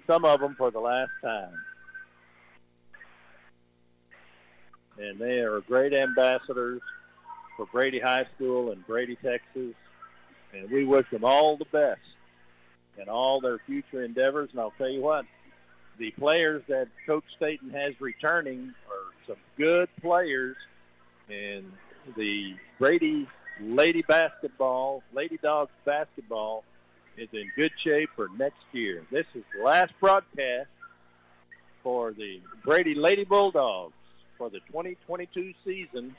some 0.06 0.24
of 0.24 0.40
them 0.40 0.54
for 0.56 0.70
the 0.70 0.80
last 0.80 1.12
time. 1.22 1.54
And 4.98 5.18
they 5.18 5.40
are 5.40 5.60
great 5.60 5.92
ambassadors 5.92 6.80
for 7.56 7.66
Brady 7.66 8.00
High 8.00 8.26
School 8.34 8.72
and 8.72 8.86
Brady, 8.86 9.16
Texas. 9.16 9.74
And 10.54 10.70
we 10.70 10.84
wish 10.84 11.08
them 11.10 11.24
all 11.24 11.56
the 11.56 11.66
best 11.66 12.00
in 13.00 13.08
all 13.08 13.40
their 13.40 13.58
future 13.66 14.04
endeavors. 14.04 14.50
And 14.52 14.60
I'll 14.60 14.72
tell 14.78 14.88
you 14.88 15.02
what, 15.02 15.24
the 15.98 16.10
players 16.12 16.62
that 16.68 16.88
Coach 17.06 17.24
Staten 17.36 17.70
has 17.70 18.00
returning 18.00 18.74
are 18.88 19.26
some 19.26 19.36
good 19.56 19.88
players. 20.00 20.56
And 21.28 21.72
the 22.16 22.54
Brady 22.78 23.26
Lady 23.60 24.02
Basketball, 24.02 25.02
Lady 25.12 25.38
Dogs 25.42 25.72
Basketball 25.84 26.64
is 27.16 27.28
in 27.32 27.50
good 27.56 27.72
shape 27.82 28.10
for 28.16 28.28
next 28.36 28.64
year. 28.72 29.04
This 29.10 29.26
is 29.34 29.44
the 29.56 29.64
last 29.64 29.92
broadcast 30.00 30.68
for 31.82 32.12
the 32.12 32.40
Brady 32.64 32.94
Lady 32.94 33.24
Bulldogs 33.24 33.94
for 34.36 34.50
the 34.50 34.58
2022 34.68 35.54
season 35.64 36.16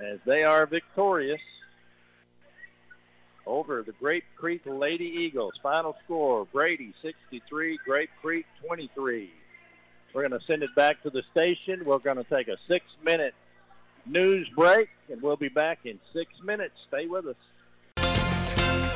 as 0.00 0.18
they 0.24 0.42
are 0.42 0.66
victorious 0.66 1.40
over 3.46 3.82
the 3.82 3.92
Grape 3.92 4.24
Creek 4.36 4.62
Lady 4.66 5.04
Eagles. 5.04 5.52
Final 5.62 5.96
score, 6.04 6.46
Brady 6.52 6.94
63, 7.02 7.78
Grape 7.84 8.10
Creek 8.20 8.46
23. 8.66 9.30
We're 10.14 10.28
going 10.28 10.38
to 10.38 10.46
send 10.46 10.62
it 10.62 10.74
back 10.74 11.02
to 11.02 11.10
the 11.10 11.22
station. 11.30 11.84
We're 11.84 11.98
going 11.98 12.18
to 12.18 12.24
take 12.24 12.48
a 12.48 12.56
six-minute 12.68 13.34
news 14.06 14.48
break, 14.54 14.88
and 15.10 15.22
we'll 15.22 15.36
be 15.36 15.48
back 15.48 15.80
in 15.84 15.98
six 16.12 16.30
minutes. 16.44 16.74
Stay 16.88 17.06
with 17.06 17.26
us. 17.26 17.36